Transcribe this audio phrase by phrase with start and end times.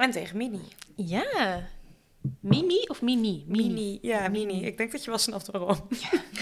[0.00, 0.60] En tegen Mini.
[0.96, 1.68] Ja.
[2.40, 3.44] Mimi of Mini?
[3.46, 4.64] Mini, ja, Mini.
[4.64, 5.88] Ik denk dat je wel snapt waarom.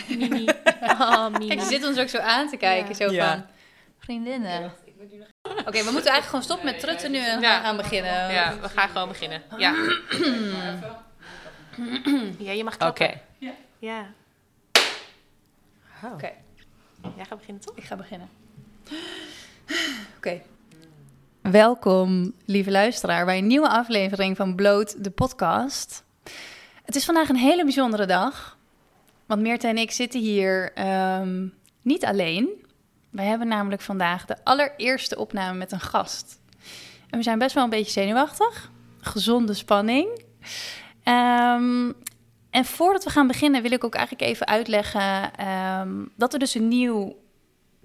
[0.08, 0.46] Mini.
[0.82, 1.46] Oh, Mini.
[1.48, 2.94] Kijk, ze zit ons ook zo aan te kijken.
[2.94, 3.32] Zo Ja.
[3.32, 3.44] van,
[3.98, 4.72] vriendinnen.
[5.42, 7.60] Oké, we moeten eigenlijk gewoon stoppen met trutten nu en Ja.
[7.60, 8.32] gaan beginnen.
[8.32, 9.42] Ja, we gaan gewoon beginnen.
[9.56, 9.74] Ja.
[12.38, 12.94] ja, je mag Oké.
[12.94, 13.20] klappen.
[13.78, 14.06] Ja.
[16.04, 16.12] Oh.
[16.12, 16.30] Oké.
[17.16, 17.76] Jij gaat beginnen, toch?
[17.76, 18.28] Ik ga beginnen.
[20.16, 20.42] Oké.
[21.50, 26.04] Welkom, lieve luisteraar, bij een nieuwe aflevering van Bloot, de podcast.
[26.84, 28.58] Het is vandaag een hele bijzondere dag.
[29.26, 31.46] Want Meerte en ik zitten hier ehm,
[31.82, 32.66] niet alleen.
[33.10, 36.40] Wij hebben namelijk vandaag de allereerste opname met een gast.
[37.10, 38.70] En we zijn best wel een beetje zenuwachtig.
[39.00, 40.24] Gezonde spanning.
[41.02, 41.92] Ehm,
[42.50, 46.54] en voordat we gaan beginnen wil ik ook eigenlijk even uitleggen ehm, dat we dus
[46.54, 47.16] een nieuw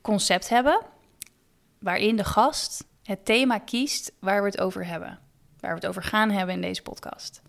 [0.01, 0.81] concept hebben.
[1.79, 5.19] Waarin de gast het thema kiest waar we het over hebben.
[5.59, 7.41] Waar we het over gaan hebben in deze podcast.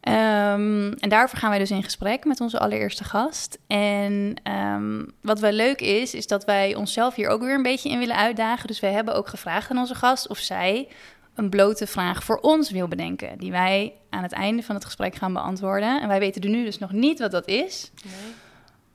[0.00, 3.58] Ehm, en daarvoor gaan wij dus in gesprek met onze allereerste gast.
[3.66, 7.88] En ehm, wat wel leuk is, is dat wij onszelf hier ook weer een beetje
[7.88, 8.66] in willen uitdagen.
[8.66, 10.88] Dus wij hebben ook gevraagd aan onze gast of zij
[11.34, 13.38] een blote vraag voor ons wil bedenken.
[13.38, 16.00] Die wij aan het einde van het gesprek gaan beantwoorden.
[16.00, 17.90] En wij weten er nu dus nog niet wat dat is.
[18.04, 18.32] Nee.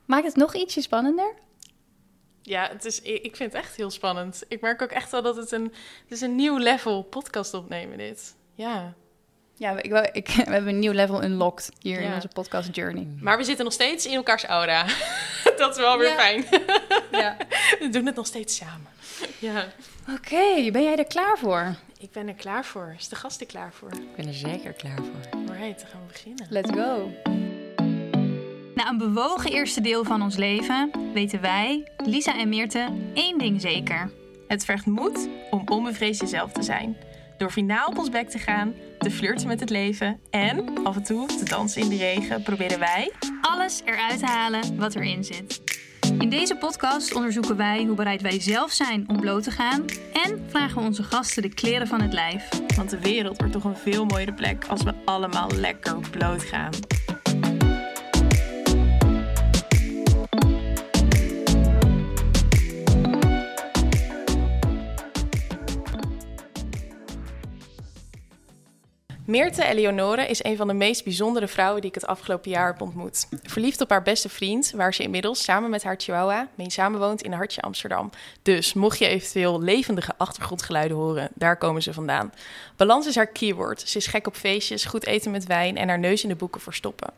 [0.04, 1.34] Maakt het nog ietsje spannender?
[2.50, 4.42] Ja, het is, ik vind het echt heel spannend.
[4.48, 5.62] Ik merk ook echt wel dat het een,
[6.02, 8.34] het is een nieuw level podcast opnemen dit.
[8.54, 8.92] Ja.
[9.54, 13.06] Ja, ik, ik, we hebben een nieuw level unlocked hier in onze podcast journey.
[13.20, 14.84] Maar we zitten nog steeds in elkaars aura.
[15.56, 16.14] dat is wel weer Ja.
[16.16, 16.44] fijn.
[17.10, 17.36] Ja.
[17.78, 18.86] we doen het nog steeds samen.
[19.38, 19.66] Ja.
[20.14, 21.74] Oké, ben jij er klaar voor?
[21.98, 22.94] Ik ben er klaar voor.
[22.98, 23.92] Is de gast er klaar voor?
[23.92, 25.40] Ik ben er zeker klaar voor.
[25.48, 26.46] Alright, dan gaan we beginnen.
[26.50, 27.10] Let's go.
[28.80, 33.60] Na een bewogen eerste deel van ons leven weten wij, Lisa en Meerte, één ding
[33.60, 34.10] zeker.
[34.48, 36.96] Het vergt moed om onbevreesd jezelf te zijn.
[37.38, 41.02] Door finaal op ons bek te gaan, te flirten met het leven en af en
[41.02, 45.62] toe te dansen in de regen, proberen wij Alles eruit te halen wat erin zit.
[46.18, 50.44] In deze podcast onderzoeken wij hoe bereid wij zelf zijn om bloot te gaan en
[50.48, 52.48] vragen we onze gasten de kleren van het lijf.
[52.76, 56.72] Want de wereld wordt toch een veel mooiere plek als we allemaal lekker bloot gaan.
[69.30, 72.80] Meerte Eleonore is een van de meest bijzondere vrouwen die ik het afgelopen jaar heb
[72.80, 73.26] ontmoet.
[73.42, 77.32] Verliefd op haar beste vriend, waar ze inmiddels samen met haar chihuahua mee samenwoont in
[77.32, 78.10] Hartje Amsterdam.
[78.42, 82.32] Dus mocht je eventueel levendige achtergrondgeluiden horen, daar komen ze vandaan.
[82.76, 83.88] Balans is haar keyword.
[83.88, 86.60] Ze is gek op feestjes, goed eten met wijn en haar neus in de boeken
[86.60, 87.12] verstoppen.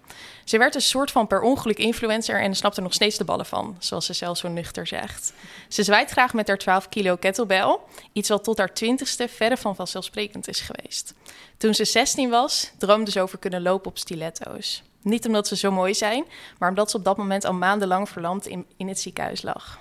[0.44, 3.46] Ze werd een soort van per ongeluk influencer en snapt er nog steeds de ballen
[3.46, 5.32] van, zoals ze zelf zo nuchter zegt.
[5.68, 7.78] Ze zwaait graag met haar 12 kilo kettlebell,
[8.12, 11.14] iets wat tot haar twintigste verre van vanzelfsprekend is geweest.
[11.62, 14.82] Toen ze 16 was, droomde ze over kunnen lopen op stiletto's.
[15.02, 16.24] Niet omdat ze zo mooi zijn,
[16.58, 19.80] maar omdat ze op dat moment al maandenlang verlamd in, in het ziekenhuis lag.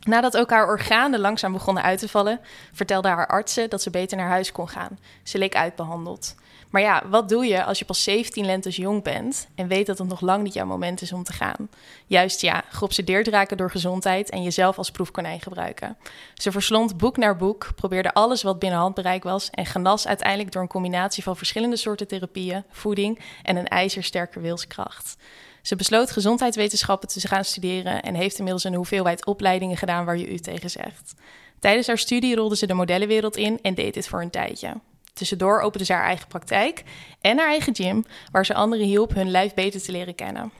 [0.00, 2.40] Nadat ook haar organen langzaam begonnen uit te vallen,
[2.72, 4.98] vertelde haar artsen dat ze beter naar huis kon gaan.
[5.22, 6.34] Ze leek uitbehandeld.
[6.74, 9.98] Maar ja, wat doe je als je pas 17 lentes jong bent en weet dat
[9.98, 11.68] het nog lang niet jouw moment is om te gaan?
[12.06, 15.96] Juist ja, geobsedeerd raken door gezondheid en jezelf als proefkonijn gebruiken.
[16.34, 20.62] Ze verslond boek naar boek, probeerde alles wat binnen handbereik was en genas uiteindelijk door
[20.62, 25.16] een combinatie van verschillende soorten therapieën, voeding en een ijzersterke wilskracht.
[25.62, 30.32] Ze besloot gezondheidswetenschappen te gaan studeren en heeft inmiddels een hoeveelheid opleidingen gedaan waar je
[30.32, 31.14] u tegen zegt.
[31.58, 34.74] Tijdens haar studie rolde ze de modellenwereld in en deed dit voor een tijdje.
[35.14, 36.82] Tussendoor opende ze haar eigen praktijk
[37.20, 40.52] en haar eigen gym, waar ze anderen hielp hun lijf beter te leren kennen.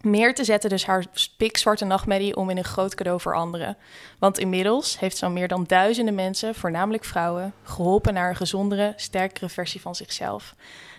[0.00, 1.04] Meerte zette dus haar
[1.36, 3.76] pikzwarte nachtmerrie om in een groot cadeau voor anderen.
[4.18, 8.92] Want inmiddels heeft ze al meer dan duizenden mensen, voornamelijk vrouwen, geholpen naar een gezondere,
[8.96, 10.54] sterkere versie van zichzelf.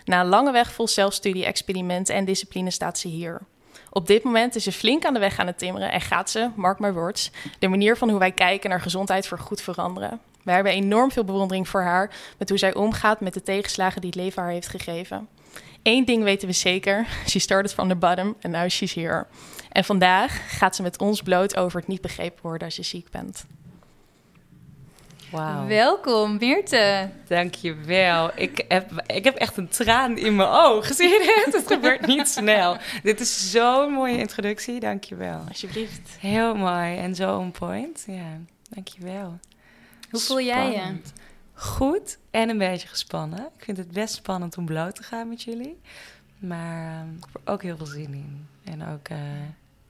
[0.06, 3.42] Na een lange weg vol zelfstudie, experimenten en discipline staat ze hier.
[3.90, 6.50] Op dit moment is ze flink aan de weg aan het timmeren en gaat ze,
[6.56, 10.20] mark my words, de manier van hoe wij kijken naar gezondheid voor goed veranderen.
[10.46, 14.10] Wij hebben enorm veel bewondering voor haar met hoe zij omgaat met de tegenslagen die
[14.10, 15.28] het leven haar heeft gegeven.
[15.84, 19.26] Eén ding weten we zeker: she started from the bottom and now she's here.
[19.72, 23.10] En vandaag gaat ze met ons bloot over het niet begrepen worden als je ziek
[23.12, 23.46] bent.
[25.32, 25.68] Wauw.
[25.68, 27.10] Welkom, Meerte.
[27.28, 28.32] Dankjewel.
[28.36, 30.86] Ik heb, ik heb echt een traan in mijn oog.
[30.96, 31.56] Zie je dit?
[31.56, 32.78] Het gebeurt niet snel.
[33.04, 34.80] Dit is zo'n mooie introductie.
[34.80, 35.42] Dankjewel.
[35.48, 36.18] Alsjeblieft.
[36.20, 38.04] Heel mooi en zo on point.
[38.08, 38.40] Ja,
[38.70, 39.40] dankjewel.
[40.12, 40.98] Hoe voel jij je?
[41.54, 43.40] Goed en een beetje gespannen.
[43.40, 45.80] Ik vind het best spannend om bloot te gaan met jullie.
[46.40, 48.48] Maar ehm, ik heb er ook heel veel zin in.
[48.64, 49.18] En ook eh,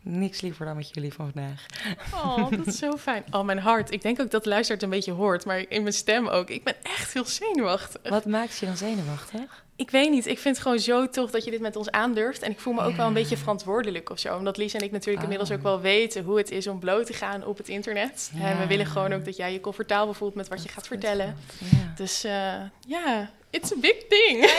[0.02, 1.66] niks liever dan met jullie van vandaag.
[2.14, 3.24] Oh, dat is zo fijn.
[3.32, 3.92] Oh, mijn hart.
[3.92, 6.50] Ik denk ook dat het een beetje hoort, maar in mijn stem ook.
[6.50, 8.10] Ik ben echt heel zenuwachtig.
[8.10, 9.65] Wat maakt je dan zenuwachtig?
[9.78, 10.26] Ik weet niet.
[10.26, 12.42] Ik vind het gewoon zo tof dat je dit met ons aandurft.
[12.42, 14.36] En ik voel me ook wel een beetje verantwoordelijk of zo.
[14.38, 17.14] Omdat Lies en ik natuurlijk inmiddels ook wel weten hoe het is om bloot te
[17.14, 18.32] gaan op het internet.
[18.42, 21.36] En we willen gewoon ook dat jij je comfortabel voelt met wat je gaat vertellen.
[21.58, 21.94] Ja.
[21.96, 22.54] Dus eh,
[22.88, 24.44] ja, it's a big thing.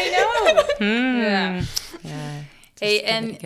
[0.79, 1.21] Hmm.
[1.21, 1.55] Ja.
[2.01, 2.11] Ja.
[2.79, 3.37] Hey, en-.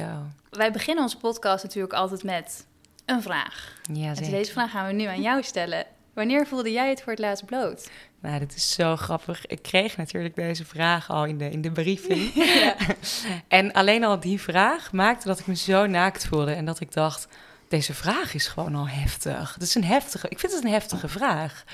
[0.51, 2.67] Wij beginnen onze podcast natuurlijk altijd met
[3.07, 3.79] een vraag.
[3.93, 5.85] Ja, En deze vraag gaan we nu aan jou stellen.
[6.15, 7.91] Wanneer voelde jij het voor het laatst bloot?
[8.21, 9.47] Nou, dit is zo grappig.
[9.47, 12.33] Ik kreeg natuurlijk deze vraag al in de, in de briefing.
[13.49, 16.53] en alleen al die vraag maakte dat ik me zo naakt voelde.
[16.53, 17.29] En dat ik dacht,
[17.69, 19.55] deze vraag is gewoon al heftig.
[19.55, 21.65] Het is een heftige, ik vind het een heftige vraag.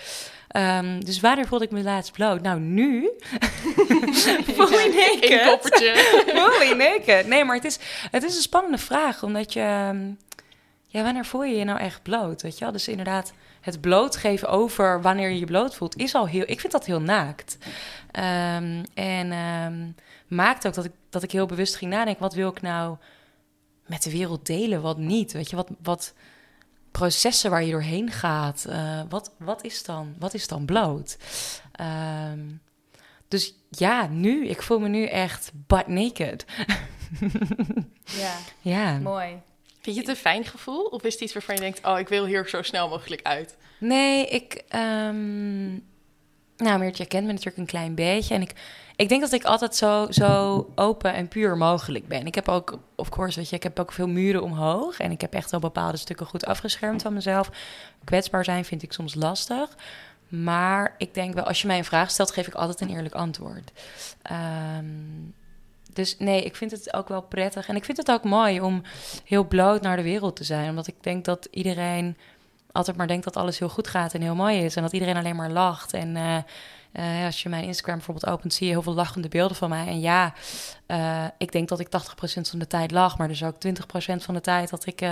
[0.49, 2.43] Ehm, dus wanneer voelde ik me laatst bloot?
[2.43, 3.11] Nou, nu.
[4.57, 5.43] Fully naked.
[5.49, 5.95] Koppertje.
[6.27, 7.27] Fully naked.
[7.27, 7.79] Nee, maar het is,
[8.11, 9.23] het is een spannende vraag.
[9.23, 9.61] Omdat je...
[9.61, 10.11] ehm,
[10.89, 12.43] Ja, wanneer voel je je nou echt bloot?
[12.43, 12.73] Weet je wel?
[12.73, 13.33] Dus inderdaad,
[13.67, 15.97] het blootgeven over wanneer je je bloot voelt...
[15.97, 16.45] is al heel...
[16.47, 17.59] Ik vind dat heel naakt.
[18.11, 19.91] Ehm, en ehm,
[20.29, 22.23] maakt ook dat ik, dat ik heel bewust ging nadenken...
[22.23, 22.97] wat wil ik nou
[23.87, 25.33] met de wereld delen, wat niet?
[25.33, 25.71] Weet je, wat...
[25.83, 26.15] wat
[26.91, 28.65] processen waar je doorheen gaat.
[28.65, 31.19] eh, wat, wat, is dan, wat is dan bloot?
[31.73, 32.41] Ehm,
[33.29, 36.45] dus ja, nu, ik voel me nu echt butt naked.
[38.05, 38.99] Ja, Ja.
[38.99, 39.41] mooi.
[39.87, 40.85] Vind je het een fijn gevoel?
[40.85, 43.57] Of is het iets waarvan je denkt, oh, ik wil hier zo snel mogelijk uit?
[43.79, 44.63] Nee, ik.
[44.69, 45.67] ehm
[46.57, 48.35] nou, Meertje, jij kent me natuurlijk een klein beetje.
[48.35, 48.53] En ik,
[48.97, 52.27] ik denk dat ik altijd zo, zo open en puur mogelijk ben.
[52.27, 54.99] Ik heb ook, of course, weet je, ik heb ook veel muren omhoog.
[54.99, 57.51] En ik heb echt wel bepaalde stukken goed afgeschermd van mezelf.
[58.05, 59.77] Kwetsbaar zijn vind ik soms lastig.
[60.29, 63.15] Maar ik denk wel, als je mij een vraag stelt, geef ik altijd een eerlijk
[63.15, 63.73] antwoord.
[64.23, 64.85] Ehm,
[65.97, 67.69] dus nee, ik vind het ook wel prettig.
[67.69, 68.83] En ik vind het ook mooi om
[69.25, 70.69] heel bloot naar de wereld te zijn.
[70.69, 72.17] Omdat ik denk dat iedereen
[72.77, 74.77] altijd maar denkt dat alles heel goed gaat en heel mooi is.
[74.77, 75.93] En dat iedereen alleen maar lacht.
[75.93, 76.37] En eh,
[76.93, 79.87] eh, als je mijn Instagram bijvoorbeeld opent, zie je heel veel lachende beelden van mij.
[79.87, 80.35] En ja,
[80.87, 83.19] eh, ik denk dat ik 80% van de tijd lach.
[83.19, 85.09] Maar dus ook 20% van de tijd dat ik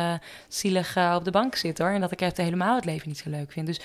[0.48, 1.90] zielig op de bank zit hoor.
[1.90, 3.66] En dat ik echt helemaal het leven niet zo leuk vind.
[3.66, 3.80] Dus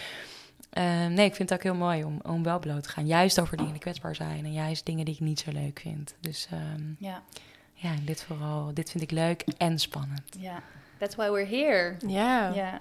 [0.70, 3.06] eh, nee, ik vind het ook heel mooi om, om wel bloot te gaan.
[3.08, 4.46] Juist over dingen die kwetsbaar zijn.
[4.46, 6.16] En juist dingen die ik niet zo leuk vind.
[6.20, 7.22] Dus ehm, Ja,
[7.74, 8.74] ja, dit vooral.
[8.74, 10.22] Dit vind ik leuk en spannend.
[10.40, 10.62] ja.
[10.98, 11.96] That's why we're here.
[12.08, 12.54] Ja.
[12.54, 12.80] Ja,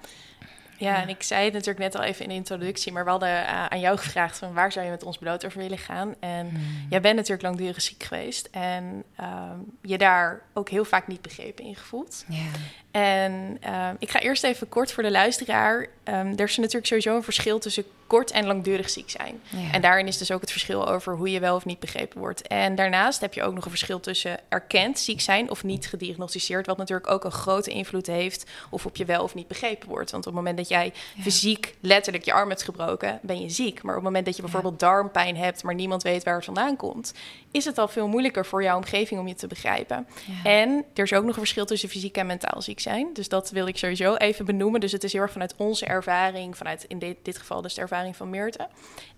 [0.77, 3.45] Ja, en ik zei het natuurlijk net al even in de introductie, maar we hadden
[3.47, 6.15] eh, aan jou gevraagd van waar zou je met ons bloot over willen gaan?
[6.19, 6.85] En Hmm.
[6.89, 11.65] jij bent natuurlijk langdurig ziek geweest en ehm, je daar ook heel vaak niet begrepen
[11.65, 12.25] in gevoeld.
[12.27, 12.45] Ja.
[12.91, 15.87] En ehm, ik ga eerst even kort voor de luisteraar.
[16.03, 19.41] Ehm, er is natuurlijk sowieso een verschil tussen kort en langdurig ziek zijn.
[19.49, 19.71] Ja.
[19.71, 22.47] En daarin is dus ook het verschil over hoe je wel of niet begrepen wordt.
[22.47, 26.65] En daarnaast heb je ook nog een verschil tussen erkend ziek zijn of niet gediagnosticeerd,
[26.65, 30.11] wat natuurlijk ook een grote invloed heeft of op je wel of niet begrepen wordt.
[30.11, 31.23] Want op het moment dat jij Ja.
[31.23, 33.81] fysiek letterlijk je arm hebt gebroken, ben je ziek.
[33.81, 34.47] Maar op het moment dat je Ja.
[34.47, 37.13] bijvoorbeeld darmpijn hebt, maar niemand weet waar het vandaan komt,
[37.51, 40.07] is het al veel moeilijker voor jouw omgeving om je te begrijpen.
[40.43, 42.88] En er is ook nog een verschil tussen fysiek en mentaal ziek zijn.
[43.13, 44.79] Dus dat wil ik sowieso even benoemen.
[44.79, 47.81] Dus het is heel erg vanuit onze ervaring, vanuit in dit, dit geval dus de
[47.81, 48.67] ervaring van Meerte.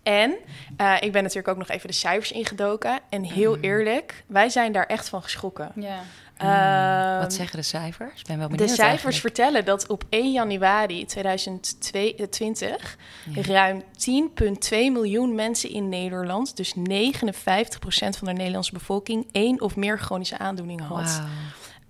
[0.03, 0.35] En
[0.77, 2.99] eh, ik ben natuurlijk ook nog even de cijfers ingedoken.
[3.09, 3.63] En heel Mhm.
[3.63, 5.71] eerlijk, wij zijn daar echt van geschrokken.
[5.75, 5.99] ja.
[6.37, 8.19] Ehm, Wat zeggen de cijfers?
[8.19, 9.17] Ik ben wel de cijfers eigenlijk.
[9.17, 12.97] vertellen dat op 1 januari 2020
[13.29, 13.41] Ja.
[13.41, 19.99] ruim 10,2 miljoen mensen in Nederland, dus 59% van de Nederlandse bevolking, één of meer
[19.99, 21.21] chronische aandoeningen had.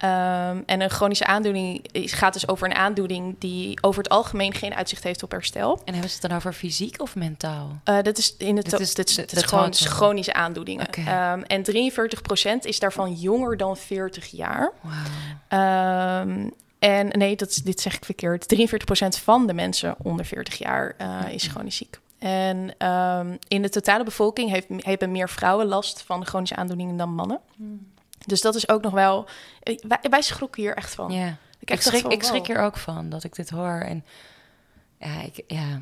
[0.02, 4.54] Ehm, en een chronische aandoening is, gaat dus over een aandoening die over het algemeen
[4.54, 5.82] geen uitzicht heeft op herstel.
[5.86, 7.80] En hebben ze het dan over fysiek of mentaal?
[7.84, 10.88] Eh, dat is in het dit is dit is, gewoon chronische aandoeningen.
[10.90, 14.72] Ehm, en 43% is daarvan jonger dan 40 jaar.
[14.82, 14.96] Wauw.
[15.48, 18.48] Ehm, en nee, dat, is- dit zeg ik verkeerd.
[18.48, 22.00] 43% van de mensen onder 40 jaar eh, is chronisch ziek.
[22.20, 22.76] En
[23.48, 27.40] in de totale bevolking heeft, hebben meer vrouwen last van chronische aandoeningen dan mannen.
[28.26, 29.28] Dus dat is ook nog wel.
[29.88, 31.12] Wij, wij schrokken hier echt van.
[31.12, 31.38] Ja.
[31.60, 32.58] Ik, schrik, van, ik schrik wow.
[32.58, 33.80] er ook van dat ik dit hoor.
[33.80, 34.06] En
[35.00, 35.82] ja, ik, ja,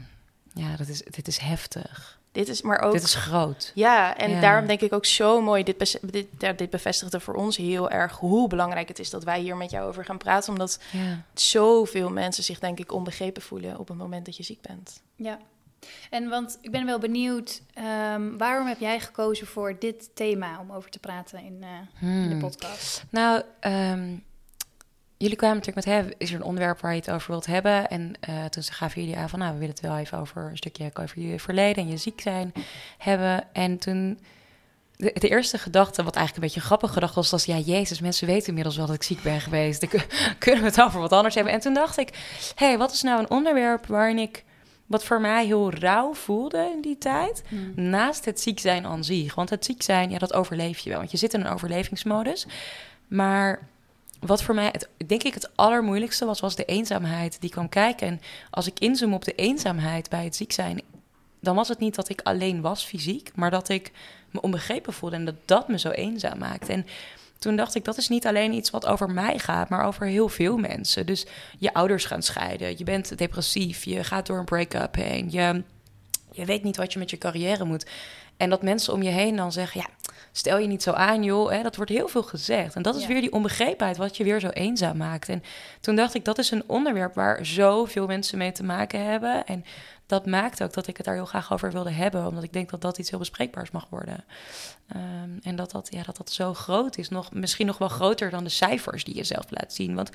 [0.54, 2.20] ja dat is, dit is heftig.
[2.32, 2.94] Dit is maar ook.
[2.94, 3.72] Dit is groot.
[3.76, 4.40] Ja, en Ja.
[4.42, 5.64] daarom denk ik ook zo mooi.
[5.64, 9.40] Dit, dit, ja, dit bevestigde voor ons heel erg hoe belangrijk het is dat wij
[9.40, 10.52] hier met jou over gaan praten.
[10.52, 11.24] Omdat Ja.
[11.34, 15.02] zoveel mensen zich, denk ik, onbegrepen voelen op het moment dat je ziek bent.
[15.16, 15.40] Ja.
[16.10, 20.72] En want ik ben wel benieuwd, ehm, waarom heb jij gekozen voor dit thema om
[20.72, 22.40] over te praten in, eh, in de Hmm.
[22.40, 23.04] podcast?
[23.10, 24.16] Nou, ehm,
[25.18, 27.90] jullie kwamen natuurlijk met, hè, is er een onderwerp waar je het over wilt hebben?
[27.90, 30.58] En eh, toen gaven jullie aan van, nou, we willen het wel even over een
[30.58, 32.54] stukje over je verleden en je ziek zijn
[32.98, 33.44] hebben.
[33.54, 34.20] En toen
[34.96, 37.46] de, de eerste gedachte, wat eigenlijk een beetje een grappige gedachte was, was...
[37.46, 39.92] ja, jezus, mensen weten inmiddels wel dat ik ziek ben geweest.
[39.92, 40.02] Dan
[40.40, 41.54] kunnen we het over wat anders hebben.
[41.54, 42.10] En toen dacht ik,
[42.56, 44.44] hé, hey, wat is nou een onderwerp waarin ik...
[44.90, 47.44] wat voor mij heel rauw voelde in die tijd...
[47.48, 47.72] Hmm.
[47.76, 49.36] naast het ziek zijn aan zich.
[49.36, 51.00] Want het ziek zijn, ja, dat overleef je wel.
[51.00, 52.48] Want je zit in een overlevingsmodus.
[53.08, 53.68] Maar
[54.20, 56.40] wat voor mij, het, denk ik, het allermoeilijkste was...
[56.40, 58.08] was de eenzaamheid die kwam kijken.
[58.08, 60.82] En als ik inzoom op de eenzaamheid bij het ziek zijn...
[61.40, 63.32] dan was het niet dat ik alleen was fysiek...
[63.36, 63.92] maar dat ik
[64.32, 66.72] me onbegrepen voelde en dat dat me zo eenzaam maakte.
[66.74, 66.86] En
[67.40, 70.30] toen dacht ik, dat is niet alleen iets wat over mij gaat, maar over heel
[70.30, 71.06] veel mensen.
[71.06, 71.26] Dus
[71.58, 75.64] je ouders gaan scheiden, je bent depressief, je gaat door een break-up heen, je,
[76.32, 77.86] je weet niet wat je met je carrière moet.
[78.38, 79.88] En dat mensen om je heen dan zeggen, ja,
[80.32, 81.52] stel je niet zo aan, joh.
[81.52, 82.76] Hè, dat wordt heel veel gezegd.
[82.76, 83.08] En dat is Ja.
[83.08, 85.30] weer die onbegrepenheid, wat je weer zo eenzaam maakt.
[85.30, 85.44] En
[85.82, 89.46] toen dacht ik, dat is een onderwerp waar zoveel mensen mee te maken hebben.
[89.46, 89.66] En
[90.10, 92.28] dat maakt ook dat ik het daar heel graag over wilde hebben.
[92.28, 94.24] Omdat ik denk dat dat iets heel bespreekbaars mag worden.
[94.88, 97.10] Ehm, en dat dat, ja, dat dat zo groot is.
[97.10, 99.96] Nog, misschien nog wel groter dan de cijfers die je zelf laat zien.
[99.96, 100.10] Want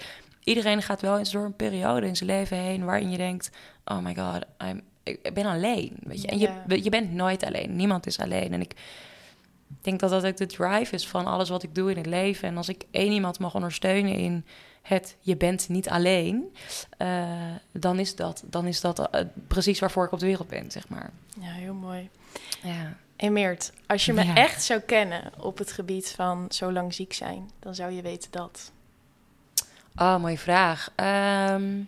[0.44, 2.84] iedereen gaat wel eens door een periode in zijn leven heen...
[2.84, 3.50] waarin je denkt,
[3.84, 5.96] oh my god, I'm, ik ben alleen.
[6.00, 6.28] Weet je?
[6.28, 7.76] En je, je bent nooit alleen.
[7.76, 8.52] Niemand is alleen.
[8.52, 8.74] En ik
[9.80, 12.48] denk dat dat ook de drive is van alles wat ik doe in het leven.
[12.48, 14.44] En als ik één iemand mag ondersteunen in
[14.82, 16.56] het je bent niet alleen,
[16.96, 17.32] eh,
[17.72, 20.88] dan is dat, dan is dat eh, precies waarvoor ik op de wereld ben, zeg
[20.88, 21.10] maar.
[21.40, 22.10] Ja, heel mooi.
[22.62, 22.96] Ja.
[23.16, 24.34] En Meert, als je me Ja.
[24.34, 28.30] echt zou kennen op het gebied van zo lang ziek zijn, dan zou je weten
[28.30, 28.72] dat.
[29.96, 30.88] Oh, mooie vraag.
[30.94, 31.82] Ehm,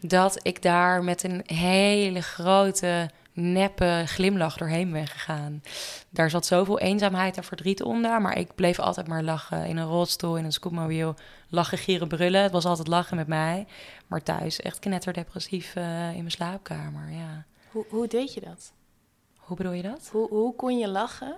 [0.00, 5.62] dat ik daar met een hele grote neppe glimlach doorheen ben gegaan.
[6.10, 9.66] Daar zat zoveel eenzaamheid en verdriet onder, maar ik bleef altijd maar lachen.
[9.66, 11.14] In een rolstoel, in een scootmobiel,
[11.48, 12.42] lachen, gieren, brullen.
[12.42, 13.66] Het was altijd lachen met mij.
[14.06, 17.44] Maar thuis echt knetterdepressief eh, in mijn slaapkamer, ja.
[17.70, 18.72] Hoe, hoe deed je dat?
[19.36, 20.08] Hoe bedoel je dat?
[20.12, 21.36] Hoe, hoe kon je lachen?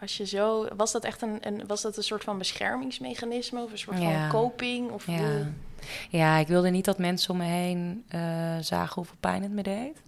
[0.00, 3.72] Als je zo, was dat echt een, een, was dat een soort van beschermingsmechanisme of
[3.72, 4.20] een soort Ja.
[4.20, 4.90] van coping?
[4.90, 5.16] Of Ja.
[5.18, 5.46] hoe-
[6.10, 8.20] ja, ik wilde niet dat mensen om me heen eh,
[8.60, 10.02] zagen hoeveel pijn het me deed.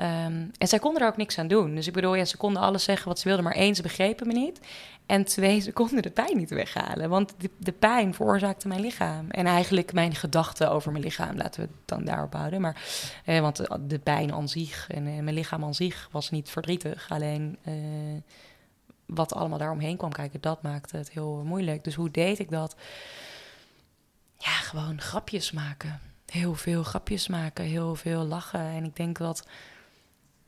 [0.00, 1.74] Ehm, en zij konden er ook niks aan doen.
[1.74, 4.26] Dus ik bedoel, ja, ze konden alles zeggen wat ze wilden, maar één, ze begrepen
[4.26, 4.60] me niet.
[5.06, 7.08] En twee, ze konden de pijn niet weghalen.
[7.08, 9.30] Want de, de pijn veroorzaakte mijn lichaam.
[9.30, 12.60] En eigenlijk mijn gedachten over mijn lichaam, laten we het dan daarop houden.
[12.60, 12.82] Maar,
[13.24, 17.06] eh, want de, pijn aan zich en eh, mijn lichaam aan zich was niet verdrietig.
[17.10, 17.74] Alleen eh,
[19.06, 21.84] wat allemaal daaromheen kwam kijken, dat maakte het heel moeilijk.
[21.84, 22.76] Dus hoe deed ik dat?
[24.38, 26.00] Ja, gewoon grapjes maken.
[26.26, 28.60] Heel veel grapjes maken, heel veel lachen.
[28.60, 29.44] En ik denk dat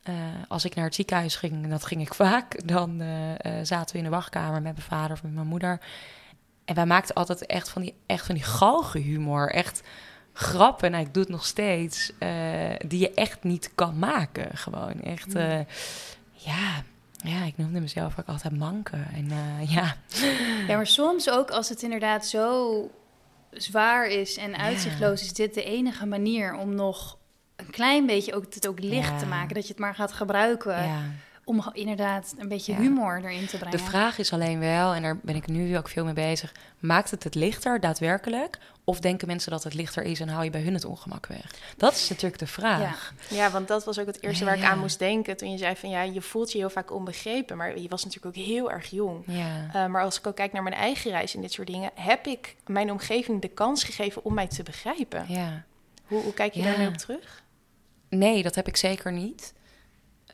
[0.03, 0.15] eh,
[0.47, 3.91] als ik naar het ziekenhuis ging, en dat ging ik vaak, dan eh, eh, zaten
[3.91, 5.79] we in de wachtkamer met mijn vader of met mijn moeder.
[6.65, 9.51] En wij maakten altijd echt van die, echt van die galgenhumor.
[9.51, 9.81] Echt
[10.33, 12.11] grappen, en ik doe het nog steeds,
[12.87, 14.57] die je echt niet kan maken.
[14.57, 15.59] Gewoon echt, eh,
[16.33, 16.83] ja,
[17.17, 18.97] ja, ik noemde mezelf ook altijd manke.
[19.13, 19.31] En
[19.67, 19.95] ja,
[20.67, 22.91] Ja, maar soms ook als het inderdaad zo
[23.51, 27.17] zwaar is en uitzichtloos, is dit de enige manier om nog
[27.65, 29.17] een klein beetje ook, het ook licht Ja.
[29.17, 29.53] te maken.
[29.55, 30.99] Dat je het maar gaat gebruiken ja.
[31.43, 32.79] om inderdaad een beetje Ja.
[32.79, 33.77] humor erin te brengen.
[33.77, 37.11] De vraag is alleen wel, en daar ben ik nu ook veel mee bezig: maakt
[37.11, 38.57] het het lichter daadwerkelijk?
[38.85, 41.51] Of denken mensen dat het lichter is en hou je bij hun het ongemak weg?
[41.77, 43.13] Dat is natuurlijk de vraag.
[43.29, 44.69] Ja, want dat was ook het eerste waar ik Ja.
[44.69, 47.79] aan moest denken toen je zei van ja, je voelt je heel vaak onbegrepen, maar
[47.79, 49.23] je was natuurlijk ook heel erg jong.
[49.27, 49.65] Ja.
[49.75, 52.25] Uh, maar als ik ook kijk naar mijn eigen reis en dit soort dingen, heb
[52.27, 55.25] ik mijn omgeving de kans gegeven om mij te begrijpen.
[55.27, 55.63] ja.
[56.03, 56.65] Hoe, hoe kijk je Ja.
[56.65, 57.42] daar nu op terug?
[58.17, 59.53] Nee, dat heb ik zeker niet.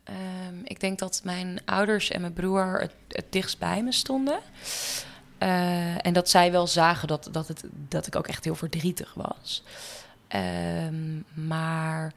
[0.03, 4.39] Ehm, ik denk dat mijn ouders en mijn broer het, het dichtst bij me stonden.
[5.37, 9.13] Eh, en dat zij wel zagen dat, dat, het, dat ik ook echt heel verdrietig
[9.13, 9.63] was.
[10.27, 12.13] Ehm, maar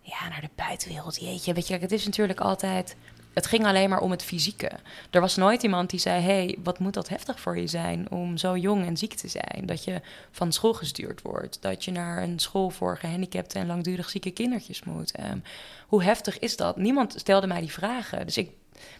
[0.00, 1.52] ja, naar de buitenwereld, jeetje.
[1.52, 2.96] Weet je, het is natuurlijk altijd...
[3.38, 4.70] Het ging alleen maar om het fysieke.
[5.10, 6.22] Er was nooit iemand die zei...
[6.22, 9.62] hey, wat moet dat heftig voor je zijn om zo jong en ziek te zijn?
[9.66, 11.62] Dat je van school gestuurd wordt.
[11.62, 15.10] Dat je naar een school voor gehandicapte en langdurig zieke kindertjes moet.
[15.10, 15.38] Ehm,
[15.86, 16.76] hoe heftig is dat?
[16.76, 18.26] Niemand stelde mij die vragen.
[18.26, 18.50] Dus ik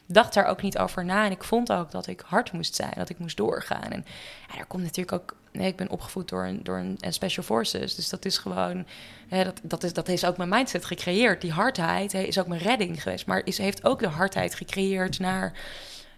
[0.07, 1.25] dacht daar ook niet over na.
[1.25, 3.91] En ik vond ook dat ik hard moest zijn, dat ik moest doorgaan.
[3.91, 4.05] En
[4.49, 5.37] ja, daar komt natuurlijk ook...
[5.53, 7.95] Nee, ik ben opgevoed door een, door een, een Special Forces.
[7.95, 8.87] Dus dat is gewoon...
[9.29, 11.41] Hè, dat, dat, is, dat is ook mijn mindset gecreëerd.
[11.41, 13.27] Die hardheid hè, is ook mijn redding geweest.
[13.27, 15.53] Maar is, heeft ook de hardheid gecreëerd naar...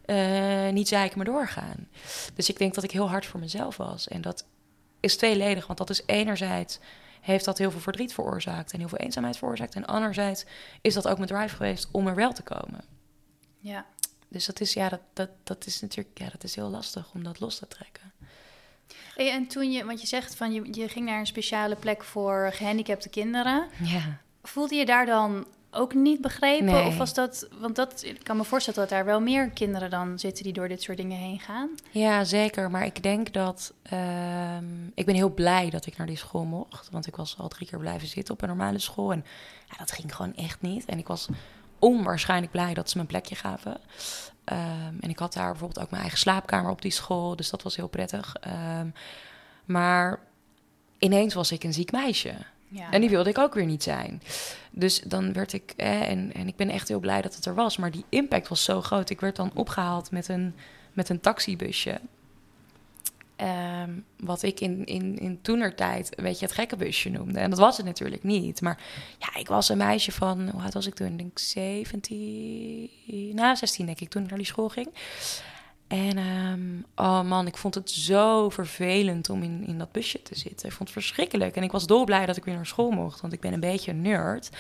[0.05, 1.89] eh, niet zeiken, maar doorgaan.
[2.35, 4.09] Dus ik denk dat ik heel hard voor mezelf was.
[4.09, 4.45] En dat
[5.01, 5.67] is tweeledig.
[5.67, 6.79] Want dat is enerzijds
[7.21, 8.73] heeft dat heel veel verdriet veroorzaakt...
[8.73, 9.75] en heel veel eenzaamheid veroorzaakt.
[9.75, 10.45] En anderzijds
[10.81, 12.85] is dat ook mijn drive geweest om er wel te komen.
[13.59, 13.87] Ja.
[14.29, 17.23] Dus dat is, ja, dat, dat, dat is natuurlijk ja, dat is heel lastig om
[17.25, 18.13] dat los te trekken.
[19.15, 22.05] Hey, en toen je, want je zegt van je, je ging naar een speciale plek
[22.05, 23.67] voor gehandicapte kinderen.
[23.83, 24.19] Ja.
[24.43, 26.65] Voelde je daar dan ook niet begrepen?
[26.65, 26.87] Nee.
[26.87, 30.19] Of was dat, want dat, ik kan me voorstellen dat daar wel meer kinderen dan
[30.19, 31.69] zitten die door dit soort dingen heen gaan.
[31.91, 32.71] Ja, zeker.
[32.71, 33.73] Maar ik denk dat.
[33.83, 36.89] ehm, ik ben heel blij dat ik naar die school mocht.
[36.91, 39.13] Want ik was al drie keer blijven zitten op een normale school.
[39.13, 39.25] En
[39.69, 40.85] ja, dat ging gewoon echt niet.
[40.85, 41.29] En ik was
[41.79, 43.81] onwaarschijnlijk blij dat ze me een plekje gaven.
[44.51, 47.37] Ehm, en ik had daar bijvoorbeeld ook mijn eigen slaapkamer op die school.
[47.37, 48.37] Dus dat was heel prettig.
[48.41, 48.89] Ehm,
[49.65, 50.19] maar
[50.99, 52.35] ineens was ik een ziek meisje.
[52.69, 52.91] Ja.
[52.91, 54.23] En die wilde ik ook weer niet zijn.
[54.71, 57.55] Dus dan werd ik, eh, en, en ik ben echt heel blij dat het er
[57.55, 57.77] was.
[57.77, 59.11] Maar die impact was zo groot.
[59.11, 60.55] Ik werd dan opgehaald met een,
[60.93, 62.01] met een taxibusje.
[63.41, 67.39] Ehm, wat ik in, in, in toenertijd een beetje het gekke busje noemde.
[67.39, 68.61] En dat was het natuurlijk niet.
[68.61, 68.79] Maar
[69.19, 71.07] ja, ik was een meisje van, hoe oud was ik toen?
[71.07, 72.91] Ik denk 17,
[73.35, 74.89] nou 16 denk ik, toen ik naar die school ging.
[75.89, 76.61] En ehm,
[76.95, 80.69] oh man, ik vond het zo vervelend om in, in dat busje te zitten.
[80.69, 81.57] Ik vond het verschrikkelijk.
[81.57, 83.91] En ik was dolblij dat ik weer naar school mocht, want ik ben een beetje
[83.91, 84.51] een nerd.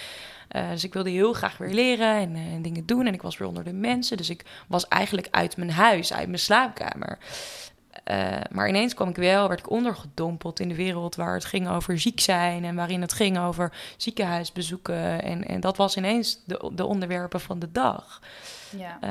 [0.49, 3.06] Eh, dus ik wilde heel graag weer leren en, eh, en dingen doen.
[3.06, 4.16] En ik was weer onder de mensen.
[4.16, 7.18] Dus ik was eigenlijk uit mijn huis, uit mijn slaapkamer.
[8.11, 11.69] Eh, maar ineens kwam ik wel, werd ik ondergedompeld in de wereld waar het ging
[11.69, 15.23] over ziek zijn en waarin het ging over ziekenhuisbezoeken.
[15.23, 18.21] En, en dat was ineens de, de onderwerpen van de dag.
[18.76, 18.99] ja.
[19.00, 19.11] Eh,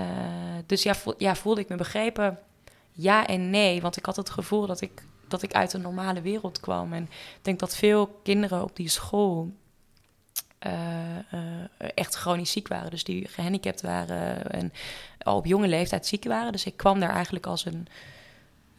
[0.66, 2.40] dus ja, ja, voelde ik me begrepen?
[2.92, 6.22] Ja en nee, want ik had het gevoel dat ik, dat ik uit een normale
[6.22, 6.94] wereld kwam.
[6.94, 9.52] En ik denk dat veel kinderen op die school
[10.60, 10.72] eh,
[11.96, 12.90] echt chronisch ziek waren.
[12.92, 14.74] Dus die gehandicapt waren en
[15.20, 16.52] al op jonge leeftijd ziek waren.
[16.52, 17.88] Dus ik kwam daar eigenlijk als een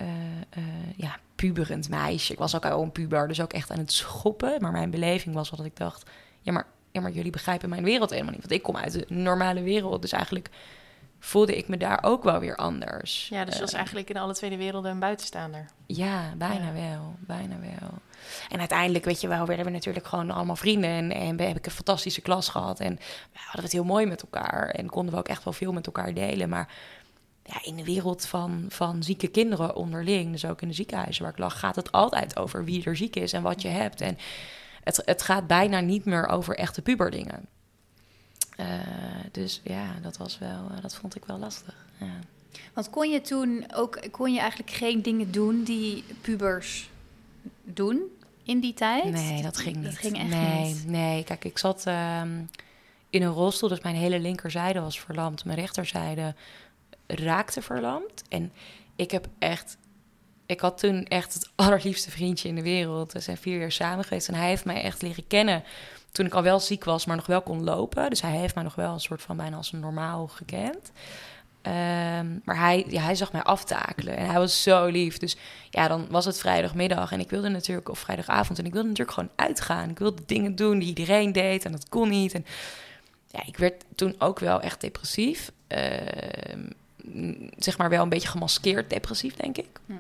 [0.01, 0.07] eh,
[0.51, 0.63] eh,
[0.97, 2.33] ja, puberend meisje.
[2.33, 4.57] Ik was ook al een puber, dus ook echt aan het schoppen.
[4.61, 6.11] Maar mijn beleving was dat ik dacht...
[6.41, 8.41] Ja maar, ja, maar jullie begrijpen mijn wereld helemaal niet.
[8.41, 10.03] Want ik kom uit de normale wereld.
[10.03, 10.49] Dus eigenlijk
[11.19, 13.29] voelde ik me daar ook wel weer anders.
[13.29, 15.65] Ja, dus je was Eh, eigenlijk in alle twee de werelden een buitenstaander.
[15.87, 16.73] ja, bijna Ja.
[16.73, 17.15] wel.
[17.19, 17.91] Bijna wel.
[18.49, 20.91] En uiteindelijk, weet je wel, werden we natuurlijk gewoon allemaal vrienden.
[20.91, 22.81] En, en heb ik een fantastische klas gehad.
[22.81, 22.95] En
[23.33, 24.69] we hadden het heel mooi met elkaar.
[24.69, 26.49] En konden we ook echt wel veel met elkaar delen.
[26.49, 26.69] Maar
[27.45, 31.33] ja, in de wereld van, van zieke kinderen onderling, dus ook in de ziekenhuizen waar
[31.33, 34.01] ik lag, gaat het altijd over wie er ziek is en wat je hebt.
[34.01, 34.19] En
[34.85, 37.49] het, het gaat bijna niet meer over echte puberdingen.
[38.57, 38.67] Eh,
[39.33, 41.75] dus ja, dat was wel, eh, dat vond ik wel lastig.
[42.01, 42.19] Ja.
[42.73, 46.91] Want kon je toen ook, kon je eigenlijk geen dingen doen die pubers
[47.63, 48.03] doen
[48.43, 49.13] in die tijd?
[49.13, 49.85] Nee, dat ging niet.
[49.85, 50.87] Dat ging echt nee, niet.
[50.87, 52.43] Nee, kijk, ik zat ehm,
[53.11, 55.45] in een rolstoel, dus mijn hele linkerzijde was verlamd.
[55.45, 56.35] Mijn rechterzijde
[57.15, 58.23] raakte verlamd.
[58.29, 58.53] En
[58.97, 59.77] ik heb echt...
[60.47, 63.13] Ik had toen echt het allerliefste vriendje in de wereld.
[63.13, 65.65] We zijn vier jaar samen geweest en hij heeft mij echt leren kennen...
[66.13, 68.11] toen ik al wel ziek was, maar nog wel kon lopen.
[68.11, 70.93] Dus hij heeft mij nog wel een soort van bijna als een normaal gekend.
[71.63, 75.19] Ehm, maar hij, hij zag mij aftakelen en hij was zo lief.
[75.19, 75.37] Dus
[75.71, 79.17] ja, dan was het vrijdagmiddag en ik wilde natuurlijk, of vrijdagavond, en ik wilde natuurlijk
[79.17, 79.91] gewoon uitgaan.
[79.91, 82.35] Ik wilde dingen doen die iedereen deed en dat kon niet.
[82.35, 82.47] En
[83.27, 85.53] ja, ik werd toen ook wel echt depressief.
[85.67, 86.71] Ehm,
[87.57, 89.81] zeg maar wel een beetje gemaskeerd depressief, denk ik.
[89.87, 89.93] Hm.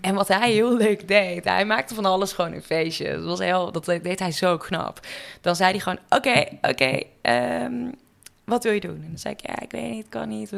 [0.00, 3.12] En wat hij heel leuk deed, hij maakte van alles gewoon een feestje.
[3.12, 5.00] Dat, was heel, dat deed hij zo knap.
[5.40, 7.90] Dan zei hij gewoon, oké, oké, ehm,
[8.44, 9.02] wat wil je doen?
[9.02, 10.52] En dan zei ik, ja, ik weet niet, kan niet.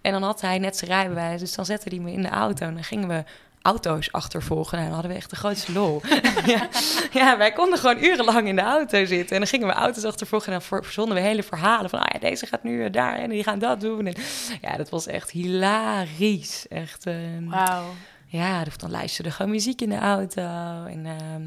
[0.00, 2.66] En dan had hij net zijn rijbewijs, dus dan zette hij me in de auto
[2.66, 3.24] en dan gingen we
[3.62, 4.78] auto's achtervolgen.
[4.78, 6.00] En dan hadden we echt de grootste lol.
[6.46, 6.68] ja,
[7.12, 9.30] ja, wij konden gewoon urenlang in de auto zitten.
[9.36, 11.90] En dan gingen we auto's achtervolgen en dan ver- verzonnen we hele verhalen.
[11.90, 14.06] Van, ah ja, deze gaat nu eh, daar en die gaan dat doen.
[14.06, 14.14] En,
[14.60, 16.66] ja, dat was echt hilarisch.
[16.68, 17.84] Echt, ehm, Wauw.
[18.26, 20.42] ja, dan luisterde gewoon muziek in de auto.
[20.86, 21.46] En ehm,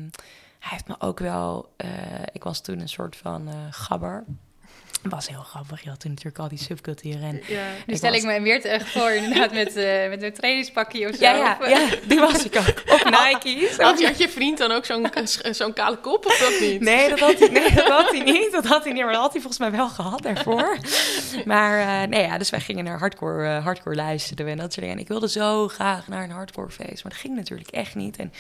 [0.60, 1.74] hij heeft me ook wel...
[1.78, 1.90] eh,
[2.32, 4.24] ik was toen een soort van eh gabber.
[5.06, 5.82] Het was heel grappig.
[5.84, 7.22] Je had toen natuurlijk al die subculturen.
[7.22, 7.64] En, Ja.
[7.86, 11.10] Nu Ik stel was- ik me weer echt voor, inderdaad, met, eh met een trainingspakje
[11.10, 11.22] of zo.
[11.24, 12.84] ja, ja, Of, eh, ja, die was ik ook.
[13.02, 13.78] Op Nike's.
[13.78, 15.08] Had, je, had je vriend dan ook zo'n
[15.52, 16.82] zo'n kale kop of dat niet?
[16.82, 18.52] Nee, dat had, hij, nee, dat had hij niet.
[18.52, 20.78] Dat had hij niet, maar dat had hij volgens mij wel gehad daarvoor.
[21.46, 24.96] Maar eh, nee, ja, dus wij gingen naar hardcore, hardcore luisteren en dat soort dingen.
[24.96, 28.18] En ik wilde zo graag naar een hardcore feest, maar dat ging natuurlijk echt niet.
[28.18, 28.34] En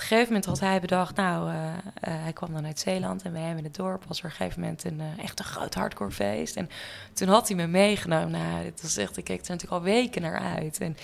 [0.00, 3.32] een gegeven moment had hij bedacht, nou, eh, eh, hij kwam dan uit Zeeland en
[3.32, 5.44] wij hebben in het dorp was er op een gegeven moment een eh, echt een
[5.44, 6.56] groot hardcore feest.
[6.56, 6.70] En
[7.12, 8.30] toen had hij me meegenomen.
[8.30, 10.80] Nou, dit was echt, ik keek er natuurlijk al weken naar uit.
[10.80, 10.96] En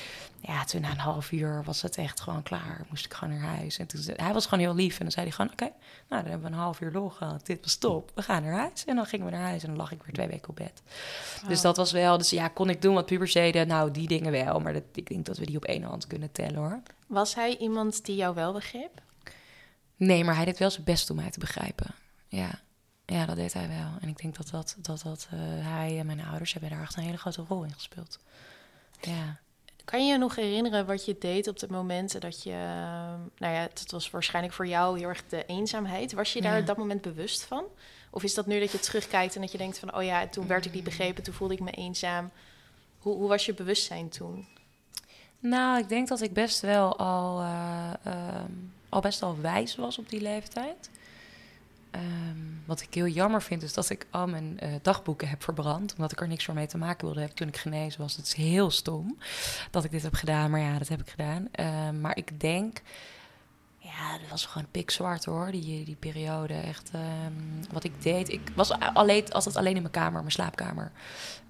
[0.46, 2.86] ja, toen na een half uur was het echt gewoon klaar.
[2.88, 3.78] Moest ik gewoon naar huis.
[3.78, 4.98] En toen, hij was gewoon heel lief.
[4.98, 5.70] En dan zei hij gewoon, oké,
[6.08, 7.46] nou, dan hebben we een half uur lol gehad.
[7.46, 8.10] Dit was top.
[8.14, 8.84] We gaan naar huis.
[8.84, 9.62] En dan gingen we naar huis.
[9.62, 10.82] En dan lag ik weer twee weken op bed.
[11.48, 12.18] Dus dat was wel...
[12.18, 13.66] Dus ja, kon ik doen wat pubers deden?
[13.66, 14.60] Nou, die dingen wel.
[14.60, 16.82] Maar dat, ik denk dat we die op één hand kunnen tellen, hoor.
[17.06, 19.02] Was hij iemand die jou wel begreep?
[19.96, 21.94] Nee, maar hij deed wel zijn best om mij te begrijpen.
[22.28, 22.60] Ja,
[23.06, 23.92] ja dat deed hij wel.
[24.00, 26.96] En ik denk dat, dat, dat, dat eh, hij en mijn ouders hebben daar echt
[26.96, 28.18] een hele grote rol in gespeeld.
[29.00, 29.42] Ja.
[29.84, 32.50] Kan je je nog herinneren wat je deed op de momenten dat je...
[33.38, 36.12] Nou ja, het was waarschijnlijk voor jou heel erg de eenzaamheid.
[36.12, 36.60] Was je daar Ja.
[36.60, 37.64] op dat moment bewust van?
[38.10, 39.96] Of is dat nu dat je terugkijkt en dat je denkt van...
[39.96, 40.88] oh ja, toen werd ik niet Mm.
[40.88, 42.30] begrepen, toen voelde ik me eenzaam.
[42.98, 44.46] Hoe, hoe was je bewustzijn toen?
[45.38, 48.52] Nou, ik denk dat ik best wel al, eh, ehm,
[48.88, 50.90] al best wel wijs was op die leeftijd.
[51.94, 55.92] Ehm, wat ik heel jammer vind, is dat ik al mijn eh, dagboeken heb verbrand.
[55.94, 58.16] Omdat ik er niks meer mee te maken wilde hebben toen ik genezen was.
[58.16, 59.18] Het is heel stom
[59.70, 61.48] dat ik dit heb gedaan, maar ja, dat heb ik gedaan.
[61.52, 62.82] Ehm, maar ik denk,
[63.78, 66.54] ja, dat was gewoon pikzwart hoor, die, die periode.
[66.54, 70.92] Echt, ehm, wat ik deed, ik was alleen, altijd alleen in mijn kamer, mijn slaapkamer.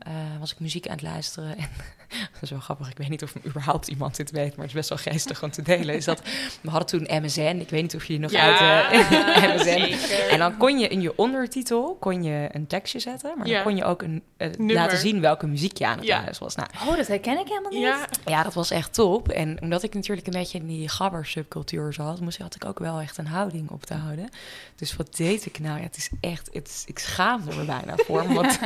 [0.04, 1.56] Eh, was ik muziek aan het luisteren.
[1.56, 1.68] En
[2.32, 4.72] dat is wel grappig, ik weet niet of überhaupt iemand dit weet, maar het is
[4.72, 5.94] best wel geestig om te delen.
[5.94, 6.22] Is dat,
[6.60, 10.12] we hadden toen MSN, ik weet niet of je nog uit eh, MSN.
[10.30, 13.54] En dan kon je in je ondertitel kon je een tekstje zetten, maar Ja.
[13.54, 16.14] dan kon je ook een, eh, laten zien welke muziek je aan het Ja.
[16.22, 16.54] luisteren was.
[16.54, 17.80] Nou, Oh, dat herken ik helemaal niet.
[17.80, 19.28] Ja, ja, dat was echt top.
[19.28, 22.78] En omdat ik natuurlijk een beetje in die gabber subcultuur zat, moest, had ik ook
[22.78, 24.28] wel echt een houding op te houden.
[24.76, 25.76] Dus wat deed ik nou?
[25.78, 28.26] Ja, het is echt, het is, ik schaamde me bijna voor.
[28.28, 28.58] me, Want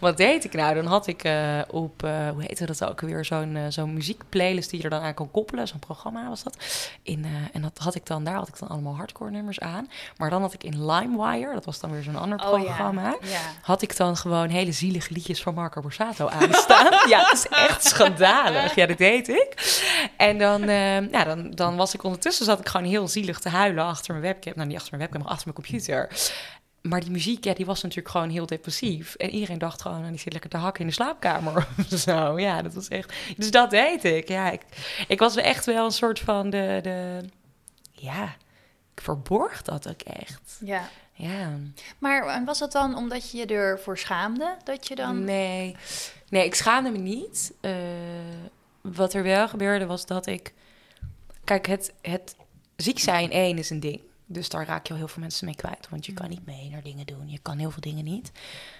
[0.00, 0.73] wat deed ik nou?
[0.74, 4.70] Dan had ik eh, op, eh, hoe heette dat ook weer, zo'n eh, zo'n muziekplaylist
[4.70, 5.68] die je er dan aan kon koppelen.
[5.68, 6.56] Zo'n programma was dat.
[7.02, 9.90] In, en dat had ik dan, daar had ik dan allemaal hardcore nummers aan.
[10.16, 13.16] Maar dan had ik in LimeWire, dat was dan weer zo'n ander Oh programma ja.
[13.28, 13.40] ja.
[13.62, 16.92] had ik dan gewoon hele zielige liedjes van Marco Borsato aanstaan.
[17.12, 18.74] ja, het is echt schandalig.
[18.74, 19.52] Ja, dat deed ik.
[20.16, 20.62] En dan,
[21.10, 24.26] ja, dan, dan was ik ondertussen, zat ik gewoon heel zielig te huilen achter mijn
[24.26, 24.52] webcam.
[24.56, 26.08] Nou, niet achter mijn webcam, maar achter mijn computer.
[26.88, 29.14] Maar die muziek, ja, die was natuurlijk gewoon heel depressief.
[29.14, 32.38] En iedereen dacht gewoon, nou, die zit lekker te hakken in de slaapkamer of zo.
[32.38, 33.12] Ja, dat was echt...
[33.36, 34.28] Dus dat deed ik.
[34.28, 34.62] Ja, ik,
[35.08, 36.78] ik was echt wel een soort van de...
[36.82, 37.20] de
[37.92, 38.24] ja,
[38.94, 40.58] ik verborg dat ook echt.
[40.60, 40.88] ja.
[41.16, 41.58] Ja.
[41.98, 44.56] Maar was dat dan omdat je je ervoor schaamde?
[44.64, 45.24] Dat je dan...
[45.24, 45.76] Nee.
[46.28, 47.52] nee, ik schaamde me niet.
[47.60, 47.72] Eh,
[48.80, 50.54] wat er wel gebeurde was dat ik...
[51.44, 52.36] Kijk, het, het
[52.76, 54.00] ziek zijn één is een ding.
[54.26, 55.88] Dus daar raak je al heel veel mensen mee kwijt.
[55.88, 57.28] Want je kan niet mee naar dingen doen.
[57.28, 58.32] Je kan heel veel dingen niet.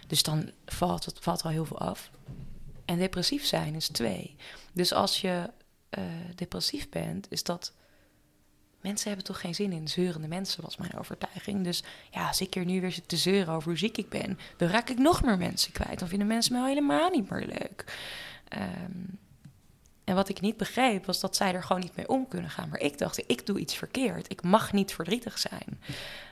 [0.06, 2.10] Dus dan valt, het, valt al heel veel af.
[2.84, 4.36] En depressief zijn is twee.
[4.72, 5.50] Dus als je
[5.88, 6.02] eh,
[6.34, 7.72] depressief bent, is dat...
[8.80, 11.64] Mensen hebben toch geen zin in zeurende mensen, was mijn overtuiging.
[11.64, 14.38] Dus ja, als ik hier nu weer zit te zeuren over hoe ziek ik ben,
[14.56, 15.98] dan raak ik nog meer mensen kwijt.
[15.98, 17.84] Dan vinden mensen me helemaal niet meer leuk.
[18.48, 19.02] Ehm,
[20.04, 22.68] en wat ik niet begreep, was dat zij er gewoon niet mee om kunnen gaan.
[22.68, 24.30] Maar ik dacht, ik doe iets verkeerd.
[24.30, 25.80] Ik mag niet verdrietig zijn.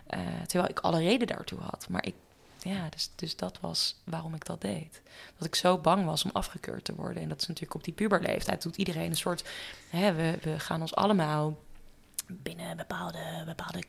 [0.06, 1.86] Eh, terwijl ik alle reden daartoe had.
[1.88, 2.14] Maar ik,
[2.58, 5.02] ja, dus, dus dat was waarom ik dat deed.
[5.38, 7.22] Dat ik zo bang was om afgekeurd te worden.
[7.22, 8.62] En dat is natuurlijk op die puberleeftijd.
[8.62, 9.44] Doet iedereen een soort.
[9.90, 11.58] Hè, we, we gaan ons allemaal
[12.26, 13.82] binnen bepaalde, bepaalde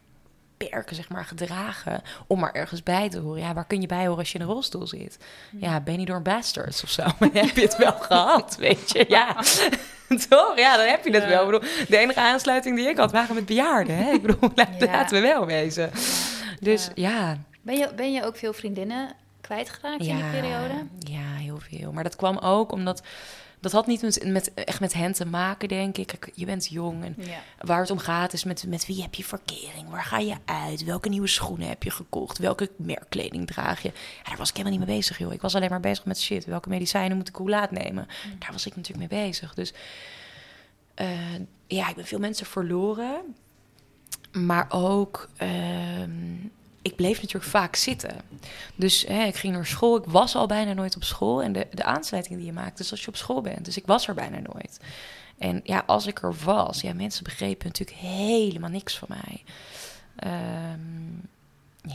[0.70, 2.02] perken, zeg maar, gedragen.
[2.28, 3.42] om maar ergens bij te horen.
[3.42, 5.18] Ja, waar kun je bij horen als je in een rolstoel zit?
[5.52, 7.04] Ja, ben je door een bastards of zo?
[7.20, 9.06] Maar heb je het wel gehad, weet je?
[9.08, 9.36] Ja,
[10.30, 10.54] toch?
[10.58, 11.46] Ja, dan heb je het wel.
[11.46, 13.96] Ik bedoel, de enige aansluiting die ik had waren met bejaarden.
[13.98, 14.12] Hè?
[14.12, 15.08] Ik bedoel, laten Ja.
[15.08, 15.92] we wel wezen.
[16.60, 19.10] Dus ja, Ben, je, ben je ook veel vriendinnen
[19.42, 20.74] kwijtgeraakt in die periode?
[21.00, 21.92] Ja, heel veel.
[21.92, 23.02] Maar dat kwam ook omdat...
[23.64, 26.08] Dat had niet met, met, echt met hen te maken, denk ik.
[26.08, 27.40] Kijk, Je bent jong en Ja.
[27.60, 29.90] waar het om gaat is met, met wie heb je verkering?
[29.90, 30.84] Waar ga je uit?
[30.84, 32.38] Welke nieuwe schoenen heb je gekocht?
[32.38, 33.92] Welke merkkleding draag je?
[34.24, 35.34] Ja, daar was ik helemaal niet mee bezig, joh.
[35.34, 36.46] Ik was alleen maar bezig met shit.
[36.46, 38.08] Welke medicijnen moet ik hoe laat nemen?
[38.40, 39.54] Daar was ik natuurlijk mee bezig.
[39.54, 39.74] Dus
[40.94, 41.08] eh,
[41.68, 43.36] ja, ik ben veel mensen verloren.
[44.32, 46.12] Maar ook, ehm,
[46.84, 48.16] ik bleef natuurlijk vaak zitten.
[48.76, 49.98] Dus hè, ik ging naar school.
[49.98, 51.44] Ik was al bijna nooit op school.
[51.44, 53.66] En de, de aansluiting die je maakt is als je op school bent.
[53.66, 54.80] Dus ik was er bijna nooit.
[55.38, 59.44] En ja, als ik er was, ja, mensen begrepen natuurlijk helemaal niks van mij.
[60.16, 61.14] Ehm,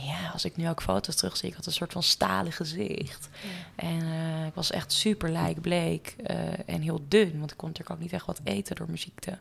[0.07, 3.29] ja, als ik nu ook foto's terugzie, ik had een soort van stalen gezicht.
[3.75, 7.95] En eh, ik was echt super lijkbleek eh, en heel dun, want ik kon natuurlijk
[7.95, 9.37] ook niet echt wat eten door mijn ziekte.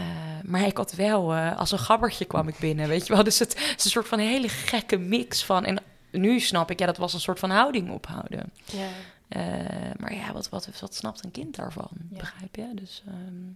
[0.00, 0.06] Eh,
[0.44, 3.24] maar ik had wel, eh, als een gabbertje kwam ik binnen, weet je wel.
[3.24, 5.64] Dus het, het is een soort van hele gekke mix van...
[5.64, 5.78] En
[6.10, 8.52] nu snap ik, ja, dat was een soort van houding ophouden.
[8.64, 8.88] Ja.
[9.28, 11.88] Eh, maar ja, wat, wat, wat snapt een kind daarvan?
[12.10, 12.18] Ja.
[12.18, 12.70] Begrijp je?
[12.74, 13.52] Dus ehm,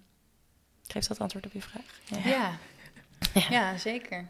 [0.87, 2.00] geeft dat antwoord op je vraag?
[2.04, 2.30] Ja.
[2.30, 2.52] Ja.
[3.35, 3.46] Ja.
[3.50, 4.28] ja, zeker.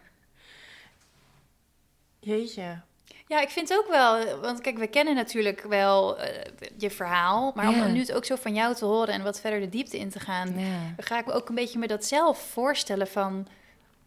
[2.20, 2.81] Jeetje.
[3.26, 7.70] Ja, ik vind ook wel, want kijk, we kennen natuurlijk wel eh, je verhaal, maar
[7.70, 7.84] Ja.
[7.87, 10.10] om nu het ook zo van jou te horen en wat verder de diepte in
[10.10, 10.76] te gaan, Ja.
[10.96, 13.46] ga ik me ook een beetje me dat zelf voorstellen van,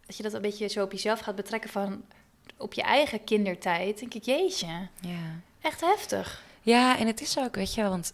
[0.06, 2.04] dat je dat een beetje zo op jezelf gaat betrekken van,
[2.58, 4.68] op je eigen kindertijd, denk ik, jeetje,
[5.02, 5.18] ja.
[5.62, 6.44] echt heftig.
[6.62, 8.14] Ja, en het is ook, weet je, want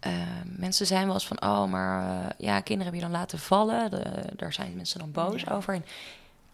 [0.00, 0.12] eh,
[0.44, 3.90] mensen zijn wel eens van, oh, maar eh, ja, kinderen heb je dan laten vallen.
[3.90, 4.04] De,
[4.36, 5.74] daar zijn mensen dan boos over.
[5.74, 5.84] En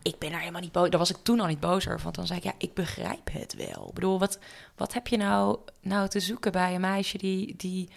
[0.02, 0.90] ik ben daar helemaal niet boos.
[0.90, 3.30] Daar was ik toen al niet boos over, want dan zei ik, ja, ik begrijp
[3.32, 3.88] het wel.
[3.88, 4.38] Ik bedoel, wat,
[4.76, 7.88] wat heb je nou, nou te zoeken bij een meisje die, die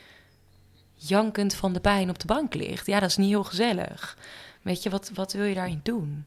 [0.95, 2.85] jankend van de pijn op de bank ligt?
[2.85, 4.17] Ja, dat is niet heel gezellig.
[4.61, 6.25] Weet je, wat, wat wil je daarin doen?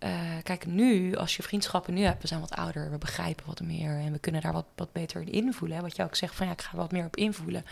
[0.00, 3.60] eh, kijk, nu, als je vriendschappen nu hebt, we zijn wat ouder, we begrijpen wat
[3.60, 5.76] meer en we kunnen daar wat, wat beter in invoelen.
[5.76, 5.82] Hè?
[5.82, 7.64] Wat je ook zegt van ja, ik ga er wat meer op invoelen.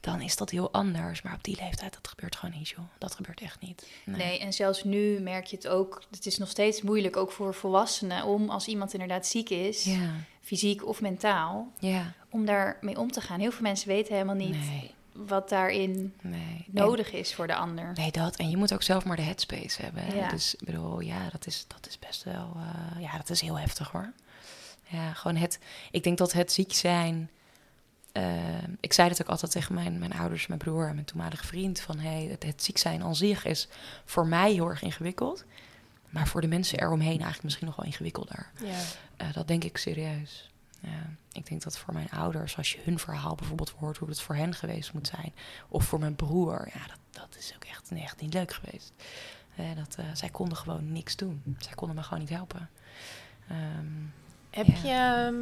[0.00, 1.22] Dan is dat heel anders.
[1.22, 2.84] Maar op die leeftijd, dat gebeurt gewoon niet, joh.
[2.98, 3.86] Dat gebeurt echt niet.
[4.04, 4.38] Nee.
[4.38, 6.02] en zelfs nu merk je het ook.
[6.10, 10.10] Het is nog steeds moeilijk, ook voor volwassenen, om als iemand inderdaad ziek is, Ja,
[10.40, 13.40] fysiek of mentaal, ja, om daarmee om te gaan.
[13.40, 16.64] Heel veel mensen weten helemaal niet nee, wat daarin nee.
[16.66, 17.92] nodig is voor de ander.
[17.94, 18.36] Nee, dat.
[18.36, 20.16] En je moet ook zelf maar de headspace hebben.
[20.16, 20.28] Ja.
[20.28, 22.56] Dus ik bedoel, ja, dat is, dat is best wel...
[22.56, 24.12] eh, ja, dat is heel heftig hoor.
[24.88, 25.58] Ja, gewoon het...
[25.90, 27.30] Ik denk dat het ziek zijn...
[28.22, 31.46] eh, ik zei het ook altijd tegen mijn, mijn ouders, mijn broer en mijn toenmalige
[31.46, 31.80] vriend...
[31.80, 33.68] van hey, het, het ziek zijn aan zich is
[34.04, 35.44] voor mij heel erg ingewikkeld.
[36.10, 38.50] Maar voor de mensen eromheen eigenlijk misschien nog wel ingewikkelder.
[38.64, 38.78] Ja.
[39.16, 40.50] Eh, dat denk ik serieus.
[40.80, 44.20] Ja, ik denk dat voor mijn ouders, als je hun verhaal bijvoorbeeld hoort, hoe het
[44.20, 45.32] voor hen geweest moet zijn,
[45.68, 48.92] of voor mijn broer, ja, dat, dat is ook echt, echt niet leuk geweest.
[49.56, 51.42] Eh, dat, eh, zij konden gewoon niks doen.
[51.58, 52.70] Zij konden me gewoon niet helpen.
[53.48, 53.86] Ehm,
[54.50, 54.74] Heb Ja.
[54.82, 55.26] je...
[55.26, 55.36] ehm,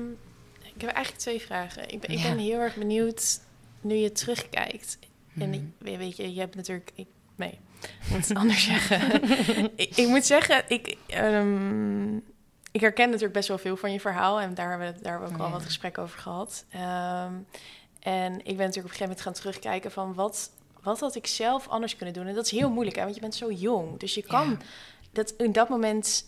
[0.77, 1.89] ik heb eigenlijk twee vragen.
[1.91, 3.41] Ik ben, ik ben heel erg benieuwd,
[3.81, 4.99] nu je terugkijkt.
[5.39, 5.53] En mhm.
[5.53, 5.62] ik,
[5.99, 6.91] weet- je, je hebt natuurlijk...
[6.95, 9.23] Ik, nee, ik moet het anders zeggen.
[9.77, 12.17] ik, ik moet zeggen, ik, ehm,
[12.71, 14.41] ik herken natuurlijk best wel veel van je verhaal.
[14.41, 15.53] En daar hebben we, daar hebben we ook al Ja.
[15.53, 16.65] wat gesprekken over gehad.
[16.71, 17.33] Ehm,
[18.01, 20.51] en ik ben natuurlijk op een gegeven moment gaan terugkijken van wat,
[20.83, 22.27] wat had ik zelf anders kunnen doen.
[22.27, 23.99] En dat is heel moeilijk, hè, want je bent zo jong.
[23.99, 24.57] Dus je kan Ja.
[25.12, 26.25] dat in dat moment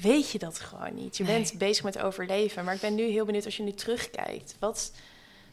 [0.00, 1.16] weet je dat gewoon niet.
[1.16, 1.34] Je Nee.
[1.34, 2.64] bent bezig met overleven.
[2.64, 4.56] Maar ik ben nu heel benieuwd als je nu terugkijkt.
[4.58, 4.92] Wat,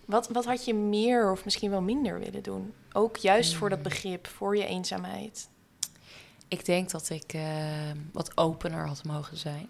[0.06, 2.73] wat, wat had je meer of misschien wel minder willen doen?
[2.93, 3.88] Ook juist voor dat Hmm.
[3.88, 5.50] begrip, voor je eenzaamheid.
[6.47, 9.69] Ik denk dat ik eh, wat opener had mogen zijn.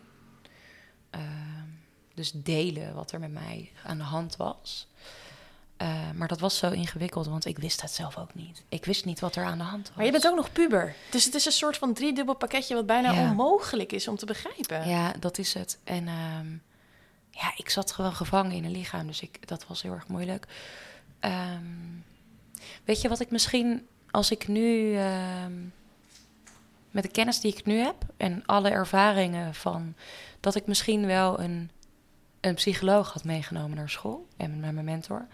[1.10, 1.66] Ehm,
[2.14, 4.88] dus delen wat er met mij aan de hand was.
[5.78, 8.64] Eh, maar dat was zo ingewikkeld, want ik wist het zelf ook niet.
[8.70, 9.96] Ik wist niet wat er aan de hand was.
[9.96, 10.96] Maar je bent ook nog puber.
[11.12, 13.30] Dus het is een soort van driedubbel pakketje wat bijna Ja.
[13.30, 14.88] onmogelijk is om te begrijpen.
[14.90, 15.80] Ja, dat is het.
[15.84, 16.48] En ehm,
[17.32, 20.46] ja, ik zat gewoon gevangen in een lichaam, dus ik, dat was heel erg moeilijk.
[21.20, 21.64] Ehm,
[22.84, 25.54] weet je wat ik misschien, als ik nu, ehm,
[26.92, 29.96] met de kennis die ik nu heb en alle ervaringen van,
[30.40, 31.72] dat ik misschien wel een,
[32.42, 35.28] een psycholoog had meegenomen naar school en naar mijn mentor.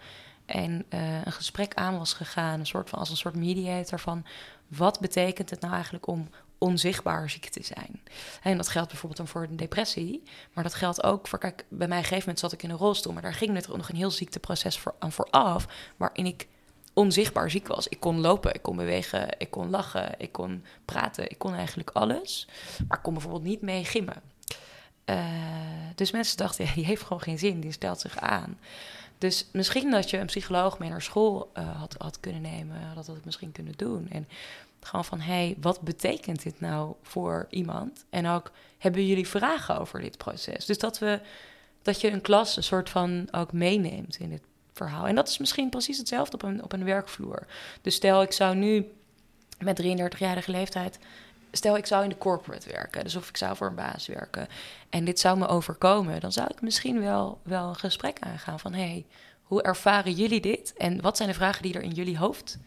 [0.46, 4.24] En eh, een gesprek aan was gegaan, een soort van, als een soort mediator van
[4.68, 6.28] wat betekent het nou eigenlijk om
[6.58, 8.02] onzichtbaar ziek te zijn?
[8.42, 10.22] En dat geldt bijvoorbeeld dan voor een depressie.
[10.52, 12.76] Maar dat geldt ook voor, kijk, bij mij een gegeven moment zat ik in een
[12.76, 13.12] rolstoel.
[13.12, 15.66] Maar daar ging net nog een heel ziekteproces voor, aan vooraf.
[15.96, 16.48] Waarin ik
[16.92, 17.88] onzichtbaar ziek was.
[17.88, 21.30] Ik kon lopen, ik kon bewegen, ik kon lachen, ik kon praten.
[21.30, 22.48] Ik kon eigenlijk alles.
[22.88, 24.22] Maar ik kon bijvoorbeeld niet mee gimmen.
[25.04, 25.24] Eh,
[25.94, 28.58] dus mensen dachten, ja, die heeft gewoon geen zin, die stelt zich aan.
[29.18, 33.06] Dus misschien dat je een psycholoog mee naar school eh, had, had kunnen nemen, had
[33.06, 34.08] dat misschien kunnen doen.
[34.10, 34.28] En
[34.80, 38.04] gewoon van, hé, hey, wat betekent dit nou voor iemand?
[38.10, 40.66] En ook, hebben jullie vragen over dit proces?
[40.66, 41.20] Dus dat, we,
[41.82, 45.06] dat je een klas een soort van ook meeneemt in dit verhaal.
[45.06, 47.46] En dat is misschien precies hetzelfde op een, op een werkvloer.
[47.82, 48.92] Dus stel, ik zou nu
[49.58, 50.98] met 33-jarige leeftijd...
[51.56, 54.48] Stel, ik zou in de corporate werken, dus of ik zou voor een baas werken...
[54.90, 58.72] en dit zou me overkomen, dan zou ik misschien wel, wel een gesprek aangaan van...
[58.72, 59.06] hé, hey,
[59.42, 60.72] hoe ervaren jullie dit?
[60.76, 62.58] En wat zijn de vragen die er in jullie hoofd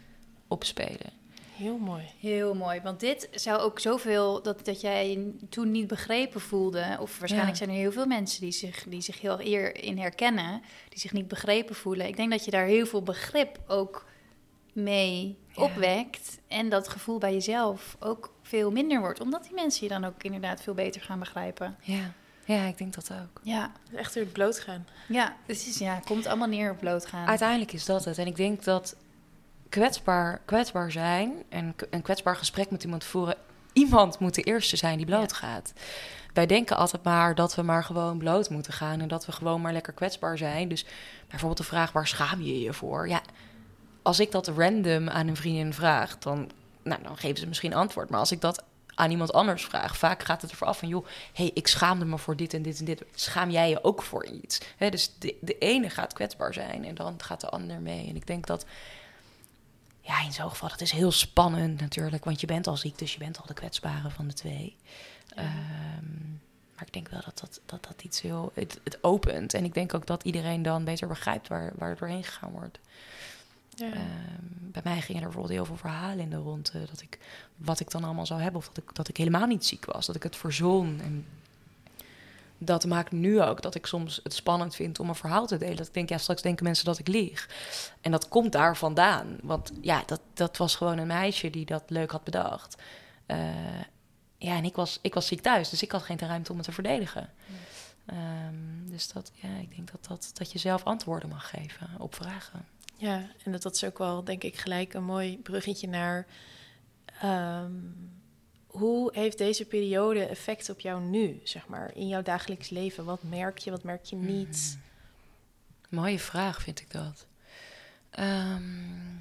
[0.47, 1.11] opspelen?
[1.55, 2.03] Heel mooi.
[2.19, 6.97] Heel mooi, want dit zou ook zoveel dat, dat jij je toen niet begrepen voelde.
[6.99, 7.63] Of waarschijnlijk Ja.
[7.65, 11.13] zijn er heel veel mensen die zich, die zich heel eer in herkennen, die zich
[11.13, 12.07] niet begrepen voelen.
[12.07, 14.05] Ik denk dat je daar heel veel begrip ook
[14.73, 15.63] mee Ja.
[15.63, 16.39] opwekt.
[16.47, 20.23] En dat gevoel bij jezelf ook veel minder wordt, omdat die mensen je dan ook
[20.23, 21.75] inderdaad veel beter gaan begrijpen.
[21.81, 22.11] Ja,
[22.45, 23.39] ja ik denk dat ook.
[23.43, 24.87] Ja, Echt weer het bloot gaan.
[25.07, 27.27] ja, is, ja, komt allemaal neer op blootgaan.
[27.27, 28.17] Uiteindelijk is dat het.
[28.17, 28.95] En ik denk dat
[29.69, 33.35] kwetsbaar, kwetsbaar zijn en een kwetsbaar gesprek met iemand voeren...
[33.73, 35.73] iemand moet de eerste zijn die blootgaat.
[36.33, 39.01] Wij denken altijd maar dat we maar gewoon bloot moeten gaan...
[39.01, 40.69] en dat we gewoon maar lekker kwetsbaar zijn.
[40.69, 40.85] Dus
[41.27, 43.09] bijvoorbeeld de vraag, waar schaam je je voor?
[43.09, 43.21] Ja,
[44.01, 46.17] als ik dat random aan een vriendin vraag...
[46.17, 46.51] dan,
[46.87, 48.09] nou, dan geven ze misschien antwoord.
[48.09, 48.63] Maar als ik dat
[48.97, 49.97] aan iemand anders vraag...
[49.97, 50.87] vaak gaat het ervoor af van...
[50.87, 53.03] joh, hey, ik schaamde me voor dit en dit en dit.
[53.15, 54.59] Schaam jij je ook voor iets?
[54.77, 58.07] Dus de, de ene gaat kwetsbaar zijn en dan gaat de ander mee.
[58.07, 58.65] En ik denk dat...
[60.01, 62.25] Ja, in zo'n geval, dat is heel spannend natuurlijk.
[62.25, 64.75] Want je bent al ziek, dus je bent al de kwetsbare van de twee.
[65.35, 66.29] Ehm,
[66.75, 68.51] maar ik denk wel dat dat, dat, dat iets heel...
[68.53, 69.53] Het, het opent.
[69.53, 72.79] En ik denk ook dat iedereen dan beter begrijpt waar, waar het doorheen gegaan wordt.
[73.77, 73.91] Ja.
[73.91, 76.85] Ehm, bij mij gingen er bijvoorbeeld heel veel verhalen in de ronde.
[76.89, 77.19] Dat ik,
[77.55, 78.59] wat ik dan allemaal zou hebben.
[78.59, 80.05] Of dat ik, dat ik helemaal niet ziek was.
[80.05, 80.99] Dat ik het verzon.
[81.01, 81.25] En
[82.57, 85.77] dat maakt nu ook dat ik soms het spannend vind om een verhaal te delen.
[85.77, 87.49] Dat ik denk, ja, straks denken mensen dat ik lieg.
[88.01, 89.37] En dat komt daar vandaan.
[89.41, 92.75] Want ja, dat, dat was gewoon een meisje die dat leuk had bedacht.
[93.25, 93.37] Eh,
[94.37, 96.63] ja, en ik was, ik was ziek thuis, dus ik had geen ruimte om me
[96.63, 97.29] te verdedigen.
[98.05, 102.15] Ehm, dus dat, ja, ik denk dat, dat, dat je zelf antwoorden mag geven op
[102.15, 102.65] vragen.
[102.97, 106.27] Ja, en dat, dat is ook wel, denk ik, gelijk een mooi bruggetje naar...
[107.21, 107.71] ehm,
[108.67, 113.05] hoe heeft deze periode effect op jou nu, zeg maar, in jouw dagelijks leven?
[113.05, 114.77] Wat merk je, wat merk je niet?
[115.89, 117.25] Mooie vraag vind ik dat.
[118.09, 119.15] Ehm,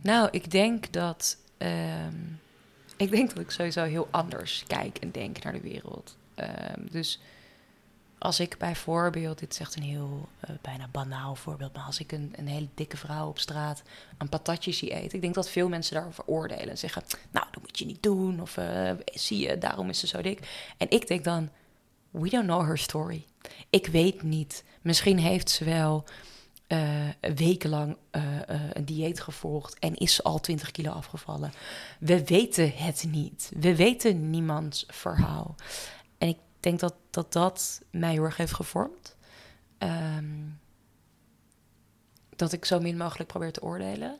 [0.00, 1.36] nou, ik denk dat.
[1.58, 2.16] ehm,
[2.96, 6.16] ik denk dat ik sowieso heel anders kijk en denk naar de wereld.
[6.90, 7.20] Dus
[8.22, 12.12] als ik bijvoorbeeld, dit is echt een heel eh, bijna banaal voorbeeld, maar als ik
[12.12, 13.82] een, een hele dikke vrouw op straat
[14.18, 17.62] een patatje zie eten, ik denk dat veel mensen daarover oordelen en zeggen: Nou, dat
[17.62, 20.72] moet je niet doen, of eh, zie je, daarom is ze zo dik.
[20.76, 21.50] En ik denk dan:
[22.10, 23.24] We don't know her story.
[23.70, 24.64] Ik weet niet.
[24.82, 26.04] Misschien heeft ze wel
[26.66, 27.96] eh, wekenlang
[28.72, 31.52] een dieet gevolgd en is al 20 kilo afgevallen.
[31.98, 33.52] We weten het niet.
[33.58, 35.54] We weten niemands verhaal.
[36.18, 39.16] En ik denk dat dat, dat mij heel erg heeft gevormd.
[39.78, 40.48] Ehm,
[42.36, 44.18] dat ik zo min mogelijk probeer te oordelen.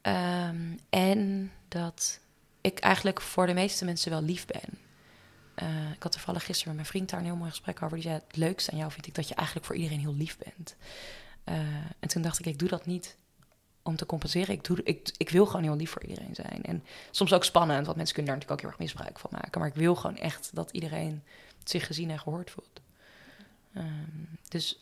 [0.00, 2.20] Ehm, en dat
[2.60, 4.78] ik eigenlijk voor de meeste mensen wel lief ben.
[5.54, 7.96] Eh, ik had toevallig gisteren met mijn vriend daar een heel mooi gesprek over.
[7.96, 10.38] Die zei: Het leukste aan jou vind ik dat je eigenlijk voor iedereen heel lief
[10.38, 10.76] bent.
[11.44, 11.56] Eh,
[11.98, 13.16] en toen dacht ik: Ik doe dat niet
[13.84, 14.54] om te compenseren.
[14.54, 16.62] Ik, doe, ik, ik wil gewoon heel lief voor iedereen zijn.
[16.62, 19.60] En soms ook spannend, want mensen kunnen daar natuurlijk ook heel erg misbruik van maken.
[19.60, 21.22] Maar ik wil gewoon echt dat iedereen
[21.64, 22.80] zich gezien en gehoord voelt.
[23.74, 23.86] Ehm,
[24.48, 24.78] dus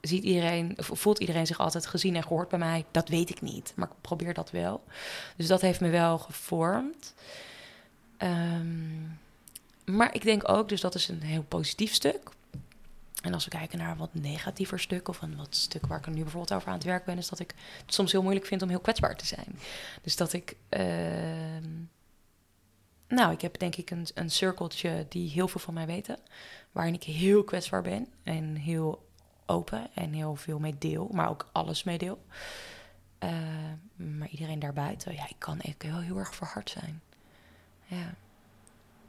[0.00, 2.84] ziet iedereen, of voelt iedereen zich altijd gezien en gehoord bij mij?
[2.90, 4.84] Dat weet ik niet, maar ik probeer dat wel.
[5.36, 7.14] Dus dat heeft me wel gevormd.
[8.16, 9.02] Ehm,
[9.84, 12.30] maar ik denk ook, dus dat is een heel positief stuk.
[13.22, 16.22] En als we kijken naar wat negatiever stuk, of een wat stuk waar ik nu
[16.22, 17.54] bijvoorbeeld over aan het werk ben, is dat ik
[17.84, 19.58] het soms heel moeilijk vind om heel kwetsbaar te zijn.
[20.02, 20.56] Dus dat ik.
[20.68, 21.68] ehm,
[23.08, 26.18] nou, ik heb denk ik een, een cirkeltje die heel veel van mij weten.
[26.72, 29.08] Waarin ik heel kwetsbaar ben en heel
[29.46, 32.24] open en heel veel mee deel, maar ook alles mee deel.
[33.18, 33.30] Eh,
[33.94, 37.02] maar iedereen daarbuiten, ja, ik kan ik wel heel erg verhard zijn.
[37.86, 38.14] Ja.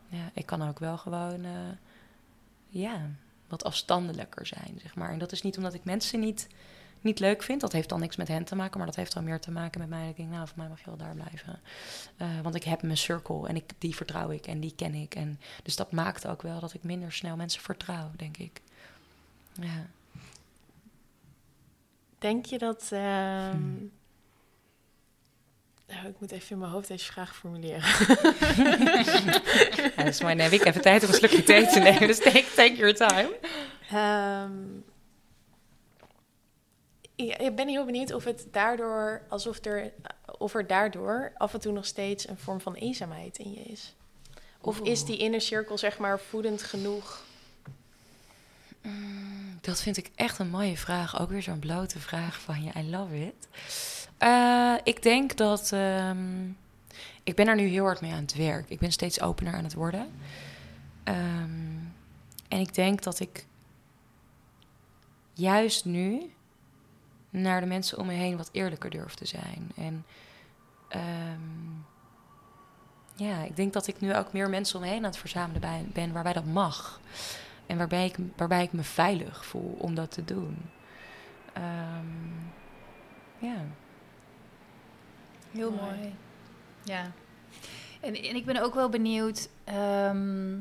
[0.07, 1.71] ja, ik kan ook wel gewoon, eh,
[2.67, 3.09] ja,
[3.51, 5.11] wat afstandelijker zijn, zeg maar.
[5.11, 6.47] En dat is niet omdat ik mensen niet,
[7.01, 7.61] niet leuk vind.
[7.61, 9.79] Dat heeft dan niks met hen te maken, maar dat heeft dan meer te maken
[9.79, 10.09] met mij.
[10.09, 11.59] Ik denk, nou, voor mij mag je wel daar blijven.
[12.17, 15.15] Eh, want ik heb mijn cirkel en ik, die vertrouw ik en die ken ik.
[15.15, 18.61] En, dus dat maakt ook wel dat ik minder snel mensen vertrouw, denk ik.
[19.53, 19.85] Ja.
[22.19, 22.89] Denk je dat...
[22.91, 23.59] ehm,
[25.91, 27.81] Nou, ik moet even in mijn hoofd deze vraag formuleren.
[29.95, 30.35] Ja, dat is mooi.
[30.35, 32.07] Heb ik even tijd om een slokje thee te nemen.
[32.07, 33.37] Dus take, take your time.
[33.89, 34.51] Ehm,
[37.15, 39.91] ja, ik ben heel benieuwd of het daardoor, alsof er,
[40.37, 43.95] of er daardoor af en toe nog steeds een vorm van eenzaamheid in je is.
[44.61, 47.23] Of is die inner cirkel zeg maar voedend genoeg?
[49.61, 51.19] Dat vind ik echt een mooie vraag.
[51.19, 52.71] Ook weer zo'n blote vraag van je.
[52.77, 53.47] I love it.
[54.21, 55.71] Eh, ik denk dat...
[55.71, 56.49] ehm,
[57.23, 58.69] ik ben er nu heel hard mee aan het werk.
[58.69, 60.11] Ik ben steeds opener aan het worden.
[61.03, 61.77] Ehm,
[62.47, 63.45] en ik denk dat ik
[65.33, 66.31] juist nu
[67.29, 69.71] naar de mensen om me heen wat eerlijker durf te zijn.
[69.75, 70.05] En
[70.87, 71.69] ehm,
[73.15, 75.91] ja, ik denk dat ik nu ook meer mensen om me heen aan het verzamelen
[75.93, 76.99] ben waarbij dat mag.
[77.65, 80.57] En waarbij ik, waarbij ik me veilig voel om dat te doen.
[83.39, 83.65] Ja.
[85.51, 85.81] Heel Mooi.
[85.95, 86.13] mooi.
[86.83, 87.11] Ja.
[87.99, 89.49] En, en ik ben ook wel benieuwd.
[89.63, 90.59] ehm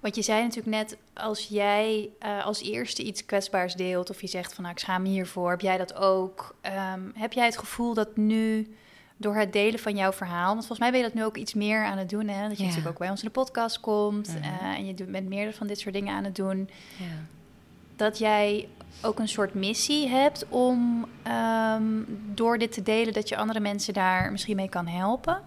[0.00, 4.26] want je zei natuurlijk net, als jij eh, als eerste iets kwetsbaars deelt, of je
[4.26, 6.54] zegt van nou, ik schaam me hiervoor, heb jij dat ook?
[6.60, 8.74] Ehm, heb jij het gevoel dat nu
[9.16, 11.54] door het delen van jouw verhaal, want volgens mij ben je dat nu ook iets
[11.54, 12.48] meer aan het doen, hè?
[12.48, 12.68] Dat je Ja.
[12.68, 14.42] natuurlijk ook bij ons in de podcast komt Mhm.
[14.42, 17.04] eh, en je doet met meer van dit soort dingen aan het doen, ja.
[17.96, 18.68] dat jij
[19.02, 21.84] ook een soort missie hebt om ehm,
[22.34, 25.42] door dit te delen, dat je andere mensen daar misschien mee kan helpen?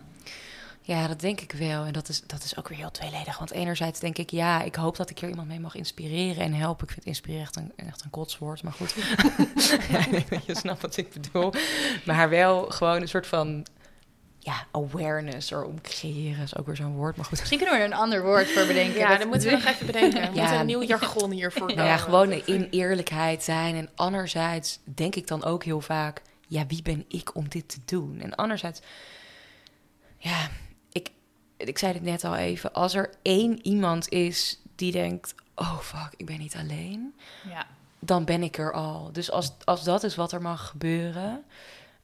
[0.88, 1.86] Ja, dat denk ik wel.
[1.86, 3.38] En dat is, dat is ook weer heel tweeledig.
[3.38, 6.54] Want enerzijds denk ik, ja, ik hoop dat ik hier iemand mee mag inspireren en
[6.54, 6.88] helpen.
[6.88, 8.96] Ik vind inspireren echt een, echt een kotswoord, maar goed.
[9.92, 11.54] ja, ik denk dat je snapt wat ik bedoel.
[12.06, 13.66] Maar wel gewoon een soort van,
[14.48, 17.16] ja, awareness erom creëren is ook weer zo'n woord.
[17.16, 19.00] Maar goed, Misschien kunnen we er een ander woord voor bedenken.
[19.00, 20.20] Ja, Dat- dan moeten we nog even bedenken.
[20.20, 20.42] We Ja.
[20.42, 23.76] moeten een nieuw jargon hiervoor Nou ja, gewoon in eerlijkheid zijn.
[23.76, 26.22] En anderzijds denk ik dan ook heel vaak...
[26.48, 28.22] ja, wie ben ik om dit te doen?
[28.22, 28.82] En anderzijds...
[30.18, 30.48] ja,
[30.92, 31.10] ik,
[31.58, 32.74] ik zei het net al even...
[32.74, 35.36] als er één iemand is die denkt...
[35.56, 37.16] oh fuck, ik ben niet alleen...
[37.50, 37.66] Ja.
[38.00, 39.10] dan ben ik er al.
[39.12, 41.44] Dus als, als dat is wat er mag gebeuren...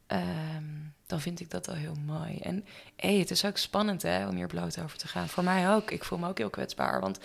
[0.08, 0.64] ehm,
[1.14, 2.38] dan vind ik dat al heel mooi.
[2.38, 5.30] En hey, het is ook spannend hè, om hier bloot over te gaan.
[5.30, 5.91] Voor mij ook.
[5.91, 7.20] Ik voel me ook heel kwetsbaar, want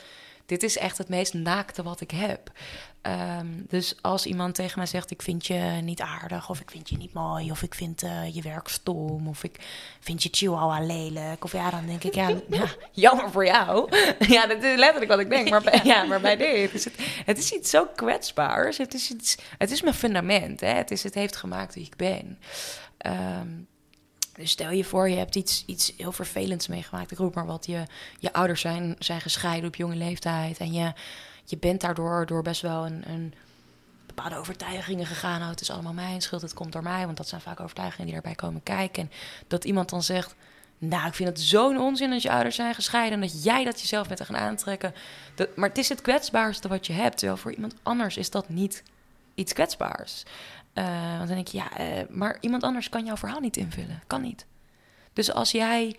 [0.46, 2.52] dit is echt het meest naakte wat ik heb.
[3.02, 6.88] Ehm, dus als iemand tegen mij zegt: Ik vind je niet aardig, of ik vind
[6.88, 9.56] je niet mooi, of ik vind uh, je werk stom, of ik
[10.00, 13.96] vind je chihuahua lelijk, of ja, dan denk ik: Ja, ja jammer voor jou.
[14.36, 15.50] ja, dat is letterlijk wat ik denk.
[15.50, 18.78] Maar bij, ja, maar bij dit is het, het is iets zo kwetsbaars.
[18.78, 20.60] Het is, iets, het is mijn fundament.
[20.60, 20.72] Hè?
[20.72, 22.38] Het, is, het heeft gemaakt wie ik ben.
[23.06, 23.67] Um,
[24.38, 27.10] dus stel je voor, je hebt iets, iets heel vervelends meegemaakt.
[27.10, 27.66] Ik roep maar wat.
[27.66, 27.82] Je,
[28.18, 30.58] je ouders zijn, zijn gescheiden op jonge leeftijd.
[30.58, 30.92] En je,
[31.44, 33.34] je bent daardoor door best wel een, een
[34.06, 35.42] bepaalde overtuigingen gegaan.
[35.42, 37.04] Oh, het is allemaal mijn schuld, het komt door mij.
[37.04, 39.02] Want dat zijn vaak overtuigingen die daarbij komen kijken.
[39.02, 39.10] En
[39.46, 40.34] dat iemand dan zegt...
[40.80, 43.14] Nou, ik vind het zo'n onzin dat je ouders zijn gescheiden...
[43.22, 44.94] en dat jij dat jezelf bent gaan aantrekken.
[45.56, 47.18] Maar het is het kwetsbaarste wat je hebt.
[47.18, 48.82] Terwijl voor iemand anders is dat niet
[49.34, 50.22] iets kwetsbaars.
[50.78, 54.02] Uh, want dan denk je, ja, uh, maar iemand anders kan jouw verhaal niet invullen.
[54.06, 54.46] Kan niet.
[55.12, 55.96] Dus als jij,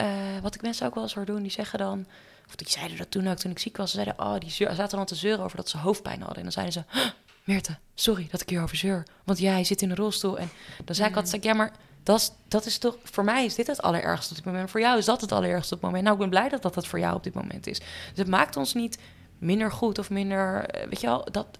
[0.00, 0.06] uh,
[0.42, 2.06] wat ik mensen ook wel eens hoor doen, die zeggen dan,
[2.46, 4.74] of die zeiden dat toen ook, toen ik ziek was, ze zeiden, oh, die zeur,
[4.74, 6.36] zaten dan te zeuren over dat ze hoofdpijn hadden.
[6.36, 7.12] En dan zeiden ze,
[7.44, 10.38] Meerte, sorry dat ik hierover zeur, want jij zit in een rolstoel.
[10.38, 10.50] En
[10.84, 11.20] dan zei ik mm.
[11.20, 14.36] altijd, ja, maar dat is, dat is toch, voor mij is dit het allerergste op
[14.36, 14.70] dit moment.
[14.70, 16.02] Voor jou is dat het allerergste op het moment.
[16.02, 17.78] Nou, ik ben blij dat dat het voor jou op dit moment is.
[17.78, 18.98] Dus het maakt ons niet
[19.40, 21.58] minder goed of minder, weet je wel, dat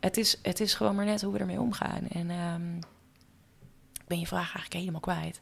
[0.00, 2.08] het is, het is gewoon maar net hoe we ermee omgaan.
[2.12, 2.78] En um,
[3.94, 5.40] ik ben je vraag eigenlijk helemaal kwijt.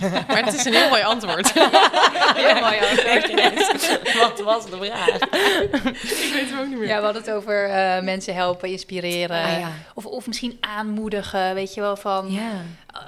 [0.28, 1.52] maar het is een heel mooi antwoord.
[2.42, 4.14] heel mooi antwoord.
[4.18, 5.14] Wat was de vraag?
[5.14, 6.88] ik weet het ook niet meer.
[6.88, 9.42] Ja, we hadden het over uh, mensen helpen, inspireren.
[9.44, 9.70] Ah, ja.
[9.94, 12.32] of, of misschien aanmoedigen, weet je wel, van...
[12.32, 12.50] Ja.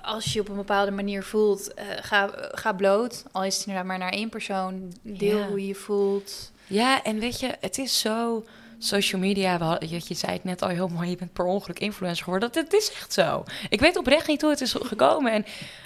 [0.03, 3.25] Als je op een bepaalde manier voelt, uh, ga, ga bloot.
[3.33, 4.93] Al is het inderdaad maar naar één persoon.
[5.03, 6.51] Deel hoe je je voelt.
[6.69, 8.45] Ja, en weet je, het is zo
[8.79, 12.25] social media, je, je zei het net al heel mooi, je bent per ongeluk influencer
[12.25, 12.53] geworden.
[12.53, 13.45] Dat, het is echt zo.
[13.69, 15.33] Ik weet oprecht niet hoe het is gekomen.
[15.33, 15.45] En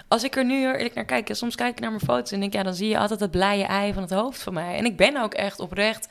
[0.08, 2.52] als ik er nu eerlijk naar kijk, soms kijk ik naar mijn foto's en denk,
[2.52, 4.76] ja, dan zie je altijd het blije ei van het hoofd van mij.
[4.76, 6.08] En ik ben ook echt oprecht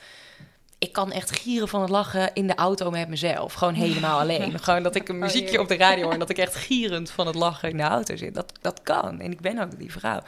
[0.82, 3.52] ik kan echt gieren van het lachen in de auto met mezelf.
[3.52, 4.58] Gewoon helemaal alleen.
[4.58, 7.10] Gewoon dat ik een oh, muziekje op de radio hoor en dat ik echt gierend
[7.10, 8.34] van het lachen in de auto zit.
[8.34, 9.20] Dat, dat kan.
[9.20, 10.20] En ik ben ook die vrouw.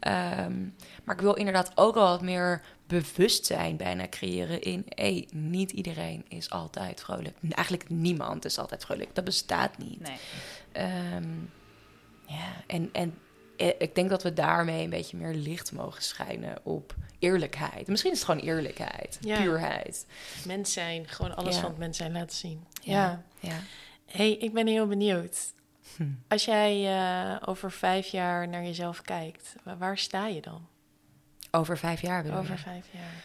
[0.00, 0.52] Ehm,
[1.04, 2.62] maar ik wil inderdaad ook al wat meer
[2.92, 4.84] bewustzijn bijna creëren in...
[4.88, 7.36] hé, niet iedereen is altijd vrolijk.
[7.50, 9.14] Eigenlijk niemand is altijd vrolijk.
[9.14, 10.00] Dat bestaat niet.
[10.00, 10.16] Nee.
[10.72, 11.28] Ehm,
[12.26, 13.18] ja, en, en
[13.56, 17.86] eh, ik denk dat we daarmee een beetje meer licht mogen schijnen op eerlijkheid.
[17.86, 20.06] Misschien is het gewoon eerlijkheid, puurheid.
[20.46, 22.66] Mens zijn, gewoon alles van het mens zijn laten zien.
[22.82, 23.24] Ja.
[23.40, 23.58] ja.
[24.06, 25.52] hey, ik ben heel benieuwd.
[25.96, 26.08] Hm.
[26.28, 30.66] Als jij uh, over vijf jaar naar jezelf kijkt, waar sta je dan?
[31.54, 33.24] Over vijf jaar bedoel Over vijf jaar.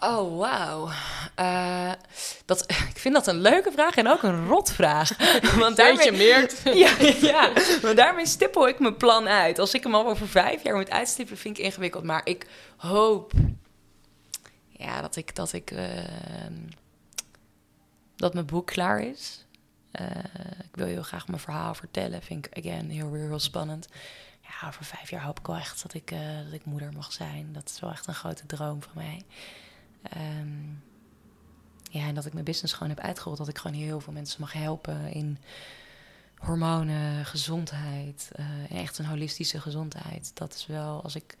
[0.00, 0.88] Oh, wauw.
[1.38, 1.92] Uh,
[2.44, 5.10] dat, ik vind dat een leuke vraag en ook een rotvraag.
[5.58, 6.60] Want daarmee, meert.
[6.64, 6.90] ja,
[7.20, 7.52] ja,
[7.82, 9.58] want daarmee stippel ik mijn plan uit.
[9.58, 12.04] Als ik hem al over vijf jaar moet uitstippelen, vind ik ingewikkeld.
[12.04, 12.46] Maar ik
[12.76, 13.32] hoop
[14.68, 15.80] ja, dat ik, dat ik uh,
[18.16, 19.46] dat mijn boek klaar is.
[20.00, 20.06] Uh,
[20.58, 22.22] ik wil heel graag mijn verhaal vertellen.
[22.22, 23.88] Vind ik, again, heel, heel spannend
[24.64, 27.52] over vijf jaar hoop ik wel echt dat ik, uh, dat ik moeder mag zijn.
[27.52, 29.22] Dat is wel echt een grote droom van mij.
[30.40, 30.82] Um,
[31.90, 33.38] ja, en dat ik mijn business gewoon heb uitgerold.
[33.38, 35.38] Dat ik gewoon heel veel mensen mag helpen in
[36.38, 38.30] hormonen, gezondheid.
[38.36, 40.30] Uh, echt een holistische gezondheid.
[40.34, 41.36] Dat is wel, als ik,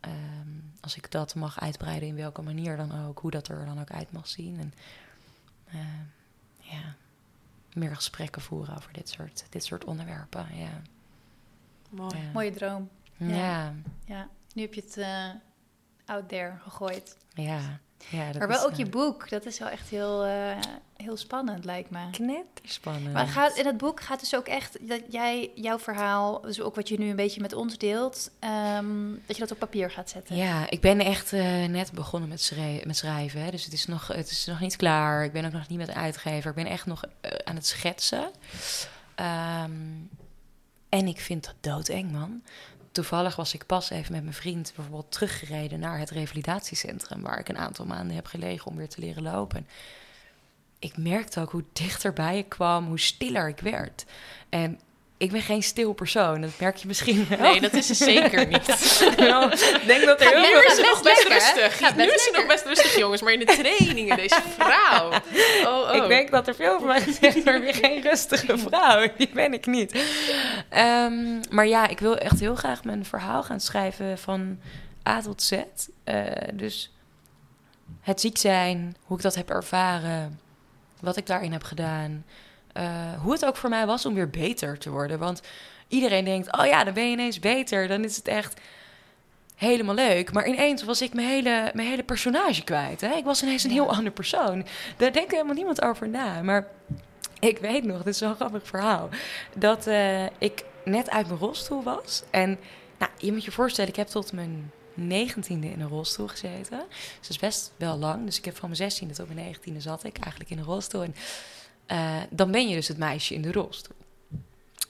[0.00, 3.80] um, als ik dat mag uitbreiden in welke manier dan ook, hoe dat er dan
[3.80, 4.58] ook uit mag zien.
[4.58, 4.74] En
[5.74, 5.80] uh,
[6.58, 6.94] ja,
[7.72, 10.46] meer gesprekken voeren over dit soort, dit soort onderwerpen.
[10.56, 10.82] Ja.
[11.88, 12.30] Mooi.
[12.32, 12.88] Mooie droom.
[13.16, 13.74] Ja.
[14.04, 14.28] ja.
[14.54, 15.28] Nu heb je het uh,
[16.06, 17.16] out there gegooid.
[17.34, 17.60] Ja.
[18.08, 19.28] ja dat maar wel ook je eh, boek.
[19.28, 20.56] Dat is wel echt heel, uh,
[20.96, 22.44] heel spannend, lijkt me.
[22.64, 23.12] spannend.
[23.12, 26.74] Maar gaat, in het boek gaat dus ook echt dat jij jouw verhaal, dus ook
[26.74, 28.30] wat je nu een beetje met ons deelt,
[28.76, 30.36] um, dat je dat op papier gaat zetten.
[30.36, 33.40] Ja, ik ben echt uh, net begonnen met, schrij met schrijven.
[33.40, 33.50] Hè.
[33.50, 35.24] Dus het is, nog, het is nog niet klaar.
[35.24, 36.50] Ik ben ook nog niet met een uitgever.
[36.50, 37.04] Ik ben echt nog
[37.44, 38.30] aan het schetsen.
[39.64, 40.08] Um,
[40.88, 42.42] en ik vind dat doodeng, man.
[42.92, 47.48] Toevallig was ik pas even met mijn vriend bijvoorbeeld teruggereden naar het revalidatiecentrum, waar ik
[47.48, 49.66] een aantal maanden heb gelegen om weer te leren lopen.
[50.78, 54.04] Ik merkte ook hoe dichterbij ik kwam, hoe stiller ik werd.
[54.48, 54.80] En
[55.18, 56.40] ik ben geen stil persoon.
[56.40, 57.38] Dat merk je misschien wel.
[57.38, 58.66] Nee, dat is ze zeker niet.
[59.16, 60.70] nou, ik denk dat er heel veel...
[60.70, 61.96] is nog best rustig.
[61.96, 63.22] nu is ze nog best rustig, jongens.
[63.22, 65.10] Maar in de trainingen, deze vrouw.
[65.64, 65.94] Oh, oh.
[65.94, 69.08] Ik denk dat er veel van mij gezegd maar weer geen rustige vrouw.
[69.16, 70.04] Die ben ik niet.
[70.76, 74.58] Um, maar ja, ik wil echt heel graag mijn verhaal gaan schrijven van
[75.08, 75.52] A tot Z.
[75.52, 76.92] Uh, dus
[78.00, 80.40] het ziek zijn, hoe ik dat heb ervaren,
[81.00, 82.24] wat ik daarin heb gedaan...
[82.78, 85.18] eh, hoe het ook voor mij was om weer beter te worden.
[85.18, 85.42] Want
[85.88, 87.88] iedereen denkt, oh ja, dan ben je ineens beter.
[87.88, 88.60] Dan is het echt
[89.54, 90.32] helemaal leuk.
[90.32, 93.00] Maar ineens was ik mijn hele, mijn hele personage kwijt.
[93.00, 93.14] Hè?
[93.14, 94.66] Ik was ineens een heel ander persoon.
[94.96, 96.42] Daar denkt helemaal niemand over na.
[96.42, 96.66] Maar
[97.40, 99.08] ik weet nog, dit is zo'n grappig verhaal,
[99.54, 102.22] dat eh, ik net uit mijn rolstoel was.
[102.30, 102.58] En
[102.98, 106.78] nou, je moet je voorstellen, ik heb tot mijn negentiende in een rolstoel gezeten.
[106.88, 108.24] Dus dat is best wel lang.
[108.24, 111.02] Dus ik heb van mijn zestiende tot mijn negentiende zat ik eigenlijk in een rolstoel.
[111.02, 111.14] En
[111.92, 113.96] uh, dan ben je dus het meisje in de rolstoel.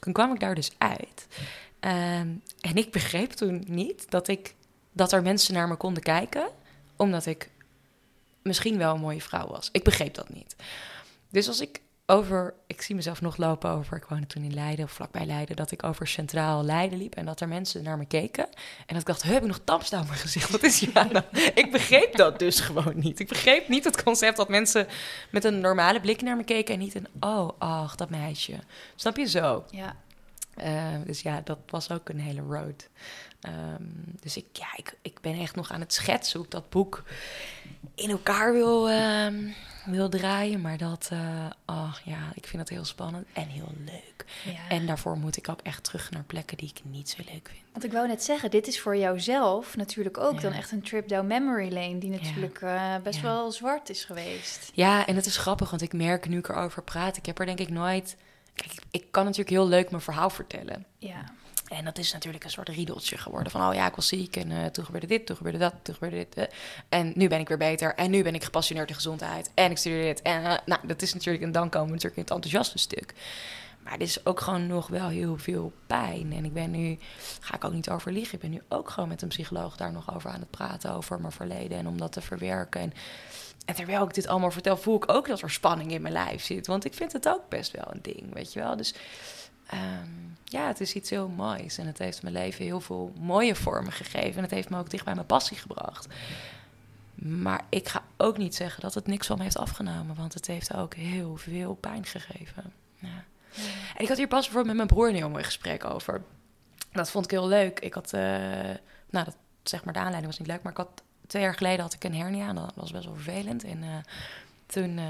[0.01, 1.27] Toen kwam ik daar dus uit.
[1.81, 2.29] Ehm,
[2.61, 4.55] en ik begreep toen niet dat, ik,
[4.93, 6.49] dat er mensen naar me konden kijken,
[6.97, 7.51] omdat ik
[8.43, 9.69] misschien wel een mooie vrouw was.
[9.73, 10.57] Ik begreep dat niet.
[11.31, 11.81] Dus als ik
[12.11, 15.57] over, ik zie mezelf nog lopen over, ik woonde toen in Leiden of vlakbij Leiden,
[15.57, 18.45] dat ik over Centraal Leiden liep en dat er mensen naar me keken.
[18.87, 20.51] En dat ik dacht, heb ik nog tapstaan op mijn gezicht?
[20.51, 21.11] Wat is hier aan?
[21.55, 23.21] ik begreep dat dus gewoon niet.
[23.21, 24.87] Ik begreep niet het concept dat mensen
[25.31, 28.59] met een normale blik naar me keken en niet een, oh, ach, dat meisje.
[28.95, 29.65] Snap je zo?
[29.71, 29.97] Ja.
[30.65, 32.89] Uh, dus ja, dat was ook een hele road.
[33.47, 36.71] Um, dus ik, ja, ik, ik ben echt nog aan het schetsen hoe ik dat
[36.71, 37.03] boek
[37.95, 39.55] in elkaar wil, um,
[39.91, 40.61] wil draaien.
[40.61, 44.25] Maar dat, uh, oh ja, ik vind dat heel spannend en heel leuk.
[44.45, 44.69] Ja.
[44.69, 47.63] En daarvoor moet ik ook echt terug naar plekken die ik niet zo leuk vind.
[47.73, 50.41] Want ik wou net zeggen, dit is voor jouzelf natuurlijk ook ja.
[50.41, 51.99] dan echt een trip down memory lane...
[51.99, 54.71] die natuurlijk uh, best wel zwart is geweest.
[54.75, 57.17] Ja, en het is grappig, want ik merk nu ik erover praat...
[57.17, 58.17] ik heb er denk ik nooit...
[58.55, 60.87] Kijk, ik, ik kan natuurlijk heel leuk mijn verhaal vertellen.
[60.99, 61.25] Ja.
[61.69, 63.53] En dat is natuurlijk een soort riedeltje geworden.
[63.53, 65.95] Van, oh ja, ik was ziek en uh, toen gebeurde dit, toen gebeurde dat, toen
[65.95, 66.49] gebeurde dit.
[66.89, 67.95] En nu ben ik weer beter.
[67.95, 69.51] En nu ben ik gepassioneerd in gezondheid.
[69.55, 70.23] En ik studeer dit.
[70.23, 71.45] En uh, nou, dat is natuurlijk...
[71.45, 73.15] En dan komen we natuurlijk in het enthousiaste stuk.
[73.83, 76.33] Maar dit is ook gewoon nog wel heel veel pijn.
[76.33, 76.99] En ik ben nu,
[77.41, 79.93] ga ik ook niet over liegen, ik ben nu ook gewoon met een psycholoog daar
[79.93, 80.93] nog over aan het praten.
[80.93, 82.81] Over mijn verleden en om dat te verwerken.
[82.81, 82.93] En,
[83.65, 86.43] en terwijl ik dit allemaal vertel, voel ik ook dat er spanning in mijn lijf
[86.43, 86.67] zit.
[86.67, 88.77] Want ik vind het ook best wel een ding, weet je wel.
[88.77, 88.95] Dus
[89.75, 91.79] um, ja, het is iets heel moois.
[91.79, 94.37] En het heeft mijn leven heel veel mooie vormen gegeven.
[94.37, 96.07] En het heeft me ook dicht bij mijn passie gebracht.
[97.15, 100.17] Maar ik ga ook niet zeggen dat het niks van me heeft afgenomen.
[100.17, 102.73] Want het heeft ook heel veel pijn gegeven.
[102.99, 103.25] Ja.
[103.97, 106.23] En ik had hier pas bijvoorbeeld met mijn broer een heel mooi gesprek over.
[106.93, 107.81] Dat vond ik heel leuk.
[107.81, 108.21] Ik had, uh,
[109.11, 110.63] nou, dat, zeg maar, de aanleiding was niet leuk.
[110.63, 112.49] Maar ik had twee jaar geleden had ik een hernia.
[112.49, 113.65] En dat was best wel vervelend.
[113.65, 113.97] En uh,
[114.69, 115.05] toen uh,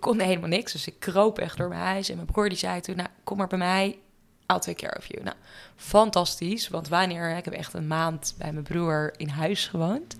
[0.00, 0.72] kon helemaal niks.
[0.72, 2.08] Dus ik kroop echt door mijn huis.
[2.08, 3.98] En mijn broer die zei toen, nou, kom maar bij mij.
[4.46, 5.22] I'll take care of you.
[5.22, 5.36] Nou,
[5.76, 6.68] fantastisch.
[6.68, 7.36] Want wanneer...
[7.36, 10.16] Ik heb echt een maand bij mijn broer in huis gewoond.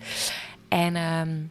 [0.68, 1.51] En um,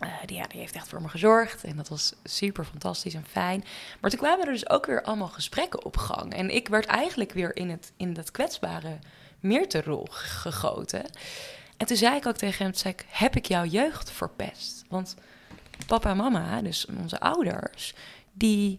[0.00, 1.64] uh, die, ja, die heeft echt voor me gezorgd.
[1.64, 3.64] En dat was super fantastisch en fijn.
[4.00, 6.34] Maar toen kwamen er dus ook weer allemaal gesprekken op gang.
[6.34, 8.98] En ik werd eigenlijk weer in, het, in dat kwetsbare
[9.40, 11.04] meerterrol gegoten.
[11.76, 14.84] En toen zei ik ook tegen hem, zei heb ik jouw jeugd verpest?
[14.88, 15.16] Want
[15.86, 17.94] papa en mama, dus onze ouders,
[18.32, 18.78] die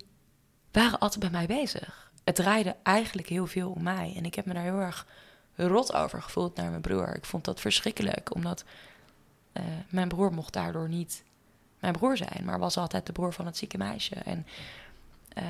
[0.72, 2.12] waren altijd bij mij bezig.
[2.24, 4.14] Het draaide eigenlijk heel veel om mij.
[4.18, 5.06] En ik heb me daar heel erg
[5.56, 7.16] rot over gevoeld naar mijn broer.
[7.16, 8.64] Ik vond dat verschrikkelijk, omdat
[9.54, 11.24] uh, mijn broer mocht daardoor niet
[11.80, 14.16] mijn broer zijn, maar was altijd de broer van het zieke meisje.
[14.16, 14.48] En,
[15.38, 15.44] uh,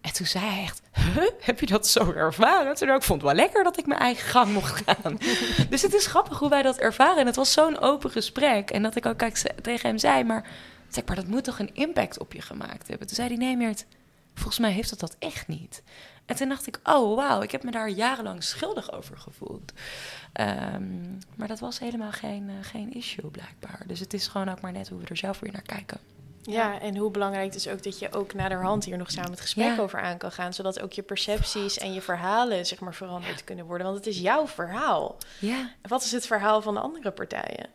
[0.00, 1.30] en toen zei hij echt, huh?
[1.40, 2.74] heb je dat zo ervaren?
[2.74, 5.18] Toen ik vond het wel lekker dat ik mijn eigen gang mocht gaan.
[5.70, 7.18] dus het is grappig hoe wij dat ervaren.
[7.18, 8.70] En het was zo'n open gesprek.
[8.70, 9.22] En dat ik ook
[9.62, 10.48] tegen hem zei, maar,
[10.88, 13.06] zeg maar dat moet toch een impact op je gemaakt hebben?
[13.06, 13.86] Toen zei hij, nee Meert,
[14.34, 15.82] volgens mij heeft dat dat echt niet.
[16.26, 19.72] En toen dacht ik, oh wauw, ik heb me daar jarenlang schuldig over gevoeld.
[20.40, 23.82] Um, maar dat was helemaal geen, uh, geen issue blijkbaar.
[23.86, 25.98] Dus het is gewoon ook maar net hoe we er zelf weer naar kijken.
[26.42, 29.40] Ja, en hoe belangrijk het is ook dat je ook naderhand hier nog samen het
[29.40, 29.82] gesprek ja.
[29.82, 30.54] over aan kan gaan.
[30.54, 33.44] Zodat ook je percepties en je verhalen zeg maar veranderd ja.
[33.44, 33.86] kunnen worden.
[33.86, 35.16] Want het is jouw verhaal.
[35.38, 35.70] Ja.
[35.82, 37.68] Wat is het verhaal van de andere partijen?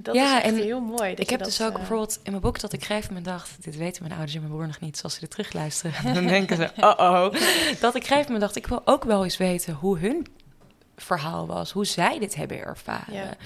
[0.00, 1.10] Dat ja, is echt en heel mooi.
[1.10, 3.62] ik heb dat, dus ook uh, bijvoorbeeld in mijn boek dat ik schreef moment dacht...
[3.64, 6.14] dit weten mijn ouders en mijn broer nog niet, zoals ze er terugluisteren.
[6.14, 7.34] dan denken ze, oh-oh.
[7.80, 10.26] Dat ik schreef me dacht, ik wil ook wel eens weten hoe hun
[10.96, 11.72] verhaal was.
[11.72, 13.14] Hoe zij dit hebben ervaren.
[13.14, 13.36] Ja.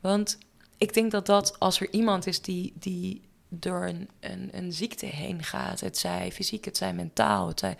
[0.00, 0.38] Want
[0.78, 2.72] ik denk dat dat als er iemand is die...
[2.74, 5.80] die door een, een, een, ziekte heen gaat.
[5.80, 7.76] Het zij fysiek, het zij mentaal, het zij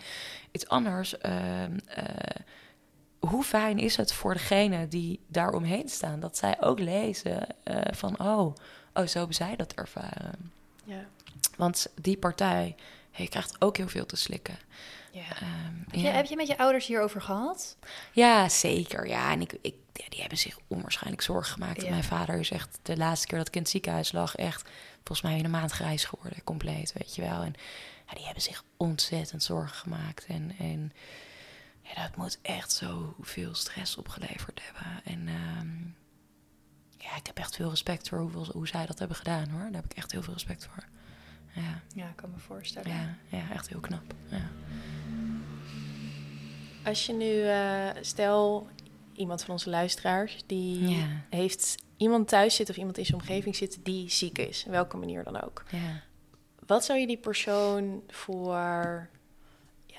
[0.51, 1.15] iets anders.
[1.25, 1.67] Uh, uh,
[3.31, 6.19] hoe fijn is het voor degene die daar omheen staan...
[6.19, 8.19] dat zij ook lezen uh, van...
[8.19, 8.55] oh,
[8.93, 10.51] oh, zo hebben zij dat ervaren.
[10.83, 11.05] Ja.
[11.57, 12.75] Want die partij
[13.11, 14.57] hey, krijgt ook heel veel te slikken.
[15.11, 15.21] Ja.
[15.21, 16.11] Um, heb, je, ja.
[16.11, 17.77] heb, je, met je ouders hierover gehad?
[18.11, 19.07] Ja, zeker.
[19.07, 21.81] Ja, en ik, ik, ja, die hebben zich onwaarschijnlijk zorgen gemaakt.
[21.81, 21.89] Ja.
[21.89, 24.35] Mijn vader is echt de laatste keer dat ik in het ziekenhuis lag...
[24.35, 27.41] echt volgens mij in een maand grijs geworden, compleet, weet je wel.
[27.41, 27.53] En
[28.07, 30.25] ja, die hebben zich ontzettend zorgen gemaakt.
[30.25, 30.93] En, en
[31.95, 35.03] ja, dat moet echt zoveel stress opgeleverd hebben.
[35.03, 35.27] En
[35.59, 35.95] um,
[36.97, 39.61] ja, ik heb echt veel respect voor hoeveel, hoe zij dat hebben gedaan, hoor.
[39.71, 40.83] Daar heb ik echt heel veel respect voor.
[41.55, 42.89] Ja, Ja, ik kan me voorstellen.
[42.91, 44.13] ja, ja echt heel knap.
[44.29, 44.49] Ja.
[46.85, 48.67] Als je nu, eh, stel
[49.13, 51.07] iemand van onze luisteraars, die Ja.
[51.29, 55.23] heeft iemand thuis zitten of iemand in zijn omgeving zitten die ziek is, welke manier
[55.23, 55.63] dan ook.
[55.71, 56.01] Ja.
[56.65, 59.09] Wat zou je die persoon voor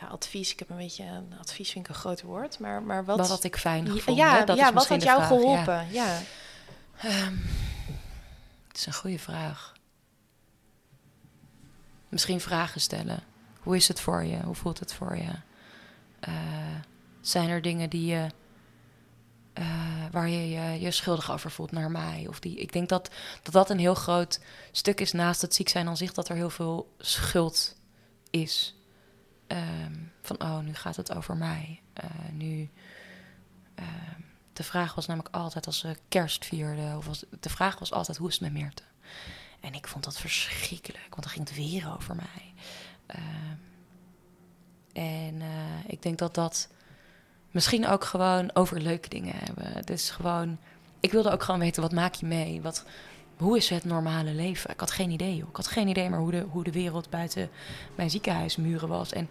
[0.02, 3.04] ja, advies, ik heb een beetje een advies vind ik een groot woord, maar, maar
[3.04, 4.24] wat, Wat had ik fijn gevonden?
[4.24, 5.86] ja, dat ja, is wat had jou vraag, geholpen?
[5.90, 6.18] Ja.
[6.98, 7.36] Ehm,
[8.68, 9.72] het is een goede vraag.
[12.08, 13.22] Misschien vragen stellen.
[13.60, 14.42] Hoe is het voor je?
[14.42, 15.32] Hoe voelt het voor je?
[16.20, 16.34] Eh,
[17.20, 18.26] zijn er dingen die je,
[19.52, 19.64] eh,
[20.10, 22.26] waar je, je je schuldig over voelt naar mij?
[22.28, 23.10] Of die, ik denk dat,
[23.42, 24.40] dat dat een heel groot
[24.72, 27.76] stuk is naast het ziek zijn aan zich, dat er heel veel schuld
[28.30, 28.74] is.
[29.52, 29.92] Ehm,
[30.22, 31.80] van, oh, nu gaat het over mij.
[31.92, 32.70] Eh, nu,
[33.74, 34.20] ehm,
[34.52, 38.16] de vraag was namelijk altijd als ze kerst vierden, of als, de vraag was altijd,
[38.16, 38.82] hoe is het met Meerte?
[39.60, 42.54] En ik vond dat verschrikkelijk, want dan ging het weer over mij.
[43.06, 43.56] Ehm,
[44.92, 46.68] en eh, ik denk dat dat
[47.50, 49.84] misschien ook gewoon over leuke dingen hebben.
[49.84, 50.58] Is gewoon,
[51.00, 52.62] ik wilde ook gewoon weten, wat maak je mee?
[52.62, 52.84] Wat,
[53.42, 54.70] hoe is het normale leven?
[54.70, 55.48] Ik had geen idee, joh.
[55.48, 57.50] Ik had geen idee meer hoe de, hoe de wereld buiten
[57.94, 59.12] mijn ziekenhuismuren was.
[59.12, 59.28] En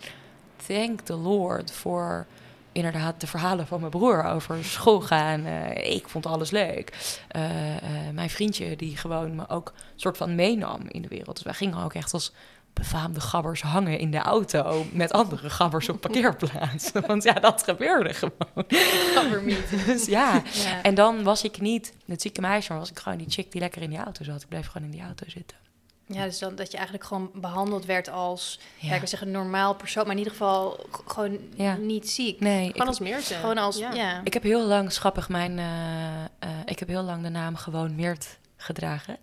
[0.68, 2.26] thank the Lord voor
[2.72, 5.46] inderdaad de verhalen van mijn broer over school gaan.
[5.46, 7.18] Eh, ik vond alles leuk.
[7.28, 11.36] Eh, eh, mijn vriendje die gewoon me ook soort van meenam in de wereld.
[11.36, 12.32] Dus wij gingen ook echt als
[12.74, 16.92] befaamde gabbers hangen in de auto met andere gabbers op parkeerplaats.
[17.08, 18.66] Want ja, dat gebeurde gewoon.
[19.86, 20.42] Dus ja.
[20.54, 20.82] Ja.
[20.82, 23.62] En dan was ik niet het zieke meisje, maar was ik gewoon die chick die
[23.62, 24.42] lekker in die auto zat.
[24.42, 25.58] Ik bleef gewoon in die auto zitten.
[26.06, 28.88] Ja, dus dan, dat je eigenlijk gewoon behandeld werd als, ja.
[28.88, 28.94] Ja.
[28.94, 31.76] ik wil zeggen, een normaal persoon, maar in ieder geval gewoon Ja.
[31.76, 32.40] niet ziek.
[32.40, 33.34] Nee, Gewoon ik, als Meerte.
[33.34, 33.94] Gewoon als, ja.
[33.94, 34.22] Ja.
[34.24, 37.96] ik heb heel lang, schappig, mijn, eh, eh, ik heb heel lang de naam gewoon
[37.96, 39.18] Meert gedragen.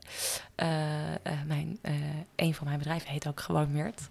[0.54, 1.94] Eh, eh, mijn, eh,
[2.36, 4.08] een van mijn bedrijven heet ook gewoon Meert.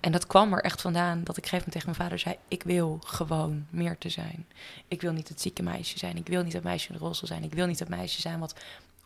[0.00, 2.36] En dat kwam er echt vandaan dat ik gegeven moment tegen mijn vader zei...
[2.48, 4.46] ik wil gewoon Meerte zijn.
[4.88, 6.16] Ik wil niet het zieke meisje zijn.
[6.16, 7.42] Ik wil niet het meisje in de rolstoel zijn.
[7.42, 8.54] Ik wil niet het meisje zijn wat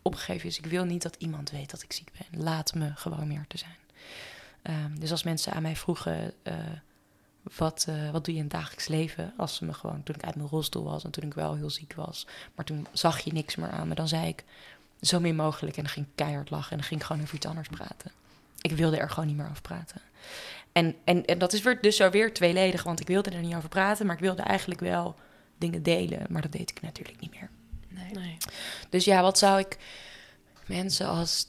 [0.02, 0.58] opgegeven is.
[0.58, 2.42] Ik wil niet dat iemand weet dat ik ziek ben.
[2.42, 3.76] Laat me gewoon Meerte zijn.
[4.62, 6.32] Ehm, dus als mensen aan mij vroegen...
[7.56, 9.32] wat, wat doe je in het dagelijks leven?
[9.36, 11.70] Als ze me gewoon, toen ik uit mijn rolstoel was en toen ik wel heel
[11.70, 12.26] ziek was.
[12.54, 13.94] Maar toen zag je niks meer aan me.
[13.94, 14.44] Dan zei ik
[15.00, 16.70] zo min mogelijk en dan ging ik keihard lachen.
[16.70, 18.12] En dan ging ik gewoon over iets anders praten.
[18.60, 20.00] Ik wilde er gewoon niet meer over praten.
[20.72, 23.54] En, en, en dat is weer, dus zo weer tweeledig, want ik wilde er niet
[23.54, 24.06] over praten.
[24.06, 25.16] Maar ik wilde eigenlijk wel
[25.58, 26.26] dingen delen.
[26.28, 27.50] Maar dat deed ik natuurlijk niet meer.
[27.88, 28.10] Nee.
[28.12, 28.36] Nee.
[28.88, 29.76] Dus ja, wat zou ik
[30.66, 31.46] mensen als.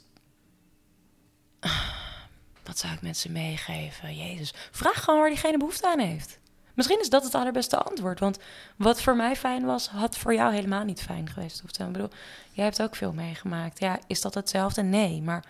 [2.64, 4.16] Wat zou ik mensen meegeven?
[4.16, 6.39] Jezus, vraag gewoon waar diegene behoefte aan heeft.
[6.80, 8.20] Misschien is dat het allerbeste antwoord.
[8.20, 8.40] Want
[8.76, 11.64] wat voor mij fijn was, had voor jou helemaal niet fijn geweest.
[11.64, 11.80] Of.
[11.88, 12.10] Ik bedoel,
[12.52, 13.80] jij hebt ook veel meegemaakt.
[13.80, 14.82] Ja, is dat hetzelfde?
[14.82, 15.46] Nee, maar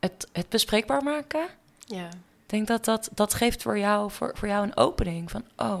[0.00, 1.46] het, het bespreekbaar maken,
[1.78, 2.06] Ja.
[2.06, 5.80] ik denk dat dat, dat geeft voor jou, voor, voor jou een opening van, oh,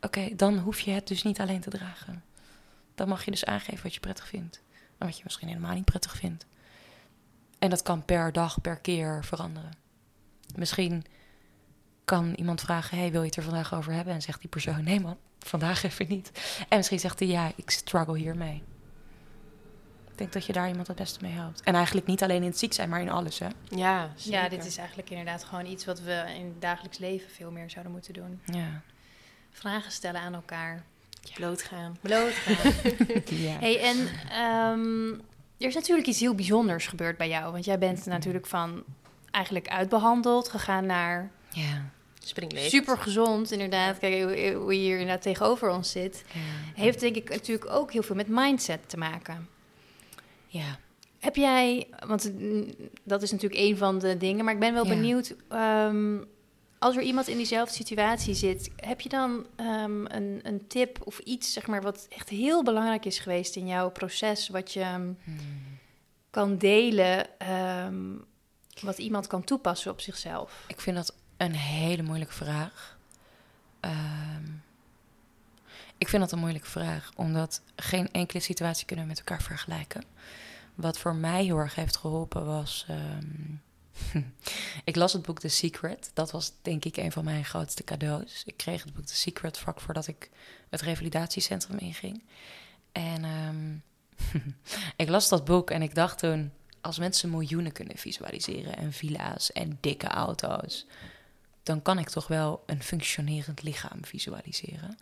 [0.00, 2.24] oké, dan hoef je het dus niet alleen te dragen.
[2.94, 4.60] Dan mag je dus aangeven wat je prettig vindt.
[4.98, 6.46] En wat je misschien helemaal niet prettig vindt.
[7.58, 9.72] En dat kan per dag, per keer veranderen.
[10.54, 11.04] Misschien
[12.04, 14.14] kan iemand vragen, hey, wil je het er vandaag over hebben?
[14.14, 16.30] En zegt die persoon, nee man, vandaag even niet.
[16.68, 18.62] En misschien zegt hij, ja, ik struggle hiermee.
[20.10, 21.60] Ik denk dat je daar iemand het beste mee helpt.
[21.60, 23.46] En eigenlijk niet alleen in het ziek zijn, maar in alles, hè?
[23.46, 24.48] Ja, Ja, zeker.
[24.50, 27.92] dit is eigenlijk inderdaad gewoon iets wat we in het dagelijks leven veel meer zouden
[27.92, 28.40] moeten doen.
[28.44, 28.80] Ja.
[29.50, 30.82] Vragen stellen aan elkaar.
[31.34, 31.96] blootgaan.
[32.00, 32.72] Blootgaan.
[33.46, 33.58] ja.
[33.58, 35.12] hey, en ehm,
[35.58, 37.52] er is natuurlijk iets heel bijzonders gebeurd bij jou.
[37.52, 38.84] Want jij bent natuurlijk van
[39.30, 41.90] eigenlijk uitbehandeld, gegaan naar ja.
[42.24, 42.70] Springleven.
[42.70, 43.98] super gezond, inderdaad.
[43.98, 44.22] Kijk
[44.54, 46.24] hoe, je hier inderdaad tegenover ons zit.
[46.32, 46.40] Ja.
[46.82, 49.48] Heeft denk ik natuurlijk ook heel veel met mindset te maken.
[50.46, 50.78] ja.
[51.18, 52.66] Heb jij, want mm,
[53.04, 54.94] dat is natuurlijk een van de dingen, maar ik ben wel Ja.
[54.94, 55.34] benieuwd.
[55.48, 56.18] ehm,
[56.78, 61.18] als er iemand in diezelfde situatie zit, heb je dan ehm, een, een tip of
[61.18, 65.12] iets, zeg maar, wat echt heel belangrijk is geweest in jouw proces, wat je ehm,
[65.24, 65.38] Hmm.
[66.30, 68.04] kan delen, ehm,
[68.80, 70.64] wat iemand kan toepassen op zichzelf?
[70.68, 72.98] Ik vind dat een hele moeilijke vraag.
[73.80, 74.44] Ehm,
[75.98, 80.04] ik vind dat een moeilijke vraag, omdat geen enkele situatie kunnen we met elkaar vergelijken.
[80.74, 82.86] Wat voor mij heel erg heeft geholpen was.
[82.88, 83.54] ehm,
[84.84, 86.10] ik las het boek The Secret.
[86.14, 88.42] Dat was denk ik een van mijn grootste cadeaus.
[88.46, 90.30] Ik kreeg het boek The Secret vlak voordat ik
[90.68, 92.22] het revalidatiecentrum inging.
[92.92, 93.74] En ehm,
[95.02, 99.52] ik las dat boek en ik dacht toen: als mensen miljoenen kunnen visualiseren en villa's
[99.52, 100.86] en dikke auto's,
[101.62, 104.98] dan kan ik toch wel een functionerend lichaam visualiseren.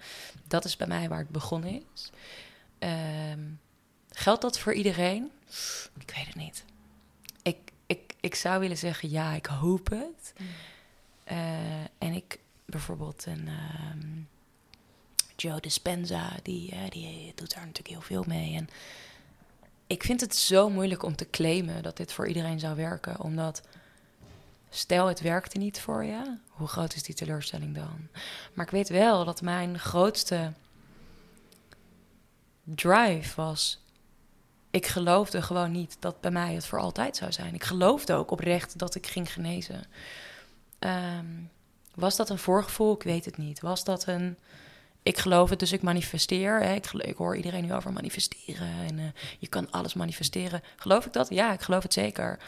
[0.46, 2.10] Dat is bij mij waar het begonnen is.
[2.78, 3.40] Ehm,
[4.10, 5.30] geldt dat voor iedereen?
[5.98, 6.64] Ik weet het niet.
[7.42, 7.56] Ik,
[7.86, 10.32] ik, ik zou willen zeggen, ja, ik hoop het.
[11.32, 14.08] Uh, en ik bijvoorbeeld een ehm,
[15.36, 18.56] Joe Dispenza, die, uh, die doet daar natuurlijk heel veel mee.
[18.56, 18.68] En
[19.86, 23.62] ik vind het zo moeilijk om te claimen dat dit voor iedereen zou werken, omdat
[24.70, 28.08] stel het werkte niet voor je, hoe groot is die teleurstelling dan?
[28.54, 30.52] Maar ik weet wel dat mijn grootste
[32.64, 33.80] drive was.
[34.70, 37.54] Ik geloofde gewoon niet dat bij mij het voor altijd zou zijn.
[37.54, 39.82] Ik geloofde ook oprecht dat ik ging genezen.
[40.78, 41.26] Ehm,
[41.94, 42.94] was dat een voorgevoel?
[42.94, 43.60] Ik weet het niet.
[43.60, 44.36] Was dat een.
[45.02, 46.60] Ik geloof het, dus ik manifesteer.
[46.62, 46.74] Hè?
[46.74, 48.68] Ik, hoor iedereen nu over manifesteren.
[48.86, 49.04] En uh,
[49.38, 50.62] je kan alles manifesteren.
[50.76, 51.28] Geloof ik dat?
[51.28, 52.38] Ja, ik geloof het zeker.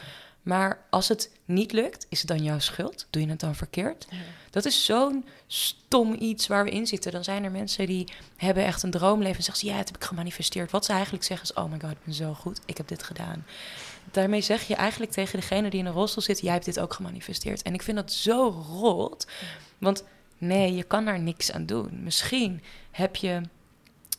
[0.43, 3.07] Maar als het niet lukt, is het dan jouw schuld?
[3.09, 4.07] Doe je het dan verkeerd?
[4.49, 7.11] Dat is zo'n stom iets waar we in zitten.
[7.11, 9.97] Dan zijn er mensen die hebben echt een droomleven en zeggen ze, ja, het heb
[9.97, 10.71] ik gemanifesteerd.
[10.71, 13.03] Wat ze eigenlijk zeggen is, oh my god, ik ben zo goed, ik heb dit
[13.03, 13.45] gedaan.
[14.11, 16.93] Daarmee zeg je eigenlijk tegen degene die in een rolstoel zit, jij hebt dit ook
[16.93, 17.61] gemanifesteerd.
[17.61, 19.27] En ik vind dat zo rot,
[19.77, 20.03] want
[20.37, 22.03] nee, je kan daar niks aan doen.
[22.03, 23.41] Misschien heb je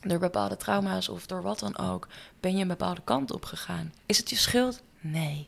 [0.01, 2.07] door bepaalde trauma's of door wat dan ook,
[2.39, 3.93] ben je een bepaalde kant op gegaan.
[4.05, 4.81] Is het je schuld?
[4.99, 5.47] Nee.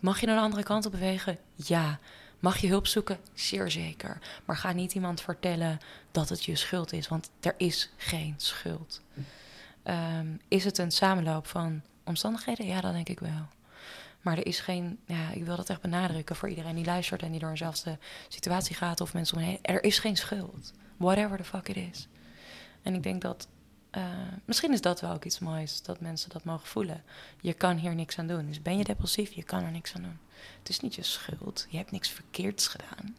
[0.00, 1.38] Mag je naar de andere kant op bewegen?
[1.54, 1.98] Ja.
[2.38, 3.18] Mag je hulp zoeken?
[3.34, 4.18] Zeer zeker.
[4.44, 5.78] Maar ga niet iemand vertellen
[6.10, 9.02] dat het je schuld is, want er is geen schuld.
[9.82, 12.66] Ehm, is het een samenloop van omstandigheden?
[12.66, 13.48] Ja, dat denk ik wel.
[14.20, 17.30] Maar er is geen, ja, ik wil dat echt benadrukken voor iedereen die luistert en
[17.30, 17.98] die door eenzelfde
[18.28, 19.58] situatie gaat of mensen om heen.
[19.62, 20.72] Er is geen schuld.
[20.96, 22.08] Whatever the fuck it is.
[22.82, 23.48] En ik denk dat
[23.96, 24.04] uh,
[24.44, 27.04] misschien is dat wel ook iets moois, dat mensen dat mogen voelen.
[27.40, 28.46] Je kan hier niks aan doen.
[28.46, 30.18] Dus ben je depressief, je kan er niks aan doen.
[30.58, 31.66] Het is niet je schuld.
[31.68, 33.16] Je hebt niks verkeerds gedaan.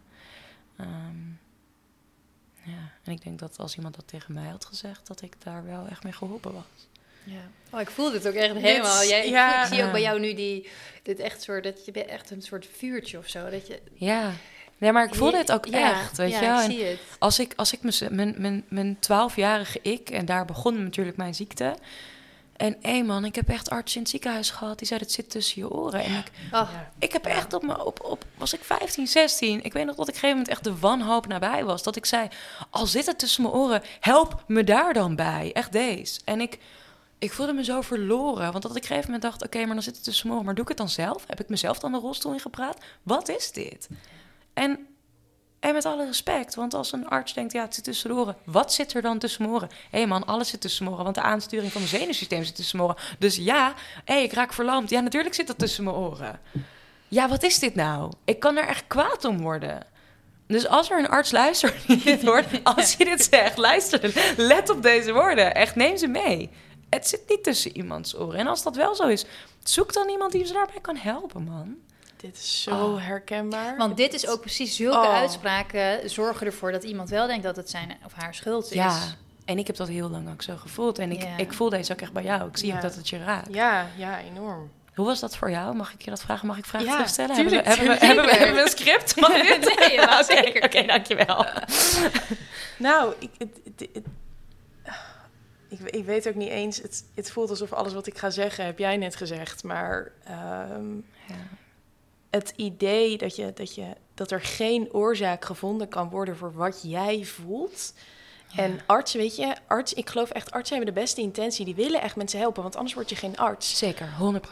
[0.80, 1.40] Um,
[2.64, 5.66] ja, en ik denk dat als iemand dat tegen mij had gezegd, dat ik daar
[5.66, 6.88] wel echt mee geholpen was.
[7.24, 7.50] Ja.
[7.72, 9.04] Oh, ik voel dit ook echt helemaal.
[9.04, 9.62] Jij, ja.
[9.62, 10.70] Ik zie ook bij jou nu die,
[11.04, 13.50] dit echt soort, dat je bent echt een soort vuurtje of zo.
[13.50, 14.34] Dat je, ja.
[14.82, 16.70] Nee, maar ik voelde het ook echt, weet ja, je.
[16.70, 17.00] Ik zie het.
[17.20, 17.80] Als ik, als ik
[18.10, 21.76] mijn, mijn, mijn 12-jarige ik, en daar begon natuurlijk mijn ziekte.
[22.56, 24.78] En hé man, ik heb echt arts in het ziekenhuis gehad.
[24.78, 26.04] Die zei, het zit tussen je oren.
[26.04, 26.70] En ik, oh.
[27.00, 29.64] ik heb echt op me, op, op, was ik 15, 16.
[29.64, 31.84] Ik weet nog dat ik op een gegeven moment echt de wanhoop nabij was.
[31.84, 32.28] Dat ik zei,
[32.70, 35.52] al zit het tussen mijn oren, help me daar dan bij.
[35.54, 36.20] Echt deze.
[36.26, 36.60] En ik,
[37.20, 38.52] ik voelde me zo verloren.
[38.52, 40.34] Want dat ik op een gegeven moment dacht, oké, maar dan zit het tussen mijn
[40.34, 40.46] oren.
[40.46, 41.24] Maar doe ik het dan zelf?
[41.28, 42.78] Heb ik mezelf dan de rolstoel ingepraat?
[43.04, 43.88] Wat is dit?
[44.54, 44.88] En,
[45.60, 48.36] en met alle respect, want als een arts denkt, ja, het zit tussen de oren.
[48.44, 49.70] Wat zit er dan tussen mijn oren?
[49.70, 52.56] Hé hey man, alles zit tussen mijn oren, want de aansturing van mijn zenuwsysteem zit
[52.56, 53.02] tussen mijn oren.
[53.20, 53.74] Dus ja,
[54.06, 54.90] hé, hey, ik raak verlamd.
[54.90, 56.40] Ja, natuurlijk zit dat tussen mijn oren.
[57.08, 58.12] Ja, wat is dit nou?
[58.26, 59.86] Ik kan er echt kwaad om worden.
[60.48, 61.76] Dus als er een arts luistert
[62.26, 65.56] hoort, als je dit zegt, luister, let op deze woorden.
[65.56, 66.50] Echt, neem ze mee.
[66.90, 68.40] Het zit niet tussen iemands oren.
[68.40, 69.26] En als dat wel zo is,
[69.64, 71.78] zoek dan iemand die ze daarbij kan helpen, man.
[72.22, 73.06] Dit is zo oh.
[73.06, 73.78] herkenbaar.
[73.78, 75.14] Want dit is ook precies zulke oh.
[75.14, 78.74] uitspraken zorgen ervoor dat iemand wel denkt dat het zijn of haar schuld is.
[78.74, 79.00] Ja.
[79.46, 81.00] En ik heb dat heel lang ook zo gevoeld.
[81.00, 82.50] En ik, ik voel deze ook echt bij jou.
[82.50, 83.54] Ik zie ook dat het je raakt.
[83.54, 84.72] Ja, ja, enorm.
[84.94, 85.76] Hoe was dat voor jou?
[85.76, 86.48] Mag ik je dat vragen?
[86.48, 87.36] Mag ik vragen ja, terugstellen?
[87.36, 89.16] Tuurlijk, hebben, we, hebben, we, hebben, we, een script?
[89.20, 89.76] Mag dit?
[89.80, 90.64] nee, ja, zeker.
[90.64, 91.46] Oké, dankjewel.
[92.78, 93.82] nou, ik, het,
[95.70, 96.78] ik, ik, weet ook niet eens...
[96.78, 99.64] Het, het voelt alsof alles wat ik ga zeggen, heb jij net gezegd.
[99.64, 100.12] Maar
[100.72, 101.36] um, ja
[102.32, 106.80] het idee dat, je, dat, je, dat er geen oorzaak gevonden kan worden voor wat
[106.84, 107.94] jij voelt.
[108.56, 111.66] En artsen, weet je, arts, ik geloof echt, artsen hebben de beste intentie.
[111.66, 113.78] Die willen echt mensen helpen, want anders word je geen arts.
[113.78, 114.10] Zeker,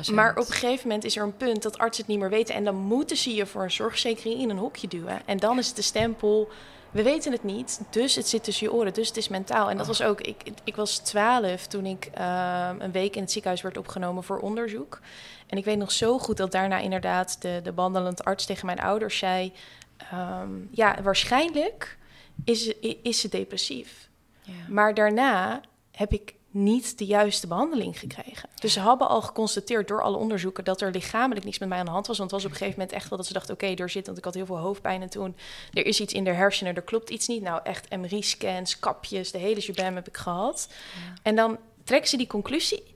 [0.09, 0.13] 100%.
[0.13, 2.55] Maar op een gegeven moment is er een punt dat artsen het niet meer weten.
[2.55, 5.21] En dan moeten ze je voor een zorgzekering in een hokje duwen.
[5.25, 6.49] En dan is het de stempel,
[6.91, 9.69] we weten het niet, dus het zit tussen je oren, dus het is mentaal.
[9.69, 13.31] En dat was ook, ik, ik was twaalf toen ik uh, een week in het
[13.31, 14.99] ziekenhuis werd opgenomen voor onderzoek.
[15.47, 18.79] En ik weet nog zo goed dat daarna inderdaad de, de behandelend arts tegen mijn
[18.79, 19.53] ouders zei...
[20.13, 21.97] Um, ja, waarschijnlijk
[22.43, 24.09] is, is ze depressief.
[24.41, 24.53] Ja.
[24.67, 25.61] Maar daarna
[25.91, 28.49] heb ik niet de juiste behandeling gekregen.
[28.55, 31.85] Dus ze hebben al geconstateerd door alle onderzoeken dat er lichamelijk niets met mij aan
[31.85, 32.17] de hand was.
[32.17, 33.89] Want het was op een gegeven moment echt wel dat ze dachten: oké, okay, er
[33.89, 35.35] zit, want ik had heel veel hoofdpijn en toen
[35.73, 37.41] er is iets in de hersenen, er klopt iets niet.
[37.41, 40.67] Nou, echt MRI-scans, kapjes, de hele jubam heb ik gehad.
[40.69, 41.13] Ja.
[41.23, 42.95] En dan trekken ze die conclusie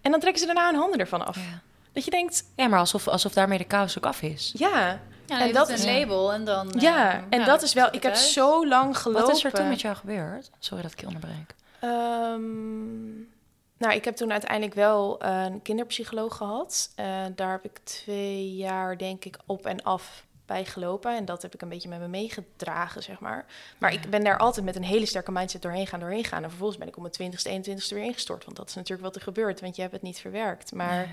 [0.00, 1.36] en dan trekken ze daarna hun handen ervan af.
[1.36, 1.60] Ja.
[1.92, 2.44] Dat je denkt...
[2.56, 4.52] Ja, maar alsof, alsof daarmee de kous ook af is.
[4.56, 5.00] Ja.
[5.26, 6.74] ja en dat is een label en dan...
[6.78, 7.88] Ja, uh, en nou, dat is wel...
[7.94, 9.26] Ik heb zo lang gelopen...
[9.26, 10.50] Wat is er toen met jou gebeurd?
[10.58, 11.54] Sorry dat ik je onderbreek.
[11.84, 13.30] Um,
[13.78, 16.92] nou, ik heb toen uiteindelijk wel een kinderpsycholoog gehad.
[16.96, 21.16] Uh, daar heb ik twee jaar, denk ik, op en af bij gelopen.
[21.16, 23.46] En dat heb ik een beetje met me meegedragen, zeg maar.
[23.78, 26.42] Maar ik ben daar altijd met een hele sterke mindset doorheen gaan, doorheen gaan.
[26.42, 28.44] En vervolgens ben ik om mijn 20ste, 21ste weer ingestort.
[28.44, 30.72] Want dat is natuurlijk wat er gebeurt, want je hebt het niet verwerkt.
[30.72, 31.08] Maar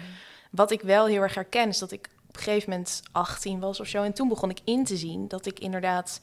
[0.51, 3.79] wat ik wel heel erg herken, is dat ik op een gegeven moment 18 was
[3.79, 4.03] of zo.
[4.03, 6.21] En toen begon ik in te zien dat ik inderdaad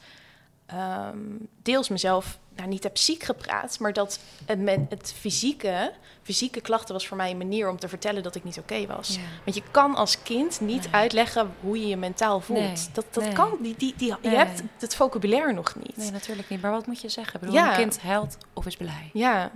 [0.66, 1.18] ehm,
[1.62, 5.92] deels mezelf nou, niet heb ziek gepraat, maar dat het, met het fysieke,
[6.22, 9.08] fysieke klachten was voor mij een manier om te vertellen dat ik niet oké was.
[9.08, 9.20] Ja.
[9.44, 10.92] Want je kan als kind niet Nee.
[10.94, 12.58] uitleggen hoe je je mentaal voelt.
[12.60, 13.32] Nee, Dat, dat nee.
[13.32, 15.96] kan, die, die, die, je hebt het vocabulaire nog niet.
[15.96, 16.62] Nee, natuurlijk niet.
[16.62, 17.34] Maar wat moet je zeggen?
[17.34, 17.70] Ik bedoel, Ja.
[17.70, 19.10] een kind huilt of is blij.
[19.12, 19.50] Ja,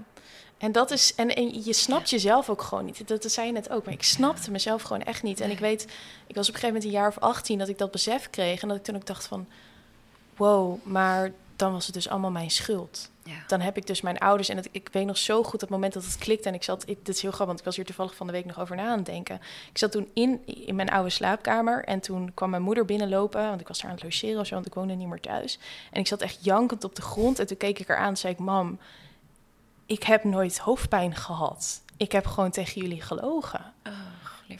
[0.59, 1.15] en dat is.
[1.15, 3.09] En, en je snapt jezelf ook gewoon niet.
[3.09, 3.85] Dat, dat zei je net ook.
[3.85, 5.41] Maar ik snapte mezelf gewoon echt niet.
[5.41, 5.83] En ik weet,
[6.27, 8.63] ik was op een gegeven moment een jaar of 18 dat ik dat besef kreeg.
[8.63, 9.47] En dat ik toen ook dacht van.
[10.37, 13.11] Wow, maar dan was het dus allemaal mijn schuld.
[13.23, 13.45] Ja.
[13.47, 14.49] Dan heb ik dus mijn ouders.
[14.49, 16.49] En het, ik weet nog zo goed het moment dat het klikte.
[16.49, 16.83] En ik zat.
[16.89, 18.77] Ik, dit is heel grappig, want ik was hier toevallig van de week nog over
[18.77, 19.41] na aan het denken.
[19.71, 21.85] Ik zat toen in, in mijn oude slaapkamer.
[21.85, 23.49] En toen kwam mijn moeder binnenlopen.
[23.49, 24.55] Want ik was daar aan het logeren of zo.
[24.55, 25.59] Want ik woonde niet meer thuis.
[25.91, 27.39] En ik zat echt jankend op de grond.
[27.39, 28.79] En toen keek ik haar aan en zei ik: Mam,
[29.87, 31.83] ik heb nooit hoofdpijn gehad.
[31.97, 33.73] Ik heb gewoon tegen jullie gelogen.
[33.87, 33.93] Oh,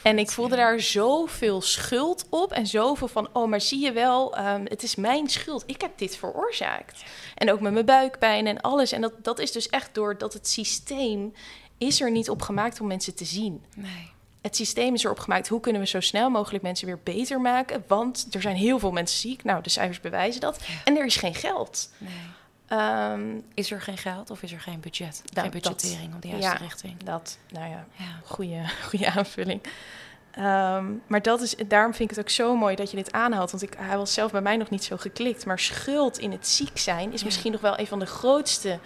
[0.03, 0.63] En ik voelde ja.
[0.63, 2.53] daar zoveel schuld op.
[2.53, 5.63] En zoveel van, oh, maar zie je wel, ehm, het is mijn schuld.
[5.67, 7.03] Ik heb dit veroorzaakt.
[7.35, 8.93] En ook met mijn buikpijn en alles.
[8.93, 11.33] En dat, dat is dus echt doordat het systeem
[11.79, 13.65] is er niet op gemaakt om mensen te zien.
[13.77, 14.11] Nee.
[14.41, 17.85] Het systeem is erop gemaakt, hoe kunnen we zo snel mogelijk mensen weer beter maken?
[17.87, 19.45] Want er zijn heel veel mensen ziek.
[19.45, 20.59] Nou, de cijfers bewijzen dat.
[20.67, 20.75] Ja.
[20.85, 21.91] En er is geen geld.
[21.99, 22.11] nee.
[22.71, 25.23] Ehm, Is er geen geld of is er geen budget?
[25.33, 26.69] Nou, geen budgettering op de dat- juiste ja.
[26.69, 27.03] richting?
[27.05, 28.05] dat, nou ja, Ja.
[28.25, 29.61] goede, goede aanvulling.
[30.31, 33.51] Ehm, maar dat is, daarom vind ik het ook zo mooi dat je dit aanhaalt.
[33.51, 35.47] Want ik, hij was zelf bij mij nog niet zo geklikt.
[35.47, 37.27] Maar schuld in het ziek zijn is Ja.
[37.27, 38.79] misschien nog wel een van de grootste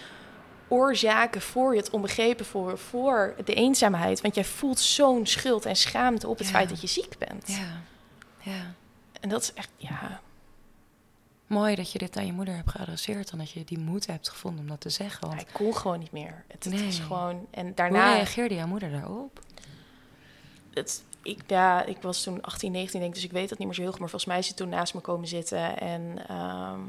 [0.68, 4.20] oorzaken voor het onbegrepen voor, voor de eenzaamheid.
[4.20, 7.44] Want jij voelt zo'n schuld en schaamte op het feit dat je ziek bent.
[7.48, 7.80] Ja.
[8.52, 8.74] ja.
[9.20, 10.20] En dat is echt, ja,
[11.46, 14.28] Mooi dat je dit aan je moeder hebt geadresseerd en dat je die moed hebt
[14.28, 15.28] gevonden om dat te zeggen.
[15.28, 16.44] Want ik kon gewoon niet meer.
[16.48, 18.14] Het, is gewoon, en hoe daarna...
[18.14, 19.40] reageerde jouw moeder daarop?
[20.74, 23.66] het, ik, ja, ik was toen 18, 19 denk ik, dus ik weet dat niet
[23.66, 24.00] meer zo heel goed.
[24.00, 25.78] Maar volgens mij is ze toen naast me komen zitten.
[25.78, 26.80] En ehm,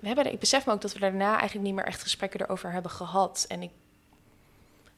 [0.00, 2.72] we hebben, ik besef me ook dat we daarna eigenlijk niet meer echt gesprekken erover
[2.72, 3.44] hebben gehad.
[3.48, 3.70] En ik,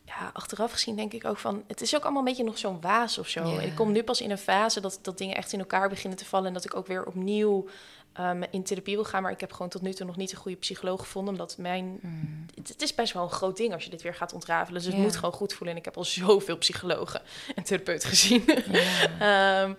[0.04, 2.80] ja, achteraf gezien denk ik ook van, het is ook allemaal een beetje nog zo'n
[2.80, 3.58] waas of zo.
[3.58, 6.24] Ik kom nu pas in een fase dat, dat dingen echt in elkaar beginnen te
[6.24, 6.46] vallen.
[6.46, 7.68] En dat ik ook weer opnieuw
[8.18, 9.22] ehm, in therapie wil gaan.
[9.22, 11.32] Maar ik heb gewoon tot nu toe nog niet een goede psycholoog gevonden.
[11.32, 12.46] Omdat mijn Hmm.
[12.54, 14.82] het, het is best wel een groot ding als je dit weer gaat ontrafelen.
[14.82, 15.70] Dus het moet gewoon goed voelen.
[15.74, 17.20] En ik heb al zoveel psychologen
[17.54, 18.44] en therapeuten gezien.
[18.70, 18.82] Ja.
[19.62, 19.74] Ehm,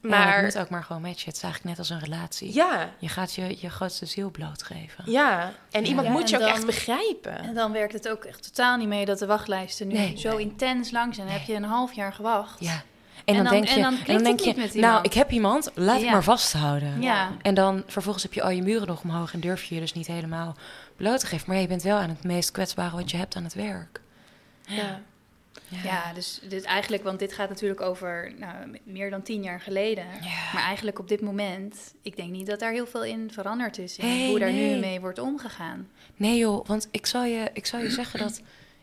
[0.00, 1.26] Maar het moet ook maar gewoon matchen.
[1.26, 2.54] Het is eigenlijk net als een relatie.
[2.54, 5.10] ja, Je gaat je, je grootste ziel blootgeven.
[5.10, 5.52] ja.
[5.70, 5.88] En Ja.
[5.88, 7.38] iemand Ja, moet je ook dan- echt begrijpen.
[7.38, 10.18] En dan werkt het ook echt totaal niet mee dat de wachtlijsten nu Nee.
[10.18, 11.26] zo intens lang zijn.
[11.26, 12.60] Dan heb je een half jaar gewacht.
[12.60, 12.82] Ja.
[13.24, 15.70] En En, dan, dan- denk je, en dan en denk je, nou, ik heb iemand,
[15.74, 16.06] laat Ja.
[16.06, 17.00] ik maar vasthouden.
[17.02, 17.30] Ja.
[17.42, 19.92] En dan vervolgens heb je al je muren nog omhoog en durf je je dus
[19.92, 20.56] niet helemaal
[20.96, 21.44] bloot te geven.
[21.46, 24.00] Maar ja, je bent wel aan het meest kwetsbare wat je hebt aan het werk.
[24.66, 25.00] Ja.
[25.84, 30.04] Ja, dus dit eigenlijk, want dit gaat natuurlijk over nou, meer dan tien jaar geleden.
[30.20, 30.52] Ja.
[30.54, 33.96] Maar eigenlijk op dit moment, ik denk niet dat daar heel veel in veranderd is.
[33.96, 34.74] In Hey, hoe daar nee.
[34.74, 35.88] nu mee wordt omgegaan.
[36.16, 38.40] Nee joh, want ik zal je, ik zal je zeggen dat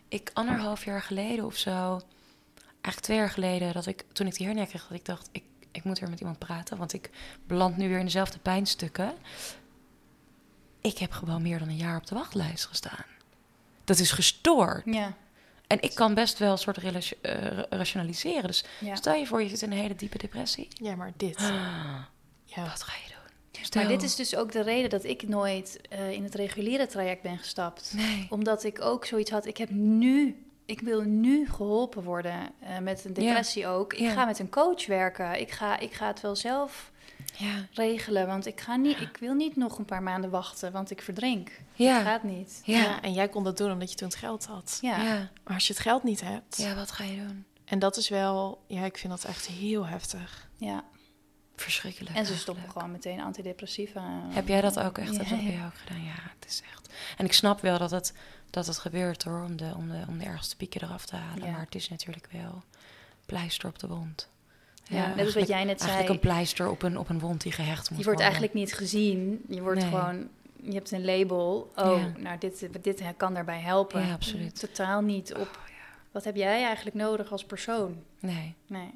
[0.08, 2.00] ik anderhalf jaar geleden of zo,
[2.82, 5.42] eigenlijk twee jaar geleden, dat ik toen ik die hernia kreeg, dat ik dacht, ik,
[5.72, 7.10] ik moet weer met iemand praten, want ik
[7.46, 9.12] beland nu weer in dezelfde pijnstukken.
[10.80, 13.04] Ik heb gewoon meer dan een jaar op de wachtlijst gestaan.
[13.84, 14.82] Dat is gestoord.
[14.84, 15.14] Ja,
[15.66, 18.46] En ik kan best wel een soort eh, rationaliseren.
[18.46, 18.94] Dus ja.
[18.94, 20.68] stel je voor, je zit in een hele diepe depressie.
[20.70, 21.36] ja, maar dit.
[21.36, 21.44] Ah,
[22.44, 22.62] Ja.
[22.62, 23.18] Wat ga je doen?
[23.52, 26.86] Maar Stel- dit is dus ook de reden dat ik nooit eh, in het reguliere
[26.86, 27.92] traject ben gestapt.
[27.96, 28.26] Nee.
[28.30, 33.04] Omdat ik ook zoiets had, ik heb nu, ik wil nu geholpen worden eh, met
[33.04, 33.20] een Ja.
[33.22, 33.92] depressie ook.
[33.92, 34.12] Ik Ja.
[34.12, 35.40] ga met een coach werken.
[35.40, 36.90] Ik ga, ik ga het wel zelf
[37.36, 37.66] Ja.
[37.72, 41.02] regelen, want ik, ga niet, ik wil niet nog een paar maanden wachten, want ik
[41.02, 41.50] verdrink.
[41.74, 41.94] Ja.
[41.94, 42.60] Dat gaat niet.
[42.64, 42.78] Ja.
[42.82, 44.78] Ja, en jij kon dat doen omdat je toen het geld had.
[44.80, 45.02] Ja.
[45.02, 45.30] Ja.
[45.44, 47.44] Maar als je het geld niet hebt, ja, wat ga je doen?
[47.64, 50.48] en dat is wel, ja, ik vind dat echt heel heftig.
[50.56, 50.84] ja.
[51.56, 52.08] Verschrikkelijk.
[52.16, 52.42] En ze eigenlijk.
[52.58, 54.02] stoppen gewoon meteen antidepressiva.
[54.28, 55.14] Heb jij dat ook echt?
[55.16, 56.04] Ja, Heb jou ook gedaan?
[56.04, 56.92] Ja, het is echt.
[57.16, 58.14] En ik snap wel dat het,
[58.50, 61.44] dat het gebeurt hoor, om de, om, de, om de ergste pieken eraf te halen.
[61.44, 61.50] Ja.
[61.50, 62.62] Maar het is natuurlijk wel
[63.26, 64.28] pleister op de wond.
[64.84, 66.08] Ja, net als wat eigenlijk- jij net Eigenlijk zei.
[66.12, 68.24] een pleister op een, op een wond die gehecht moet Je wordt worden.
[68.24, 69.42] eigenlijk niet gezien.
[69.48, 69.88] Je wordt Nee.
[69.88, 70.28] gewoon,
[70.62, 71.72] je hebt een label.
[71.76, 72.12] Oh, Ja.
[72.22, 74.06] nou, dit, dit kan daarbij helpen.
[74.06, 74.60] Ja, absoluut.
[74.60, 75.58] Totaal niet op.
[76.10, 77.96] Wat heb jij eigenlijk nodig als persoon?
[78.20, 78.54] Nee.
[78.66, 78.90] Nee.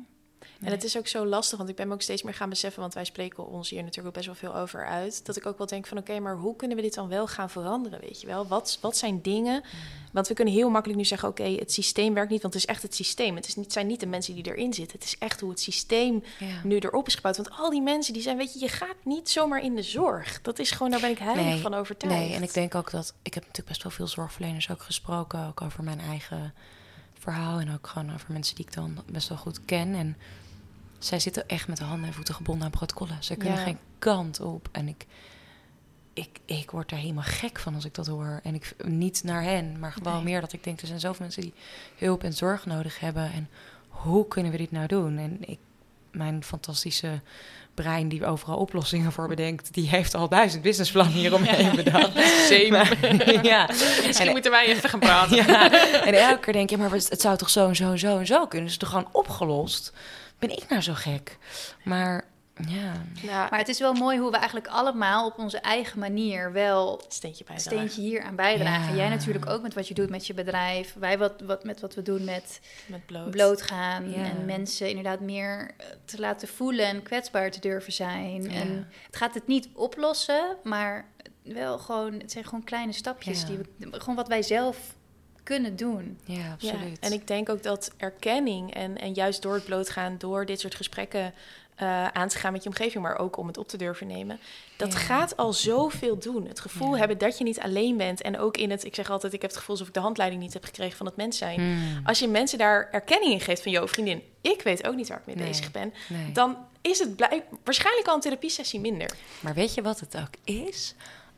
[0.65, 2.81] En het is ook zo lastig, want ik ben me ook steeds meer gaan beseffen,
[2.81, 5.59] want wij spreken ons hier natuurlijk ook best wel veel over uit, dat ik ook
[5.59, 8.27] wel denk van oké, maar hoe kunnen we dit dan wel gaan veranderen, weet je
[8.27, 8.47] wel?
[8.47, 9.63] Wat, wat zijn dingen?
[10.13, 12.69] Want we kunnen heel makkelijk nu zeggen, oké, het systeem werkt niet, want het is
[12.69, 13.37] echt het systeem.
[13.37, 15.61] Het is niet, zijn niet de mensen die erin zitten, het is echt hoe het
[15.61, 16.47] systeem Ja.
[16.65, 17.37] nu erop is gebouwd.
[17.37, 20.41] Want al die mensen die zijn, weet je, je gaat niet zomaar in de zorg.
[20.43, 22.17] Dat is gewoon, daar ben ik heilig Nee, van overtuigd.
[22.17, 23.15] Nee, en ik denk ook dat...
[23.23, 25.47] Ik heb natuurlijk best wel veel zorgverleners ook gesproken.
[25.47, 26.55] Ook over mijn eigen
[27.19, 27.59] verhaal.
[27.59, 29.95] En ook gewoon over mensen die ik dan best wel goed ken.
[29.95, 30.17] En
[31.07, 33.17] zij zitten echt met de handen en voeten gebonden aan protocollen.
[33.21, 33.65] Ze kunnen Ja.
[33.65, 34.69] geen kant op.
[34.73, 35.07] En ik,
[36.13, 38.41] ik, ik word daar helemaal gek van als ik dat hoor.
[38.43, 40.23] En ik niet naar hen, maar gewoon Nee.
[40.25, 41.55] meer dat ik denk, er zijn zoveel mensen die
[41.99, 43.33] hulp en zorg nodig hebben.
[43.33, 43.49] En
[43.89, 45.19] hoe kunnen we dit nou doen?
[45.19, 45.59] En ik,
[46.11, 47.21] mijn fantastische
[47.75, 52.13] brein die overal oplossingen voor bedenkt, die heeft al duizend businessplannen hieromheen bedacht.
[52.49, 52.85] Same.
[53.43, 53.67] Ja.
[53.67, 55.37] Misschien En- moeten wij even gaan praten.
[55.37, 55.71] ja.
[56.05, 58.27] En elke keer denk je, maar het zou toch zo en zo en zo en
[58.27, 58.67] zo kunnen?
[58.67, 59.93] Is het toch gewoon opgelost?
[60.39, 61.39] Ben ik nou zo gek?
[61.85, 62.25] Maar
[62.69, 66.53] ja, Nou, Maar het is wel mooi hoe we eigenlijk allemaal op onze eigen manier
[66.53, 68.91] wel steentje bij een steentje hier aan bijdragen.
[68.91, 68.97] Ja.
[68.97, 70.95] Jij natuurlijk ook met wat je doet met je bedrijf.
[70.99, 73.31] Wij wat, wat, met wat we doen met met bloot.
[73.31, 74.11] blootgaan.
[74.11, 74.17] Ja.
[74.17, 78.43] En mensen inderdaad meer eh, te laten voelen en kwetsbaar te durven zijn.
[78.43, 78.51] Ja.
[78.51, 81.09] En het gaat het niet oplossen, maar
[81.43, 83.41] wel gewoon, het zijn gewoon kleine stapjes.
[83.41, 83.47] Ja.
[83.47, 84.77] Die we, gewoon wat wij zelf
[85.45, 86.19] kunnen doen.
[86.25, 86.99] ja, Ja, absoluut.
[86.99, 90.75] en ik denk ook dat erkenning en, en juist door het blootgaan, door dit soort
[90.75, 91.35] gesprekken
[91.75, 94.39] eh, aan te gaan met je omgeving, maar ook om het op te durven nemen,
[94.77, 94.99] dat Ja.
[94.99, 96.47] gaat al zoveel doen.
[96.49, 96.99] Het gevoel Ja.
[96.99, 99.51] hebben dat je niet alleen bent en ook in het, ik zeg altijd, ik heb
[99.51, 101.61] het gevoel alsof ik de handleiding niet heb gekregen van het mens zijn.
[101.61, 105.09] Hmm, Als je mensen daar erkenning in geeft van, joh vriendin, ik weet ook niet
[105.09, 105.47] waar ik mee Nee.
[105.49, 106.33] bezig ben, nee.
[106.33, 109.11] dan is het blijk- waarschijnlijk al een therapiesessie minder.
[109.41, 110.95] Maar weet je wat het ook is?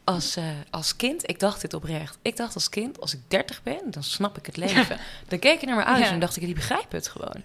[0.07, 2.19] Als, eh, als kind, ik dacht dit oprecht.
[2.23, 4.99] Ik dacht als kind, als ik 30 ben, dan snap ik het leven.
[5.29, 6.15] Dan keek ik naar mijn ouders Ja.
[6.15, 7.43] en dacht ik, die begrijpen het gewoon.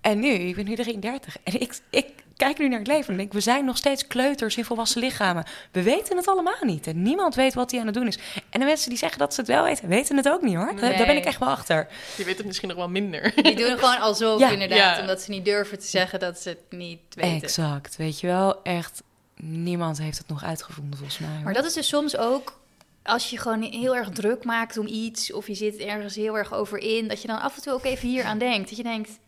[0.00, 2.06] En nu, ik ben nu 33 en ik, ik
[2.36, 5.44] kijk nu naar het leven en denk, we zijn nog steeds kleuters in volwassen lichamen.
[5.72, 8.18] We weten het allemaal niet en niemand weet wat hij aan het doen is.
[8.50, 10.76] En de mensen die zeggen dat ze het wel weten, weten het ook niet hoor.
[10.80, 11.86] Daar- Daar ben ik echt wel achter.
[12.16, 13.32] Je weet het misschien nog wel minder.
[13.42, 14.50] Die doen gewoon alsof Ja.
[14.50, 15.00] inderdaad, Ja.
[15.00, 17.42] omdat ze niet durven te zeggen dat ze het niet weten.
[17.42, 18.62] Exact, weet je wel.
[18.62, 19.02] Echt,
[19.36, 21.40] niemand heeft het nog uitgevonden volgens mij.
[21.44, 22.62] Maar dat is dus soms ook
[23.02, 26.54] als je gewoon heel erg druk maakt om iets of je zit ergens heel erg
[26.54, 28.68] over in, dat je dan af en toe ook even hier aan denkt.
[28.68, 29.18] Dat je denkt,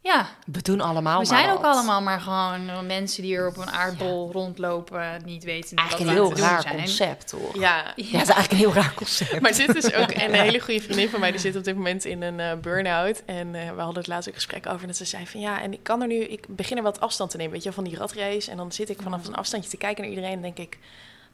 [0.00, 1.74] ja, we doen allemaal we zijn maar ook wat.
[1.74, 6.16] allemaal maar gewoon mensen die er op een aardbol rondlopen, niet weten wat Eigenlijk een
[6.16, 7.54] heel raar concept, toch?
[7.58, 9.40] Ja, Ja, het is eigenlijk een heel raar concept.
[9.40, 11.76] Maar dit is ook en een hele goede vriendin van mij, die zit op dit
[11.76, 13.22] moment in een eh, burn-out.
[13.26, 14.80] En eh, we hadden het laatst ook een gesprek over.
[14.80, 17.00] En dat ze zei van ja, en ik kan er nu, ik begin er wat
[17.00, 18.50] afstand te nemen, weet je, wel, van die ratrace.
[18.50, 20.78] En dan zit ik vanaf een afstandje te kijken naar iedereen en denk ik.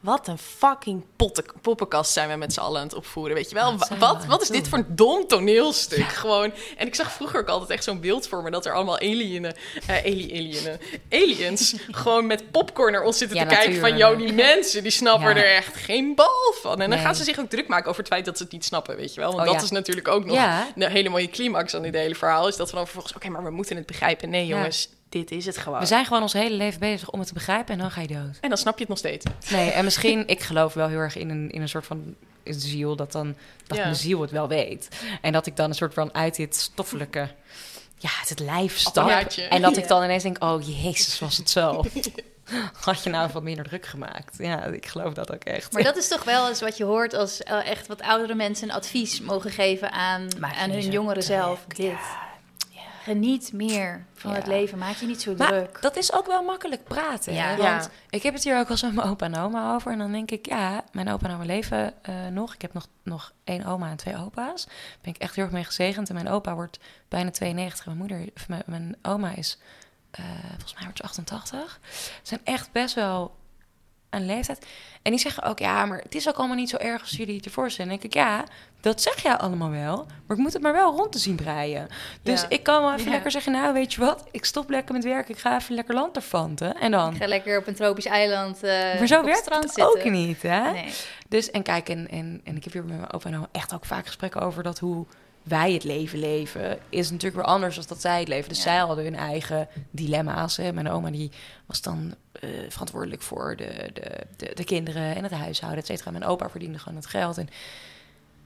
[0.05, 3.55] Wat een fucking potten, poppenkast zijn we met z'n allen aan het opvoeren, weet je
[3.55, 3.77] wel?
[3.99, 6.09] Wat Wat, is dit voor een dom toneelstuk?
[6.09, 6.53] Gewoon.
[6.77, 9.55] En ik zag vroeger ook altijd echt zo'n beeld voor me dat er allemaal alienen,
[9.89, 10.81] ali, alienen,
[11.11, 14.93] aliens gewoon met popcorn naar ons zitten Ja, te kijken van, joh, die mensen die
[14.93, 15.37] snappen Ja.
[15.43, 16.73] er echt geen bal van.
[16.73, 16.99] En dan Nee.
[16.99, 19.15] gaan ze zich ook druk maken over het feit dat ze het niet snappen, weet
[19.15, 19.33] je wel?
[19.35, 20.37] Want Oh, dat is natuurlijk ook nog
[20.75, 22.49] een hele mooie climax aan dit hele verhaal.
[22.49, 24.31] Is dat we dan vervolgens, oké, maar we moeten het begrijpen.
[24.31, 25.79] Nee, jongens, dit is het gewoon.
[25.81, 28.07] We zijn gewoon ons hele leven bezig om het te begrijpen en dan ga je
[28.07, 28.39] dood.
[28.41, 29.25] En dan snap je het nog steeds.
[29.51, 32.97] Nee, en misschien, ik geloof wel heel erg in een, in een soort van ziel,
[32.97, 33.35] dat dan
[33.67, 33.83] dat Ja.
[33.85, 34.89] mijn ziel het wel weet.
[35.21, 37.29] En dat ik dan een soort van uit dit stoffelijke,
[37.99, 39.09] ja, uit het lijf stap.
[39.49, 39.89] En dat ik Ja.
[39.89, 41.85] dan ineens denk, oh jezus, was het zo.
[42.81, 44.35] Had je nou wat minder druk gemaakt?
[44.39, 45.73] Ja, ik geloof dat ook echt.
[45.73, 48.69] Maar dat is toch wel eens wat je hoort als eh, echt wat oudere mensen
[48.69, 51.23] een advies mogen geven aan, Maak aan hun druk.
[51.23, 51.65] zelf.
[51.69, 51.93] Dit.
[53.05, 54.37] Geniet meer van Ja.
[54.37, 54.79] het leven.
[54.79, 55.79] Maak je niet zo Maar druk.
[55.81, 57.35] dat is ook wel makkelijk praten.
[57.35, 57.45] Ja.
[57.45, 57.53] hè?
[57.55, 57.57] Ja.
[57.77, 59.93] Want ik heb het hier ook wel eens met mijn opa en oma over.
[59.93, 62.55] En dan denk ik, ja, mijn opa en oma leven eh, nog.
[62.55, 64.65] Ik heb nog, nog één oma en twee opa's.
[64.65, 66.09] Daar ben ik echt heel erg mee gezegend.
[66.09, 66.79] En mijn opa wordt
[67.09, 67.87] bijna 92.
[67.87, 68.25] Mijn moeder,
[68.67, 69.59] mijn oma is,
[70.11, 71.79] eh, volgens mij wordt ze 88.
[71.93, 73.37] Ze zijn echt best wel
[74.15, 74.67] aan leeftijd.
[75.03, 77.37] En die zeggen ook, ja, maar het is ook allemaal niet zo erg als jullie
[77.37, 77.89] het ervoor zijn.
[77.89, 78.45] Dan denk ik, ja,
[78.81, 79.97] dat zeg jij allemaal wel.
[80.27, 81.89] Maar ik moet het maar wel rond te zien breien.
[82.23, 82.47] Dus Ja.
[82.49, 83.11] ik kan wel even Ja.
[83.11, 84.25] lekker zeggen, nou, weet je wat?
[84.31, 85.35] Ik stop lekker met werken.
[85.35, 86.77] Ik ga even lekker lanterfanten.
[86.81, 87.13] En dan...
[87.15, 89.99] Ik ga lekker op een tropisch eiland eh Maar zo op werkt strand het zitten.
[90.05, 90.71] ook niet, hè?
[90.71, 90.93] Nee.
[91.29, 93.75] Dus, en kijk, en, en, en ik heb hier met mijn opa en oma echt
[93.75, 95.07] ook vaak gesprekken over dat hoe
[95.45, 98.49] wij het leven leven, is natuurlijk weer anders dan dat zij het leven.
[98.49, 98.63] Dus Ja.
[98.65, 100.57] zij hadden hun eigen dilemma's.
[100.57, 100.73] Hè.
[100.73, 101.31] Mijn oma die
[101.67, 106.11] was dan eh, verantwoordelijk voor de, de, de, de kinderen en het huishouden, et cetera.
[106.11, 107.39] Mijn opa verdiende gewoon het geld.
[107.39, 107.49] En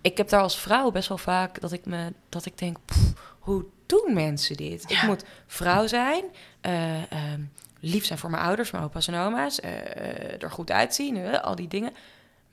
[0.00, 3.12] ik heb daar als vrouw best wel vaak dat ik, me, dat ik denk, "Pff,
[3.38, 4.90] hoe doen mensen dit?
[4.90, 6.24] Ik moet vrouw zijn,
[6.60, 7.40] eh, ehm,
[7.80, 11.68] lief zijn voor mijn ouders, mijn opa's en oma's, eh, er goed uitzien, al die
[11.68, 11.92] dingen.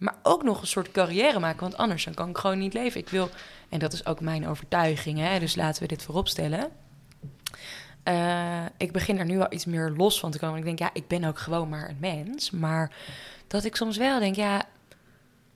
[0.06, 3.00] Maar ook nog een soort carrière maken, want anders dan kan ik gewoon niet leven.
[3.00, 3.30] Ik wil,
[3.70, 6.72] en dat is ook mijn overtuiging, hè, dus laten we dit voorop stellen.
[8.04, 10.58] Eh, ik begin er nu wel iets meer los van te komen.
[10.58, 12.52] Ik denk, ja, ik ben ook gewoon maar een mens.
[12.52, 12.92] Maar
[13.48, 14.64] dat ik soms wel denk, ja,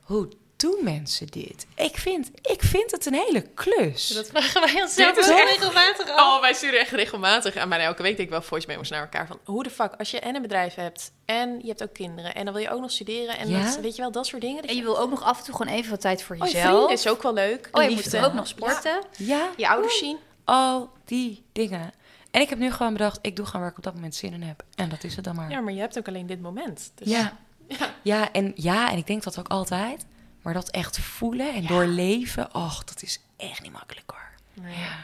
[0.02, 0.30] hoe
[0.60, 1.68] doen mensen dit?
[1.76, 4.08] Ik vind, ik vind het een hele klus.
[4.08, 6.20] Dat vragen wij onszelf Dit is ook echt- regelmatig af.
[6.36, 9.02] Oh, wij sturen echt regelmatig aan bijna elke week denk ik wel voice memos naar
[9.02, 11.94] elkaar van hoe de fuck als je en een bedrijf hebt en je hebt ook
[11.94, 13.64] kinderen en dan wil je ook nog studeren en Ja.
[13.64, 14.62] dat, weet je wel dat soort dingen.
[14.62, 16.48] Dat En je wil ook nog af en toe gewoon even wat tijd voor oh,
[16.48, 16.74] je jezelf.
[16.76, 17.70] vrienden is ook wel leuk.
[17.72, 18.18] Oh, je Liefde.
[18.18, 19.02] moet ook nog sporten.
[19.18, 20.18] Ja, Je ouders zien.
[20.46, 21.92] al die dingen.
[22.32, 24.34] En ik heb nu gewoon bedacht, ik doe gewoon waar ik op dat moment zin
[24.34, 24.64] in heb.
[24.76, 25.50] En dat is het dan maar.
[25.50, 26.92] Ja, maar je hebt ook alleen dit moment.
[26.96, 27.38] Dus Ja.
[27.80, 27.94] Ja.
[28.02, 30.06] Ja, en, ja, en ik denk dat ook altijd.
[30.42, 34.64] Maar dat echt voelen en doorleven, och, dat is echt niet makkelijk hoor.
[34.66, 34.76] Nee.
[34.80, 34.98] Ja,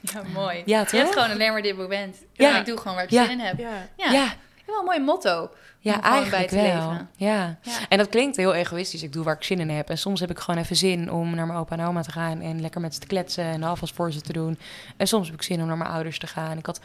[0.00, 0.56] Ja, mooi.
[0.56, 1.12] Ja, je hebt toch?
[1.12, 2.16] gewoon alleen maar dit moment.
[2.32, 2.48] Ja.
[2.48, 2.58] Ja.
[2.58, 3.22] Ik doe gewoon waar ik Ja.
[3.24, 3.58] zin in heb.
[3.58, 3.88] Ja.
[3.96, 4.10] Ja.
[4.12, 4.34] ja.
[4.66, 5.50] Wel een mooi motto.
[5.78, 6.88] Ja, eigenlijk bij te wel.
[6.90, 7.08] leven.
[7.16, 7.58] Ja.
[7.62, 7.72] Ja.
[7.88, 9.02] En dat klinkt heel egoïstisch.
[9.02, 9.88] Ik doe waar ik zin in heb.
[9.90, 12.40] En soms heb ik gewoon even zin om naar mijn opa en oma te gaan
[12.40, 14.58] en lekker met ze te kletsen en de afwas voor ze te doen.
[14.96, 16.58] En soms heb ik zin om naar mijn ouders te gaan.
[16.58, 16.84] Ik had een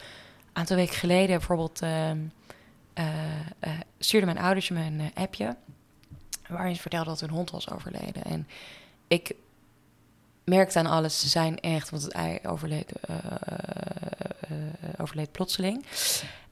[0.53, 2.17] aantal weken geleden bijvoorbeeld ehm,
[2.93, 3.05] eh,
[3.59, 3.69] eh,
[3.99, 5.55] stuurde mijn ouders me een eh, appje
[6.47, 8.23] waarin ze vertelde dat hun hond was overleden.
[8.23, 8.47] En
[9.07, 9.35] ik
[10.45, 13.17] merkte aan alles, ze zijn echt, want hij overleed, eh,
[14.39, 14.57] eh,
[14.97, 15.85] overleed plotseling.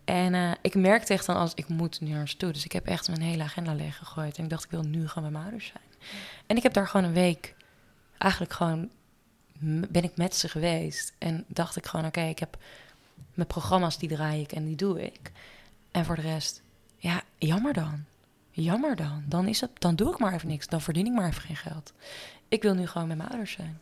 [0.05, 2.51] En eh, ik merkte echt aan alles, ik moet nu naar toe.
[2.51, 4.37] Dus ik heb echt mijn hele agenda leeggegooid.
[4.37, 6.09] En ik dacht, ik wil nu gewoon bij mijn ouders zijn.
[6.45, 7.55] En ik heb daar gewoon een week,
[8.17, 8.89] eigenlijk gewoon,
[9.89, 11.13] ben ik met ze geweest.
[11.17, 12.57] En dacht ik gewoon, oké, ik heb
[13.33, 15.31] mijn programma's, die draai ik en die doe ik.
[15.91, 16.61] En voor de rest,
[16.97, 18.05] ja, jammer dan.
[18.55, 19.23] Jammer dan.
[19.27, 20.67] Dan, is het, dan doe ik maar even niks.
[20.67, 21.93] Dan verdien ik maar even geen geld.
[22.47, 23.79] Ik wil nu gewoon met mijn ouders zijn.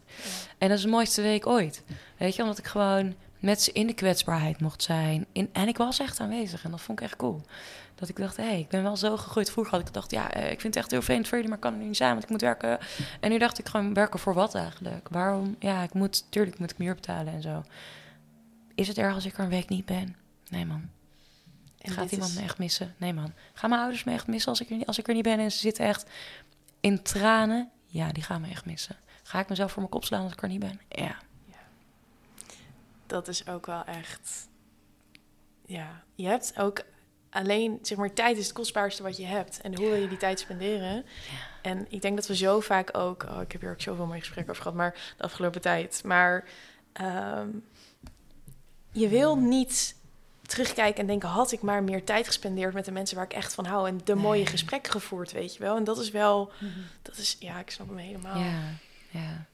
[0.58, 1.84] En dat is de mooiste week ooit.
[2.18, 5.26] Weet je, omdat ik gewoon met ze in de kwetsbaarheid mocht zijn.
[5.32, 7.42] In, en ik was echt aanwezig en dat vond ik echt cool.
[7.96, 9.52] Dat ik dacht, hé, hey, ik ben wel zo gegroeid.
[9.52, 11.60] Vroeger had ik gedacht, ja, eh, ik vind het echt heel vreemd voor jullie, maar
[11.60, 12.80] kan er nu niet zijn, want ik moet werken.
[13.20, 15.08] En nu dacht ik gewoon, werken voor wat eigenlijk?
[15.10, 15.56] Waarom?
[15.60, 17.64] Ja, ik moet, tuurlijk moet ik meer betalen en zo.
[18.76, 20.16] Is het erg als ik er een week niet ben?
[20.50, 20.90] Nee, man.
[21.82, 22.96] En Gaat iemand is- me echt missen?
[22.98, 23.34] Nee, man.
[23.54, 25.40] Gaan mijn ouders me echt missen als ik, er niet, als ik er niet ben
[25.40, 26.10] en ze zitten echt
[26.80, 27.70] in tranen?
[27.86, 28.96] Ja, die gaan me echt missen.
[29.24, 30.80] Ga ik mezelf voor mijn kop slaan als ik er niet ben?
[30.90, 31.18] Ja.
[33.08, 34.48] dat is ook wel echt.
[35.66, 36.82] Ja, je hebt ook
[37.30, 39.62] alleen, zeg maar, tijd is het kostbaarste wat je hebt.
[39.62, 41.06] En hoe wil je die tijd spenderen?
[41.62, 44.20] En ik denk dat we zo vaak ook, oh, ik heb hier ook zoveel mooie
[44.20, 46.02] gesprekken over gehad, maar de afgelopen tijd.
[46.06, 46.44] Maar
[46.94, 47.48] ehm,
[48.92, 49.96] je wil niet
[50.48, 53.54] terugkijken en denken, had ik maar meer tijd gespendeerd met de mensen waar ik echt
[53.54, 54.48] van hou en de mooie Nee.
[54.48, 55.76] gesprekken gevoerd, weet je wel?
[55.78, 56.52] En dat is wel,
[57.02, 58.38] dat is, ja, ik snap hem helemaal.
[58.40, 58.60] Ja,
[59.10, 59.46] ja.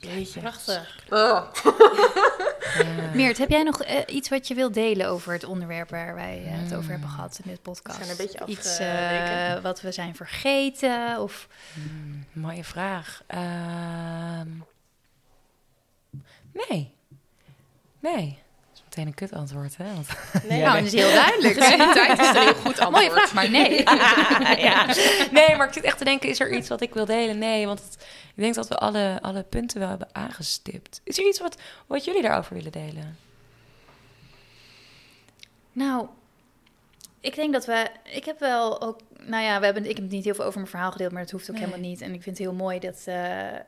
[0.00, 0.40] Jeetje.
[0.40, 1.04] Prachtig.
[1.10, 1.50] ja.
[3.14, 6.38] Meert, heb jij nog eh, iets wat je wilt delen over het onderwerp waar wij
[6.38, 6.90] het over Mm.
[6.90, 7.98] hebben gehad in dit podcast?
[7.98, 11.48] We zijn een beetje Iets eh, wat we zijn vergeten of...
[11.74, 13.22] Hmm, mooie vraag.
[13.26, 14.48] Ehm,
[16.52, 16.94] nee.
[18.00, 18.38] Nee.
[18.98, 19.84] Meteen een kut antwoord, hè?
[19.94, 20.08] Want...
[20.48, 21.54] Nee, nou, dat is heel duidelijk.
[21.58, 22.90] tijd is een heel goed antwoord.
[22.90, 23.76] Mooie vraag, maar nee.
[24.68, 24.86] ja.
[25.30, 27.38] Nee, maar ik zit echt te denken, is er iets wat ik wil delen?
[27.38, 31.00] Nee, want het- ik denk dat we alle, alle punten wel hebben aangestipt.
[31.04, 33.18] Is er iets wat, wat jullie daarover willen delen?
[35.72, 36.06] Nou,
[37.20, 37.86] ik denk dat we.
[38.04, 39.00] Ik heb wel ook.
[39.26, 41.30] Nou ja, we hebben, ik heb niet heel veel over mijn verhaal gedeeld, maar dat
[41.30, 41.64] hoeft ook Nee.
[41.64, 42.00] helemaal niet.
[42.00, 43.14] En ik vind het heel mooi dat eh,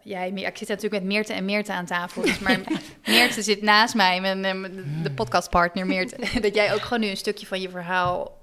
[0.02, 0.30] jij.
[0.30, 2.22] Ik zit natuurlijk met Meerte en Meerte aan tafel.
[2.22, 2.60] Dus maar
[3.06, 6.16] Meerte zit naast mij, mijn, de- de podcastpartner Meerte.
[6.40, 8.38] dat jij ook gewoon nu een stukje van je verhaal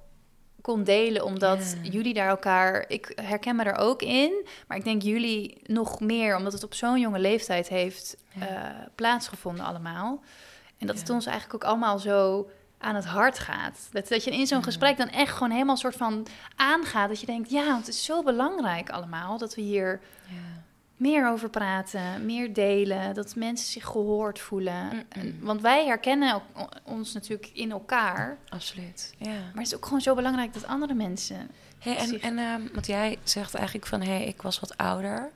[0.61, 1.89] kon delen, omdat Ja.
[1.89, 2.85] jullie daar elkaar.
[2.87, 6.73] Ik herken me er ook in, maar ik denk jullie nog meer, omdat het op
[6.73, 8.47] zo'n jonge leeftijd heeft Ja.
[8.47, 10.23] eh, plaatsgevonden allemaal.
[10.77, 11.13] En dat het Ja.
[11.13, 12.49] ons eigenlijk ook allemaal zo
[12.79, 13.87] aan het hart gaat.
[13.91, 17.09] Dat, dat je in zo'n gesprek dan echt gewoon helemaal soort van aangaat.
[17.09, 20.35] Dat je denkt, ja, het is zo belangrijk allemaal dat we hier Ja.
[20.97, 25.07] meer over praten, meer delen, dat mensen zich gehoord voelen.
[25.39, 29.31] Want wij herkennen ook- ons natuurlijk in elkaar, Absoluut, ja.
[29.31, 31.51] maar het is ook gewoon zo belangrijk dat andere mensen.
[31.79, 34.77] Hey, en, zich- en ehm, want jij zegt eigenlijk van, hé, hey, ik was wat
[34.77, 35.31] ouder.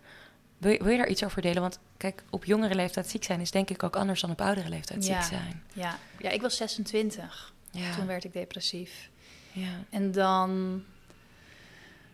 [0.61, 1.61] Wil je, wil je daar iets over delen?
[1.61, 4.69] Want kijk, op jongere leeftijd ziek zijn is denk ik ook anders dan op oudere
[4.69, 5.21] leeftijd Ja.
[5.21, 5.63] ziek zijn.
[5.73, 9.09] Ja, ja ik was 26, Ja, toen werd ik depressief.
[9.51, 9.83] ja.
[9.89, 10.83] En dan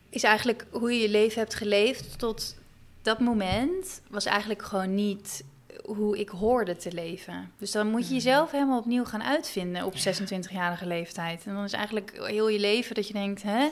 [0.09, 2.55] is eigenlijk hoe je je leven hebt geleefd tot
[3.01, 5.43] dat moment was eigenlijk gewoon niet
[5.85, 7.51] hoe ik hoorde te leven.
[7.57, 11.45] Dus dan moet je jezelf helemaal opnieuw gaan uitvinden op 26-jarige leeftijd.
[11.45, 13.67] En dan is eigenlijk heel je leven dat je denkt, hè?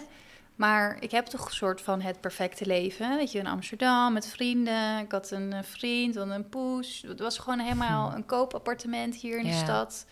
[0.56, 3.18] Maar ik heb toch een soort van het perfecte leven.
[3.18, 5.00] Weet je, in Amsterdam met vrienden.
[5.00, 7.04] Ik had een eh, vriend, dan een poes.
[7.08, 10.06] Het was gewoon helemaal een koopappartement hier in de stad.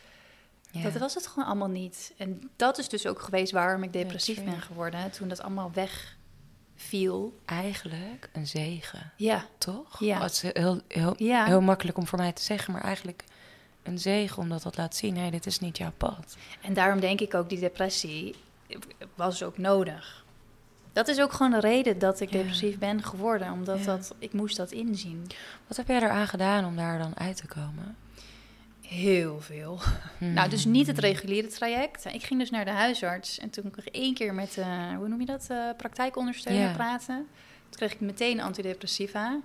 [0.71, 0.83] ja.
[0.83, 2.13] Dat was het gewoon allemaal niet.
[2.17, 5.11] En dat is dus ook geweest waarom ik depressief ben geworden.
[5.11, 7.39] Toen dat allemaal wegviel.
[7.45, 9.99] Eigenlijk een zegen, Ja, toch?
[9.99, 10.21] Ja.
[10.21, 13.23] Het is heel, heel, heel makkelijk om voor mij te zeggen, maar eigenlijk
[13.83, 16.37] een zegen omdat dat laat zien, hé, dit is niet jouw pad.
[16.61, 18.35] En daarom denk ik ook, die depressie
[19.15, 20.22] was ook nodig.
[20.93, 22.37] Dat is ook gewoon de reden dat ik Ja.
[22.37, 23.51] depressief ben geworden.
[23.51, 23.85] Omdat Ja.
[23.85, 25.27] dat, ik moest dat inzien.
[25.67, 27.95] Wat heb jij eraan gedaan om daar dan uit te komen?
[28.81, 29.79] Heel veel.
[30.19, 32.05] Nou, dus niet het reguliere traject.
[32.05, 35.07] Ik ging dus naar de huisarts en toen kreeg ik één keer met, eh, hoe
[35.07, 36.73] noem je dat, eh praktijkondersteuner Ja.
[36.73, 37.15] praten.
[37.69, 39.39] Toen kreeg ik meteen antidepressiva.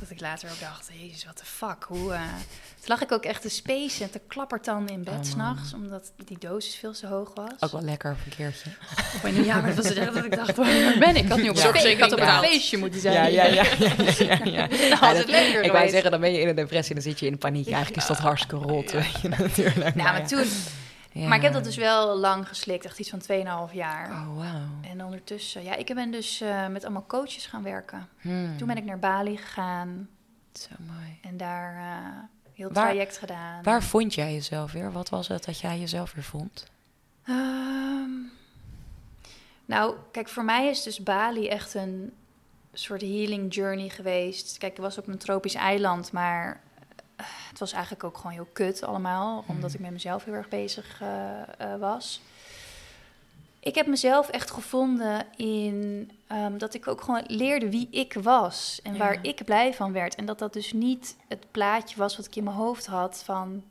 [0.00, 1.84] Dat ik later ook dacht, jezus, what the fuck.
[1.88, 5.22] Hoe, eh, Toen lag ik ook echt te spacen en te klappertanden in bed Oh,
[5.24, 7.52] s'nachts, omdat die dosis veel te hoog was.
[7.60, 8.70] Ook wel lekker op een keertje.
[9.44, 11.24] Ja, maar het was echt dat ik dacht, waar ben ik?
[11.24, 11.74] Ik had niet op Ja.
[11.74, 13.14] Ik had op een feestje moeten zijn.
[13.14, 13.64] Ja, ja, ja.
[13.78, 14.66] ja, ja, ja.
[14.66, 17.10] Dat was het lekker Ik wou zeggen, dan ben je in een depressie en dan
[17.10, 17.66] zit je in paniek.
[17.66, 19.94] Eigenlijk is dat hartstikke rot, weet je natuurlijk.
[19.94, 20.46] Nou, maar toen...
[21.20, 21.28] Ja.
[21.28, 23.20] Maar ik heb dat dus wel lang geslikt, echt iets van
[23.68, 24.10] 2,5 jaar.
[24.10, 24.90] Oh, wauw.
[24.90, 28.08] En ondertussen, ja, ik ben dus eh, met allemaal coaches gaan werken.
[28.20, 28.56] Hmm.
[28.56, 30.08] Toen ben ik naar Bali gegaan
[30.52, 31.18] Zo mooi.
[31.22, 32.18] en daar eh
[32.52, 33.62] heel Waar- traject gedaan.
[33.62, 34.92] Waar vond jij jezelf weer?
[34.92, 36.66] Wat was het dat jij jezelf weer vond?
[37.24, 38.10] Ehm,
[39.64, 42.12] nou, kijk, voor mij is dus Bali echt een
[42.72, 44.58] soort healing journey geweest.
[44.58, 46.60] Kijk, ik was op een tropisch eiland, maar
[47.48, 51.00] het was eigenlijk ook gewoon heel kut allemaal, omdat ik met mezelf heel erg bezig
[51.00, 51.40] eh,
[51.72, 52.20] eh, was.
[53.60, 58.80] Ik heb mezelf echt gevonden in ehm, dat ik ook gewoon leerde wie ik was
[58.82, 58.98] en Ja.
[58.98, 60.14] waar ik blij van werd.
[60.14, 63.62] En dat dat dus niet het plaatje was wat ik in mijn hoofd had van,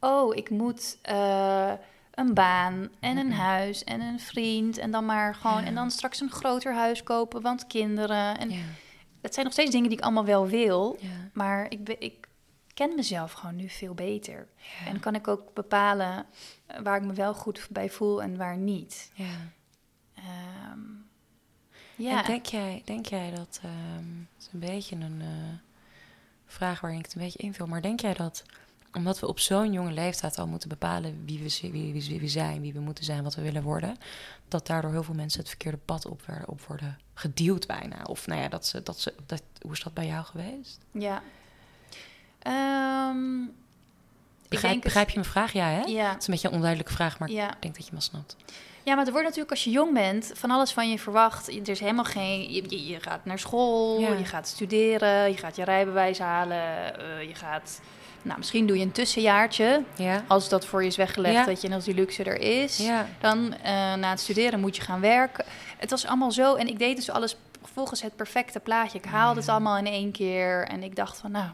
[0.00, 1.72] oh, ik moet eh,
[2.14, 3.36] een baan en een Mhm.
[3.38, 5.66] huis en een vriend en dan maar gewoon Ja.
[5.66, 8.38] en dan straks een groter huis kopen, want kinderen.
[8.38, 8.56] En Ja.
[9.22, 10.98] het zijn nog steeds dingen die ik allemaal wel wil,
[11.32, 12.26] maar ik, ik
[12.76, 14.48] ken mezelf gewoon nu veel beter.
[14.56, 14.86] Ja.
[14.86, 16.26] En kan ik ook bepalen
[16.66, 19.10] eh, waar ik me wel goed bij voel en waar niet.
[19.14, 19.50] ja.
[20.14, 20.80] Ehm,
[21.96, 25.58] ja, En denk jij, denk jij dat, ehm, het is een beetje een eh,
[26.46, 28.44] vraag waarin ik het een beetje invul, maar denk jij dat,
[28.92, 32.60] omdat we op zo'n jonge leeftijd al moeten bepalen wie we, wie, wie, wie zijn,
[32.60, 33.96] wie we moeten zijn, wat we willen worden,
[34.48, 38.02] dat daardoor heel veel mensen het verkeerde pad op, werden, op worden geduwd bijna?
[38.02, 40.78] Of nou ja, dat ze, dat ze, dat, hoe is dat bij jou geweest?
[40.92, 41.22] ja.
[42.46, 45.52] Ehm, ik Begrijp, denk begrijp je mijn vraag?
[45.52, 45.80] Ja, hè?
[45.80, 47.48] Ja, Het is een beetje een onduidelijke vraag, maar ja.
[47.50, 48.36] ik denk dat je me snapt.
[48.82, 51.48] ja, maar er wordt natuurlijk als je jong bent van alles van je verwacht.
[51.48, 52.52] Er is helemaal geen.
[52.86, 54.12] Je, gaat naar school, Ja.
[54.12, 57.80] je gaat studeren, je gaat je rijbewijs halen, eh, je gaat.
[58.22, 59.82] Nou, misschien doe je een tussenjaartje.
[59.96, 60.24] Ja?
[60.26, 61.44] Als dat voor je is weggelegd, Ja.
[61.44, 62.76] dat je als die luxe er is.
[62.76, 63.06] Ja.
[63.20, 65.44] Dan eh, na het studeren moet je gaan werken.
[65.78, 66.54] Het was allemaal zo.
[66.54, 68.98] En ik deed dus alles volgens het perfecte plaatje.
[68.98, 70.66] Ik haalde het allemaal in één keer.
[70.68, 71.48] En ik dacht van, nou,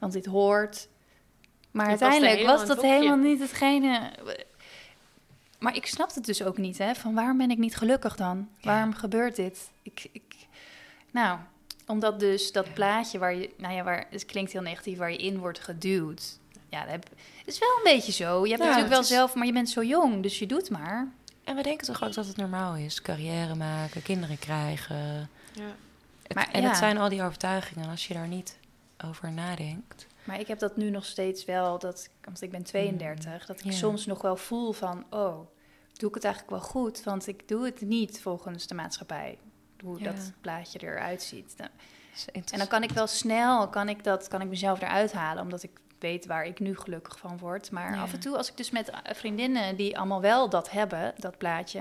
[0.00, 0.88] want dit hoort.
[1.70, 4.12] Maar uiteindelijk was dat helemaal niet hetgene.
[5.58, 6.94] Maar ik snapte het dus ook niet, hè?
[6.94, 8.48] Van waarom ben ik niet gelukkig dan?
[8.56, 8.70] Ja.
[8.72, 9.70] Waarom gebeurt dit?
[9.82, 10.22] Ik, ik,
[11.10, 11.38] nou,
[11.86, 15.18] omdat dus dat plaatje waar je, nou ja, waar het klinkt heel negatief, waar je
[15.18, 16.38] in wordt geduwd.
[16.68, 17.06] Ja, dat heb,
[17.44, 18.44] is wel een beetje zo.
[18.44, 21.08] Je hebt natuurlijk wel is- zelf, maar je bent zo jong, dus je doet maar.
[21.44, 23.02] En we denken toch ook dat het normaal is.
[23.02, 24.96] Carrière maken, kinderen krijgen.
[25.52, 25.62] Ja.
[26.22, 26.68] Het- Maar en ja.
[26.68, 27.84] het zijn al die overtuigingen.
[27.84, 28.58] En als je daar niet
[29.04, 30.06] over nadenkt.
[30.24, 33.72] Maar ik heb dat nu nog steeds wel, dat, want ik ben 32, dat ik
[33.72, 35.38] soms nog wel voel van, oh,
[35.92, 37.02] doe ik het eigenlijk wel goed?
[37.02, 39.38] Want ik doe het niet volgens de maatschappij,
[39.82, 41.54] hoe dat plaatje eruit ziet.
[41.56, 41.70] Nou,
[42.32, 45.62] En dan kan ik wel snel, kan ik, dat, kan ik mezelf eruit halen, omdat
[45.62, 47.70] ik weet waar ik nu gelukkig van word.
[47.70, 51.38] Maar af en toe, als ik dus met vriendinnen die allemaal wel dat hebben, dat
[51.38, 51.80] plaatje,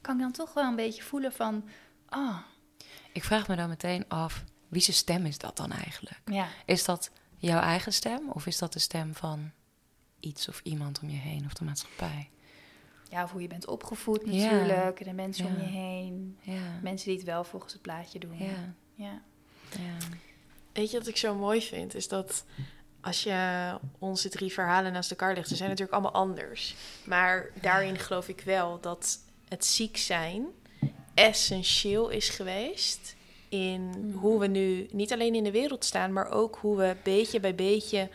[0.00, 1.68] kan ik dan toch wel een beetje voelen van,
[2.08, 2.36] ah,
[3.12, 4.44] Ik vraag me dan meteen af,
[4.74, 6.20] wie zijn stem is dat dan eigenlijk?
[6.24, 6.48] ja.
[6.66, 8.30] Is dat jouw eigen stem?
[8.30, 9.50] Of is dat de stem van
[10.20, 12.28] iets of iemand om je heen of de maatschappij?
[13.10, 14.50] ja, of hoe je bent opgevoed Ja.
[14.50, 16.78] natuurlijk, de mensen om je heen, Ja.
[16.82, 18.38] mensen die het wel volgens het plaatje doen.
[18.38, 18.74] Ja.
[18.94, 19.22] ja.
[19.70, 19.96] ja.
[20.72, 21.94] Weet je wat ik zo mooi vind?
[21.94, 22.44] Is dat
[23.00, 26.74] als je onze drie verhalen naast elkaar legt, ze zijn natuurlijk allemaal anders.
[27.04, 29.18] Maar daarin geloof ik wel dat
[29.48, 30.46] het ziek zijn
[31.14, 33.14] essentieel is geweest
[33.54, 34.18] in Mhm.
[34.18, 37.54] hoe we nu niet alleen in de wereld staan, maar ook hoe we beetje bij
[37.54, 38.08] beetje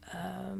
[0.00, 0.58] ehm,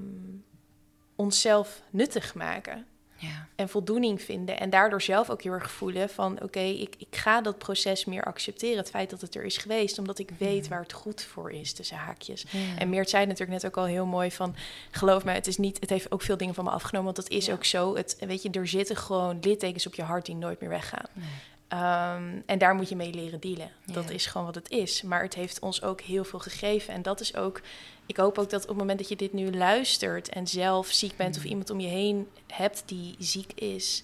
[1.16, 2.86] onszelf nuttig maken
[3.16, 3.47] ja.
[3.57, 4.61] en voldoening vinden.
[4.61, 6.43] En daardoor zelf ook heel erg voelen van...
[6.43, 8.77] oké, ik, ik ga dat proces meer accepteren.
[8.77, 9.99] Het feit dat het er is geweest.
[9.99, 12.45] Omdat ik weet waar het goed voor is, tussen haakjes.
[12.51, 12.59] Ja.
[12.78, 14.55] En Meert zei natuurlijk net ook al heel mooi van...
[14.90, 17.12] geloof me, het, is niet, het heeft ook veel dingen van me afgenomen.
[17.15, 17.53] Want dat is Ja.
[17.53, 17.97] ook zo.
[17.97, 21.07] Het, weet je, er zitten gewoon littekens op je hart die nooit meer weggaan.
[21.12, 21.27] Nee.
[21.69, 23.70] Ehm, en daar moet je mee leren dealen.
[23.85, 25.03] Dat is gewoon wat het is.
[25.03, 26.95] Maar het heeft ons ook heel veel gegeven.
[26.95, 27.61] En dat is ook...
[28.07, 30.28] Ik hoop ook dat op het moment dat je dit nu luistert...
[30.28, 31.49] en zelf ziek bent of Mm.
[31.49, 34.03] iemand om je heen hebt die ziek is...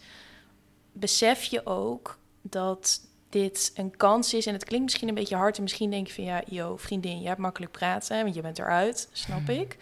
[0.92, 4.46] besef je ook dat dit een kans is.
[4.46, 5.56] En het klinkt misschien een beetje hard.
[5.56, 6.24] En misschien denk je van...
[6.24, 8.22] ja, yo, vriendin, je hebt makkelijk praten...
[8.22, 9.48] want je bent eruit, snap Mm.
[9.48, 9.76] ik.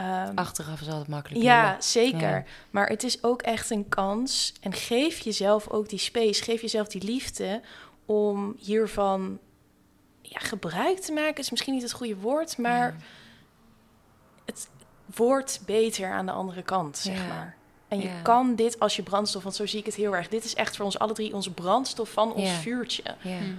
[0.00, 1.42] Ehm, Achteraf is altijd makkelijk.
[1.44, 2.20] ja, zeker.
[2.30, 2.44] Ja.
[2.70, 4.52] Maar het is ook echt een kans.
[4.60, 7.60] En geef jezelf ook die space, geef jezelf die liefde
[8.06, 9.38] om hiervan
[10.22, 11.36] ja, gebruik te maken.
[11.38, 12.94] Is misschien niet het goede woord, maar Ja.
[14.44, 14.68] het
[15.14, 17.26] wordt beter aan de andere kant, zeg Ja.
[17.26, 17.56] maar.
[17.88, 18.20] En je Ja.
[18.22, 20.28] kan dit als je brandstof, want zo zie ik het heel erg.
[20.28, 22.54] Dit is echt voor ons alle drie onze brandstof van ons Ja.
[22.56, 23.02] vuurtje.
[23.22, 23.38] Ja.
[23.38, 23.54] Mhm.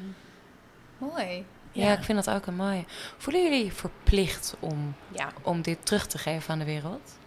[0.98, 1.46] Mooi.
[1.72, 1.98] Ja, Ja.
[1.98, 2.84] ik vind dat ook een mooie.
[3.18, 5.30] Voelen jullie verplicht om, Ja.
[5.42, 7.20] om dit terug te geven aan de wereld?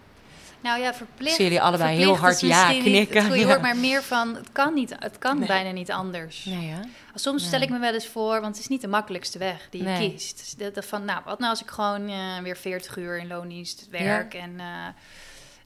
[0.61, 1.35] Nou ja, verplicht.
[1.35, 3.17] Zie jullie allebei heel hard ja niet knikken.
[3.17, 3.47] het goede Ja.
[3.47, 5.47] woord, maar meer van, het kan, niet, het kan Nee.
[5.49, 6.45] bijna niet anders.
[6.45, 6.81] Nee, ja.
[7.15, 9.83] Soms stel ik me wel eens voor, want het is niet de makkelijkste weg die
[9.89, 10.39] je kiest.
[10.39, 13.27] Dus dat, dat van, nou, wat nou als ik gewoon eh, weer 40 uur in
[13.27, 14.87] loondienst werk en eh,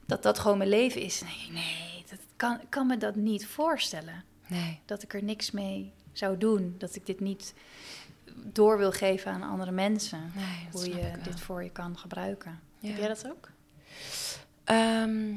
[0.06, 1.20] dat dat gewoon mijn leven is?
[1.22, 4.24] Nee, nee, dat kan, ik kan me dat niet voorstellen.
[4.46, 4.80] Nee.
[4.86, 6.74] Dat ik er niks mee zou doen.
[6.78, 7.54] Dat ik dit niet
[8.44, 10.32] door wil geven aan andere mensen.
[10.34, 12.60] nee hoe je dit voor je kan gebruiken.
[12.78, 12.88] Ja.
[12.88, 13.50] Heb jij dat ook?
[14.64, 15.32] Ehm,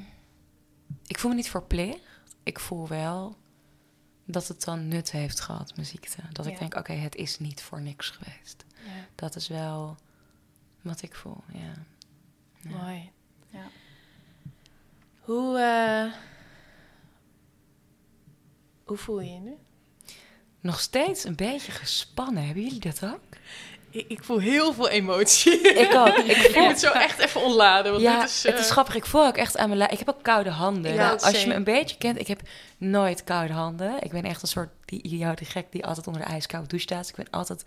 [1.08, 2.00] ik voel me niet verplicht.
[2.44, 3.36] Ik voel wel
[4.26, 6.22] dat het dan nut heeft gehad, mijn ziekte.
[6.32, 8.66] Dat ik denk, oké, het is niet voor niks geweest.
[8.86, 9.06] Ja.
[9.16, 9.98] Dat is wel
[10.82, 11.74] wat ik voel, ja.
[12.56, 12.84] Ja.
[12.84, 13.12] Mooi.
[13.50, 13.68] Ja.
[15.20, 16.14] Hoe, eh,
[18.84, 19.58] hoe voel je je nu?
[20.62, 22.46] Nog steeds een beetje gespannen.
[22.46, 23.20] Hebben jullie dat ook?
[23.90, 25.60] Ik, ik voel heel veel emotie.
[25.84, 26.18] Ik ook.
[26.18, 27.92] Ik moet zo echt even ontladen.
[27.92, 28.96] Want ja, dit is, het is eh, grappig.
[28.96, 29.92] Ik voel ook echt aan mijn lijf.
[29.92, 30.94] Ik heb ook koude handen.
[30.94, 32.42] Ja, Nou, als je me een beetje kent, ik heb
[32.78, 34.04] nooit koude handen.
[34.04, 37.10] Ik ben echt een soort die idiote gek die altijd onder de ijskoude douche staat.
[37.10, 37.66] Ik ben altijd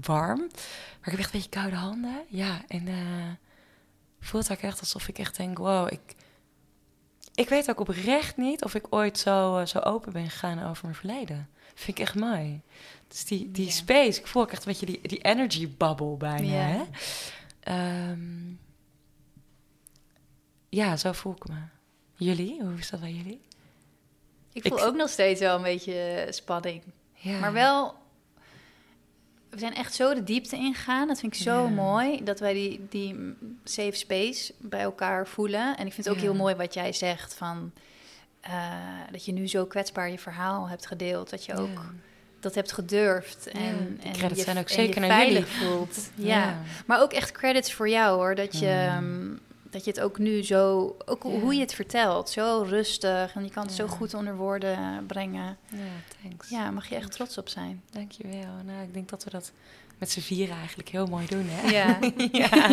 [0.00, 0.38] warm.
[0.38, 2.20] Maar ik heb echt een beetje koude handen.
[2.28, 2.94] Ja, en eh
[4.20, 6.00] voelt ook echt alsof ik echt denk, wow, ik...
[7.34, 10.84] Ik weet ook oprecht niet of ik ooit zo, eh, zo open ben gegaan over
[10.84, 11.48] mijn verleden.
[11.74, 12.60] Vind ik echt mooi.
[13.08, 16.52] Dus die, die space, ik voel ook echt een beetje die, die energy bubble bijna.
[16.52, 16.60] Ja.
[16.60, 16.82] Hè?
[17.60, 18.52] Ehm,
[20.68, 21.58] ja, zo voel ik me.
[22.14, 22.62] Jullie?
[22.62, 23.40] Hoe is dat bij jullie?
[24.52, 26.82] Ik voel Ik- ook nog steeds wel een beetje eh, spanning.
[27.14, 27.38] Ja.
[27.38, 27.94] Maar wel,
[29.50, 31.08] we zijn echt zo de diepte ingegaan.
[31.08, 31.68] Dat vind ik zo Ja.
[31.68, 33.34] mooi, dat wij die, die
[33.64, 35.76] safe space bij elkaar voelen.
[35.76, 36.28] En ik vind het ook Ja.
[36.30, 37.72] heel mooi wat jij zegt van...
[38.42, 38.52] eh,
[39.10, 41.30] dat je nu zo kwetsbaar je verhaal hebt gedeeld.
[41.30, 41.80] Dat je ook Ja.
[42.40, 43.46] dat hebt gedurfd.
[43.46, 43.60] En,
[44.00, 45.68] Ja, en credits je, zijn ook en zeker naar veilig jullie.
[45.68, 46.10] voelt.
[46.14, 46.26] Ja.
[46.26, 46.58] Ja.
[46.86, 48.34] maar ook echt credits voor jou hoor.
[48.34, 49.28] Dat je, ehm,
[49.70, 53.34] dat je het ook nu zo, ook hoe je het vertelt, zo rustig.
[53.34, 55.56] En je kan het zo goed onder woorden brengen.
[55.68, 55.78] Ja,
[56.22, 56.48] thanks.
[56.48, 57.82] Ja, mag je echt trots op zijn.
[57.90, 58.52] Dankjewel.
[58.64, 59.52] Nou, ik denk dat we dat
[60.02, 61.70] met z'n vieren eigenlijk heel mooi doen, hè?
[61.70, 61.98] Ja.
[62.42, 62.68] ja.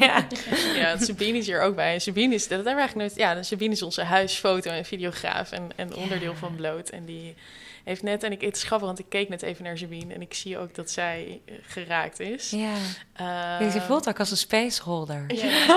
[0.00, 0.26] ja.
[0.74, 1.92] Ja, Sabine is hier ook bij.
[1.94, 3.28] En Sabine is, dat hebben we eigenlijk nooit...
[3.36, 6.88] Ja, Sabine is onze huisfoto- en videograaf en, en onderdeel van Bloot.
[6.88, 7.34] En die
[7.84, 8.22] heeft net...
[8.22, 10.14] En ik, het is grappig, want ik keek net even naar Sabine...
[10.14, 12.50] en ik zie ook dat zij eh, geraakt is.
[12.50, 12.72] Ja.
[13.60, 15.24] Eh, Je voelt ook als een spaceholder.
[15.34, 15.44] Ja,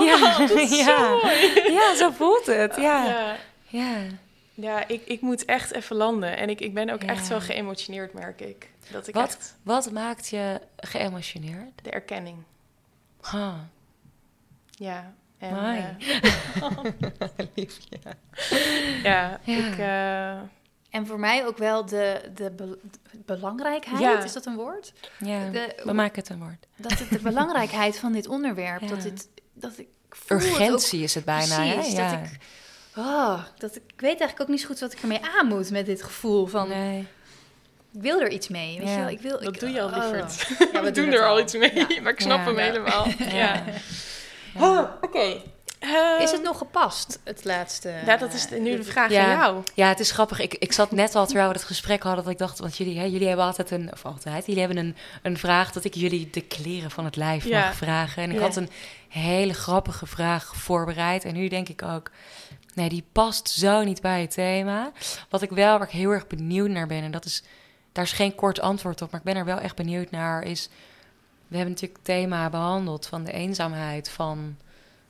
[0.70, 1.08] Ja.
[1.08, 1.72] mooi.
[1.72, 2.76] Ja, zo voelt het.
[2.76, 3.36] Ja.
[3.68, 3.94] Ja,
[4.54, 4.78] Ja.
[4.78, 6.36] ja ik, ik moet echt even landen.
[6.36, 7.08] En ik, ik ben ook Ja.
[7.08, 8.70] echt wel geëmotioneerd, merk ik.
[8.90, 9.24] Dat ik Wat?
[9.28, 9.56] echt...
[9.62, 11.70] Wat maakt je geëmotioneerd?
[11.82, 12.36] De erkenning.
[13.30, 13.54] Huh.
[14.70, 15.14] Ja.
[15.38, 15.84] En, eh,
[18.02, 18.16] ja,
[19.02, 19.40] Ja.
[19.44, 19.78] ik...
[19.78, 20.40] eh,
[20.90, 22.78] En voor mij ook wel de, de be-
[23.24, 24.22] belangrijkheid, Ja.
[24.22, 24.92] is dat een woord?
[25.18, 26.66] Ja, De- we maken het een woord.
[26.76, 28.86] Dat het de belangrijkheid van dit onderwerp, Ja.
[28.88, 32.02] dat, het, dat ik voel het ook Urgentie is het bijna, precies, hè?
[32.02, 32.18] dat Ja.
[32.18, 32.38] ik,
[32.96, 35.86] oh, dat ik, weet eigenlijk ook niet zo goed wat ik ermee aan moet met
[35.86, 36.98] dit gevoel van, Nee.
[37.92, 38.94] ik wil er iets mee, weet Ja.
[38.94, 39.08] je wel?
[39.08, 39.96] Ik wil, dat ik, doe je al oh.
[39.96, 40.46] lieverd.
[40.72, 41.86] Ja, we, doen er al iets mee, Ja.
[42.02, 42.44] maar ik snap Ja.
[42.44, 42.62] hem Ja.
[42.64, 43.06] helemaal.
[43.18, 43.28] Ja.
[43.34, 43.62] Ja.
[44.60, 45.40] Oh, Oké.
[46.20, 47.94] Is het nog gepast, het laatste?
[48.06, 49.24] Ja, dat is nu de vraag Ja.
[49.24, 49.62] aan jou.
[49.74, 50.40] Ja, het is grappig.
[50.40, 52.98] Ik, ik zat net al terwijl we het gesprek hadden, dat ik dacht, want jullie,
[52.98, 56.28] hè, jullie hebben altijd een, of altijd, jullie hebben een, een vraag dat ik jullie
[56.30, 57.60] de kleren van het lijf Ja.
[57.64, 58.22] mag vragen.
[58.22, 58.42] En ik Ja.
[58.42, 58.70] had een
[59.08, 61.24] hele grappige vraag voorbereid.
[61.24, 62.10] En nu denk ik ook,
[62.74, 64.92] nee, die past zo niet bij het thema.
[65.28, 67.42] Wat ik wel, waar ik heel erg benieuwd naar ben, en dat is,
[67.92, 70.68] daar is geen kort antwoord op, maar ik ben er wel echt benieuwd naar, is,
[71.48, 74.56] we hebben natuurlijk het thema behandeld van de eenzaamheid, van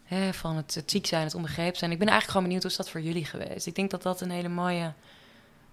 [0.05, 1.90] hè, van het, ziek zijn, het onbegrepen zijn.
[1.90, 3.66] Ik ben eigenlijk gewoon benieuwd hoe is dat voor jullie geweest.
[3.66, 4.93] Ik denk dat dat een hele mooie,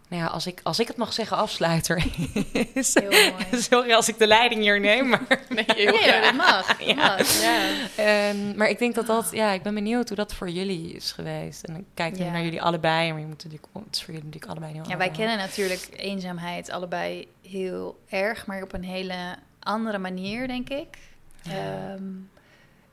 [0.10, 2.06] nou ja, als ik, als ik het mag zeggen, afsluiter
[2.74, 2.94] is.
[2.94, 3.46] Heel mooi.
[3.62, 6.24] Sorry als ik de leiding hier neem, maar, Nee, heel Nee, graag.
[6.24, 6.80] dat mag.
[6.86, 6.96] Ja.
[6.96, 7.42] mag.
[7.42, 7.60] Ja.
[7.96, 11.12] Ehm, maar ik denk dat dat, ja, ik ben benieuwd hoe dat voor jullie is
[11.12, 11.64] geweest.
[11.64, 12.32] En ik kijk nu Ja.
[12.32, 14.98] naar jullie allebei, maar je moet natuurlijk, het is voor jullie natuurlijk allebei heel Ja,
[14.98, 20.98] wij kennen natuurlijk eenzaamheid allebei heel erg, maar op een hele andere manier, denk ik.
[21.42, 21.52] Ja.
[21.94, 22.04] Ehm,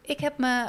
[0.01, 0.67] ik heb me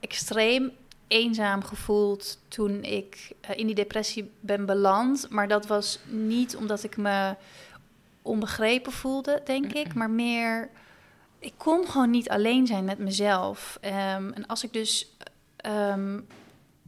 [0.00, 0.72] extreem
[1.14, 5.26] eenzaam gevoeld toen ik eh, in die depressie ben beland.
[5.30, 7.34] Maar dat was niet omdat ik me
[8.22, 9.94] onbegrepen voelde, denk ik.
[9.94, 10.70] Maar meer,
[11.38, 13.78] ik kon gewoon niet alleen zijn met mezelf.
[13.80, 15.16] Ehm, en als ik dus
[15.56, 16.20] ehm,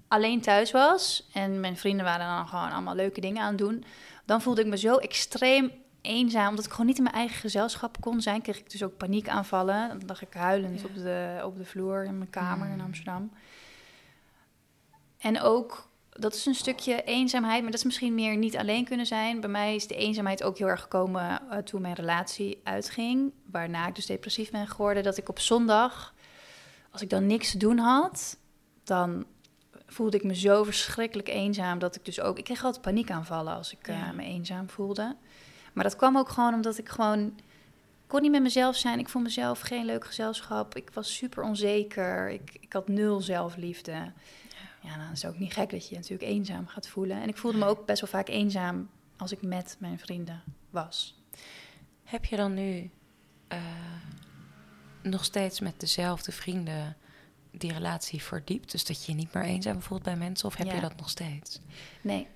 [0.08, 3.84] alleen thuis was en mijn vrienden waren dan gewoon allemaal leuke dingen aan het doen,
[4.24, 5.70] dan voelde ik me zo extreem
[6.00, 8.96] eenzaam, omdat ik gewoon niet in mijn eigen gezelschap kon zijn, kreeg ik dus ook
[8.96, 9.88] paniekaanvallen.
[9.88, 10.86] Dan lag ik huilend Ja.
[10.86, 12.80] op, de, op de vloer in mijn kamer in Mm.
[12.80, 13.30] Amsterdam.
[15.26, 19.06] En ook dat is een stukje eenzaamheid, maar dat is misschien meer niet alleen kunnen
[19.06, 19.40] zijn.
[19.40, 23.86] Bij mij is de eenzaamheid ook heel erg gekomen uh, toen mijn relatie uitging, waarna
[23.86, 25.02] ik dus depressief ben geworden.
[25.02, 26.14] Dat ik op zondag,
[26.90, 28.38] als ik dan niks te doen had,
[28.84, 29.26] dan
[29.86, 33.72] voelde ik me zo verschrikkelijk eenzaam dat ik dus ook, ik kreeg altijd paniekaanvallen als
[33.72, 35.16] ik uh, me eenzaam voelde.
[35.72, 37.34] Maar dat kwam ook gewoon omdat ik gewoon
[38.06, 38.98] kon niet met mezelf zijn.
[38.98, 40.76] Ik vond mezelf geen leuk gezelschap.
[40.76, 42.30] Ik was super onzeker.
[42.30, 44.12] Ik, ik had nul zelfliefde.
[44.86, 47.22] Ja, dan is het ook niet gek dat je je natuurlijk eenzaam gaat voelen.
[47.22, 51.22] En ik voelde me ook best wel vaak eenzaam als ik met mijn vrienden was.
[52.04, 52.90] Heb je dan nu
[53.52, 53.58] uh,
[55.02, 56.96] nog steeds met dezelfde vrienden
[57.50, 58.70] die relatie verdiept?
[58.70, 60.48] Dus dat je je niet meer eenzaam voelt bij mensen?
[60.48, 60.74] Of heb Ja.
[60.74, 61.60] je dat nog steeds?
[62.00, 62.26] Nee,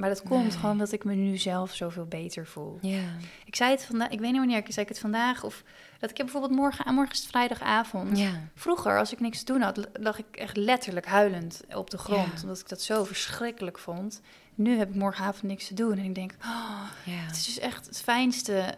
[0.00, 0.50] maar dat komt Nee.
[0.50, 2.78] gewoon omdat ik me nu zelf zoveel beter voel.
[2.80, 3.02] Ja.
[3.44, 5.44] Ik zei het vandaag, ik weet niet wanneer, ik zei ik het vandaag.
[5.44, 5.62] Of
[5.98, 8.18] dat ik heb bijvoorbeeld morgen, morgen is vrijdagavond.
[8.18, 8.30] Ja.
[8.54, 12.32] Vroeger, als ik niks te doen had, lag ik echt letterlijk huilend op de grond.
[12.34, 12.42] Ja.
[12.42, 14.20] Omdat ik dat zo verschrikkelijk vond.
[14.54, 15.98] Nu heb ik morgenavond niks te doen.
[15.98, 17.12] En ik denk, oh, Ja.
[17.12, 18.74] het is dus echt het fijnste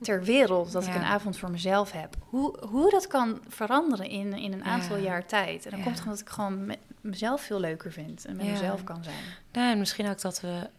[0.00, 2.14] ter wereld dat ik een avond voor mezelf heb.
[2.20, 5.02] Hoe, hoe dat kan veranderen in, in een aantal Ja.
[5.02, 5.64] jaar tijd.
[5.64, 5.84] En dat Ja.
[5.84, 8.24] komt omdat ik gewoon me- mezelf veel leuker vind.
[8.24, 8.52] En met Ja.
[8.52, 9.16] mezelf kan zijn.
[9.52, 10.70] Nou, en misschien ook dat we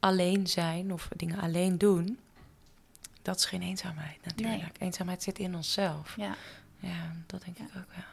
[0.00, 2.18] alleen zijn of dingen alleen doen.
[3.22, 4.76] Dat is geen eenzaamheid natuurlijk.
[4.78, 6.16] Eenzaamheid zit in onszelf.
[6.16, 6.34] Ja.
[6.78, 8.04] Ja, dat denk ik ook wel.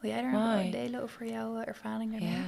[0.00, 0.62] Wil jij Mooi.
[0.64, 2.30] nog delen over jouw eh, ervaring daarmee?
[2.30, 2.44] Ja.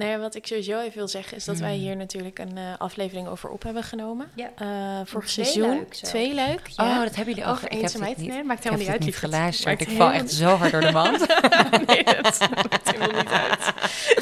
[0.00, 1.80] Nou ja, wat ik sowieso even wil zeggen is dat wij Hmm.
[1.80, 4.30] hier natuurlijk een eh, aflevering over op hebben genomen.
[4.34, 4.50] Ja.
[4.56, 5.88] Eh vorig Een seizoen.
[5.88, 6.70] Twee leuk.
[6.76, 7.54] Oh, dat hebben jullie ook.
[7.56, 8.16] over Ik heb eenzaamheid.
[8.16, 8.98] niet, Nee, maakt ik heb helemaal niet uit.
[8.98, 9.32] niet lieverd.
[9.32, 9.78] geluisterd.
[9.78, 11.18] Maakt Ik val echt zo hard door de mand.
[11.86, 12.38] nee, dat
[12.70, 13.72] maakt helemaal niet uit.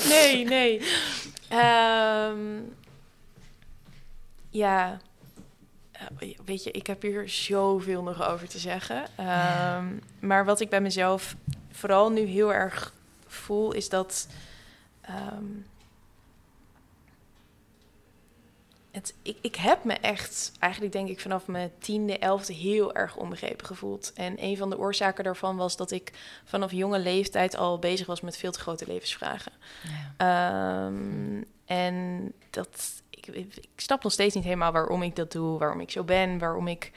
[0.09, 0.81] Nee, nee.
[1.49, 2.39] Ehm,
[4.51, 4.99] ja,
[5.93, 9.05] Eh, weet je, ik heb hier zoveel nog over te zeggen.
[9.17, 9.85] Ehm,
[10.21, 11.35] maar wat ik bij mezelf
[11.73, 12.93] vooral nu heel erg
[13.27, 14.27] voel, is dat...
[15.09, 15.45] ehm,
[18.91, 23.17] het, ik, ik heb me echt, eigenlijk denk ik vanaf mijn tiende, elfde heel erg
[23.17, 24.13] onbegrepen gevoeld.
[24.15, 26.13] En een van de oorzaken daarvan was dat ik
[26.45, 29.53] vanaf jonge leeftijd al bezig was met veel te grote levensvragen.
[29.83, 30.87] Ja.
[30.87, 35.59] Ehm, en dat, ik, ik, ik snap nog steeds niet helemaal waarom ik dat doe,
[35.59, 36.93] waarom ik zo ben, waarom ik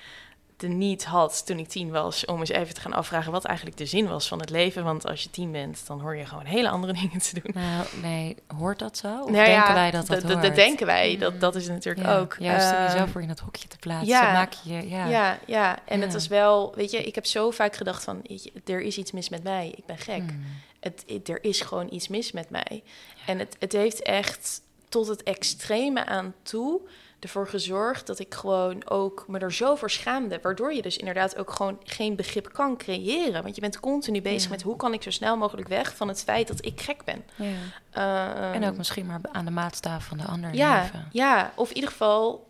[0.61, 3.77] de niet had toen ik tien was, om eens even te gaan afvragen wat eigenlijk
[3.77, 4.83] de zin was van het leven.
[4.83, 7.51] Want als je tien bent, dan hoor je gewoon hele andere dingen te doen.
[7.63, 9.07] Nou, nee, hoort dat zo?
[9.07, 10.43] Of Nou denken ja, wij dat dat dat, hoort?
[10.43, 11.39] dat denken wij, dat, Mm.
[11.39, 12.35] dat is het natuurlijk Ja, ook.
[12.39, 14.07] Juist om Ehm, jezelf voor in dat hokje te plaatsen.
[14.07, 14.31] ja.
[14.33, 14.89] maak je.
[14.89, 15.05] Ja.
[15.07, 15.79] Ja, ja.
[15.85, 18.81] en het was wel, weet je, ik heb zo vaak gedacht van, weet je, er
[18.81, 20.17] is iets mis met mij, ik ben gek.
[20.29, 20.45] Hmm.
[20.79, 22.83] Het, het- er is gewoon iets mis met mij.
[23.25, 26.79] En het, het heeft echt tot het extreme aan toe
[27.23, 30.39] ervoor gezorgd dat ik gewoon ook me er zo voor schaamde.
[30.41, 33.43] Waardoor je dus inderdaad ook gewoon geen begrip kan creëren.
[33.43, 34.49] Want je bent continu bezig Ja.
[34.49, 37.23] met hoe kan ik zo snel mogelijk weg van het feit dat ik gek ben.
[37.35, 37.53] Ja.
[37.91, 41.07] Ehm, En ook misschien maar aan de maatstaaf van de ander ja, leven.
[41.11, 42.47] ja, of in ieder geval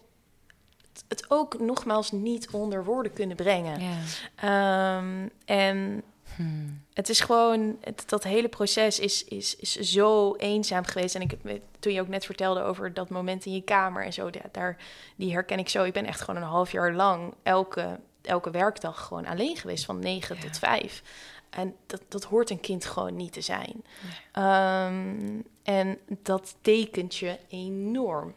[0.93, 3.79] het- het ook nogmaals niet onder woorden kunnen brengen.
[3.81, 3.97] Ja.
[4.35, 6.03] Ehm, en
[6.35, 6.83] Hmm.
[6.93, 11.15] het is gewoon, het- dat hele proces is, is, is zo eenzaam geweest.
[11.15, 14.13] En ik, heb- toen je ook net vertelde over dat moment in je kamer en
[14.13, 14.77] zo, daar,
[15.15, 15.83] die herken ik zo.
[15.83, 19.99] Ik ben echt gewoon een half jaar lang elke, elke werkdag gewoon alleen geweest, van
[19.99, 20.41] negen Ja.
[20.41, 21.03] tot vijf.
[21.49, 23.83] En dat, dat hoort een kind gewoon niet te zijn.
[24.31, 28.33] Ehm, en dat tekent je enorm.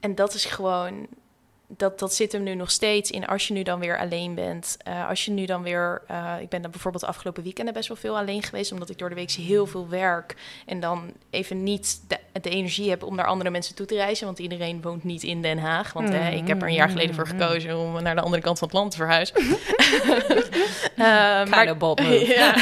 [0.00, 1.06] En dat is gewoon,
[1.76, 4.76] dat, dat zit hem nu nog steeds in als je nu dan weer alleen bent.
[4.82, 7.96] Eh, als je nu dan weer, eh, ik ben dan bijvoorbeeld afgelopen weekenden best wel
[7.96, 10.36] veel alleen geweest, omdat ik door de week heel veel werk
[10.66, 12.00] en dan even niet
[12.32, 15.42] de energie heb om naar andere mensen toe te reizen, want iedereen woont niet in
[15.42, 15.92] Den Haag.
[15.92, 18.68] Want ik heb er een jaar geleden voor gekozen om naar de andere kant van
[18.68, 19.34] het land te verhuizen.
[20.96, 21.06] Eh,
[21.46, 21.66] maar,
[22.26, 22.54] ja,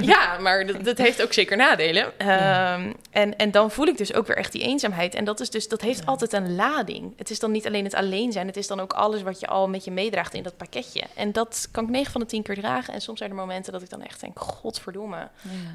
[0.00, 2.18] ja, maar dat, dat heeft ook zeker nadelen.
[2.18, 5.14] Ehm, en, en dan voel ik dus ook weer echt die eenzaamheid.
[5.14, 6.04] En dat, is dus, dat heeft Ja.
[6.04, 7.12] altijd een lading.
[7.16, 9.46] Het is dan niet alleen het alleen zijn, het is dan ook alles wat je
[9.46, 11.02] al met je meedraagt in dat pakketje.
[11.14, 12.94] En dat kan ik 9 van de 10 keer dragen.
[12.94, 15.28] En soms zijn er momenten dat ik dan echt denk: Godverdomme,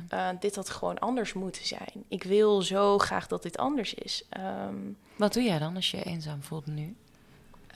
[0.10, 2.04] eh, dit had gewoon anders moeten zijn.
[2.10, 4.24] Ik wil zo graag dat dit anders is.
[4.30, 4.76] Ehm,
[5.16, 6.96] Wat doe jij dan als je je eenzaam voelt nu?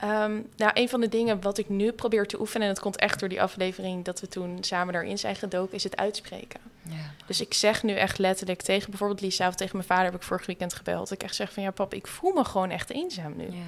[0.02, 2.96] Ehm, nou, een van de dingen wat ik nu probeer te oefenen, en dat komt
[2.96, 6.60] echt door die aflevering dat we toen samen daarin zijn gedoken, is het uitspreken.
[6.82, 7.14] Ja.
[7.26, 10.22] Dus ik zeg nu echt letterlijk tegen bijvoorbeeld Lisa of tegen mijn vader heb ik
[10.22, 11.10] vorig weekend gebeld.
[11.10, 13.48] Ik echt zeg van ja, pap, ik voel me gewoon echt eenzaam nu.
[13.50, 13.60] Ja.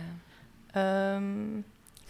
[0.71, 1.55] Ehm,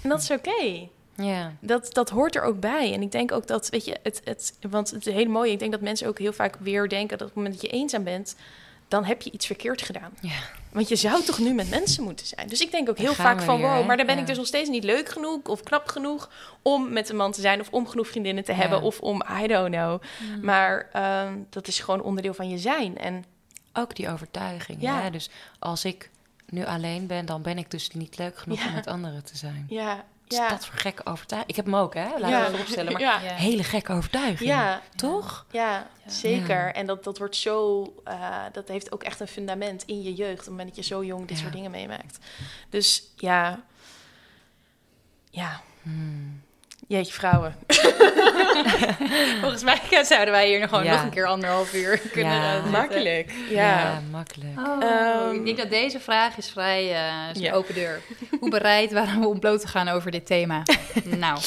[0.02, 0.88] en dat is oké.
[1.16, 1.52] Ja.
[1.60, 2.92] Dat, dat hoort er ook bij.
[2.92, 5.52] En ik denk ook dat, weet je, het, het, want het is heel mooi.
[5.52, 7.76] Ik denk dat mensen ook heel vaak weer denken dat op het moment dat je
[7.76, 8.36] eenzaam bent,
[8.94, 10.12] dan heb je iets verkeerd gedaan.
[10.20, 10.38] Ja.
[10.72, 12.48] Want je zou toch nu met mensen moeten zijn.
[12.48, 14.20] Dus ik denk ook heel vaak van, weer, wow, maar dan ben Ja.
[14.20, 16.30] ik dus nog steeds niet leuk genoeg of knap genoeg
[16.62, 19.46] om met een man te zijn of om genoeg vriendinnen te hebben of om, I
[19.46, 20.02] don't know.
[20.20, 20.44] Mm.
[20.44, 22.98] Maar ehm, dat is gewoon onderdeel van je zijn.
[22.98, 23.24] En
[23.72, 24.80] Ook die overtuiging.
[24.82, 25.10] Ja.
[25.10, 26.10] Dus als ik
[26.48, 29.66] nu alleen ben, dan ben ik dus niet leuk genoeg om met anderen te zijn.
[29.68, 30.48] ja, is ja.
[30.48, 31.50] dat voor gekke overtuiging?
[31.50, 32.18] Ik heb hem ook, hè?
[32.18, 32.44] Laat ja.
[32.44, 32.92] het opstellen.
[32.92, 33.18] Maar ja.
[33.18, 34.48] Hele gekke overtuiging.
[34.48, 35.46] Ja, Toch?
[35.50, 36.72] ja, zeker.
[36.74, 40.32] En dat, dat wordt zo, eh, dat heeft ook echt een fundament in je jeugd,
[40.32, 42.18] op het moment dat je zo jong dit soort dingen meemaakt.
[42.68, 43.62] Dus ja,
[45.30, 46.42] ja, Hmm.
[46.88, 47.54] Jeetje vrouwen.
[49.40, 50.92] Volgens mij zouden wij hier nog gewoon Ja.
[50.94, 52.52] nog een keer anderhalf uur kunnen Ja.
[52.54, 52.70] zitten.
[52.70, 54.00] Makkelijk, Ja, ja.
[54.10, 54.58] makkelijk.
[54.58, 57.52] Oh, Ehm, ik denk dat deze vraag is vrij eh, is een Ja.
[57.52, 58.00] open deur.
[58.40, 60.62] Hoe bereid waren we om bloot te gaan over dit thema?
[61.04, 61.38] nou,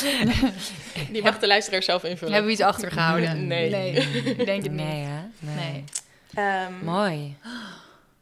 [1.09, 2.33] Die mag de luisteraar zelf invullen.
[2.33, 3.15] hebben we iets achtergehouden?
[3.47, 3.69] Nee.
[3.69, 3.91] nee
[4.23, 4.85] ik denk het niet.
[4.85, 5.19] Nee, hè?
[5.39, 5.55] Nee.
[5.65, 5.83] Nee.
[6.33, 7.35] Ehm, Mooi.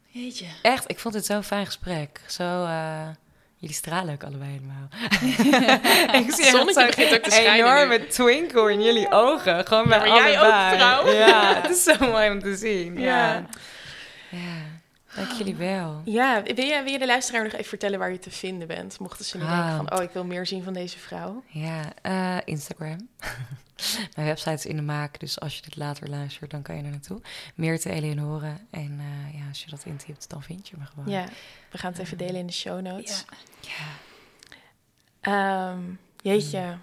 [0.07, 0.45] Jeetje.
[0.61, 2.21] Echt, ik vond het zo'n fijn gesprek.
[2.27, 3.07] Zo, eh,
[3.57, 4.87] jullie stralen ook allebei helemaal.
[6.21, 9.67] ik zie zonnetje begint ook te schijnen enorme twinkle in jullie ogen.
[9.67, 10.77] Gewoon bij maar jij ook, allebei.
[10.77, 11.13] vrouw.
[11.13, 12.99] Ja, het is zo mooi om te zien.
[12.99, 13.33] Ja.
[13.33, 13.45] Ja,
[14.29, 14.64] ja.
[15.15, 16.01] Dank jullie wel.
[16.05, 18.99] Ja, wil je, wil je de luisteraar nog even vertellen waar je te vinden bent?
[18.99, 19.49] Mochten ze nu Ah.
[19.67, 21.43] denken van, oh, ik wil meer zien van deze vrouw.
[21.47, 23.07] Ja, eh, Instagram.
[24.15, 26.83] Mijn website is in de maak, dus als je dit later luistert, dan kan je
[26.83, 27.21] er naartoe.
[27.55, 28.53] Meerte Eleonore.
[28.71, 31.09] En eh, ja, als je dat intypt, dan vind je me gewoon.
[31.09, 31.25] Ja,
[31.71, 33.25] we gaan het even delen in de show notes.
[33.61, 33.71] Ja.
[35.21, 35.79] Ehm,
[36.21, 36.77] jeetje.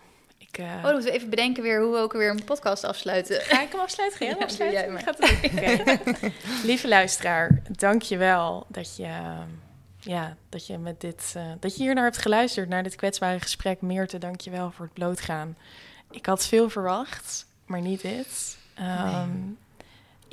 [0.53, 2.85] Ik, eh, Oh, dan moeten we even bedenken weer hoe we ook weer een podcast
[2.85, 3.41] afsluiten.
[3.41, 4.19] Ga ik hem afsluiten?
[4.19, 5.55] Ga jij hem Ja, doe jij afsluiten?
[5.55, 5.73] maar.
[5.73, 6.11] Ik ga het.
[6.17, 6.33] Oké.
[6.69, 9.11] Lieve luisteraar, dank je wel dat je,
[9.99, 13.41] ja, dat je, met dit, eh, dat je hier naar hebt geluisterd, naar dit kwetsbare
[13.41, 13.81] gesprek.
[13.81, 15.57] Meerte, dank je wel voor het blootgaan.
[16.11, 18.57] Ik had veel verwacht, maar niet dit.
[18.75, 19.31] Ehm,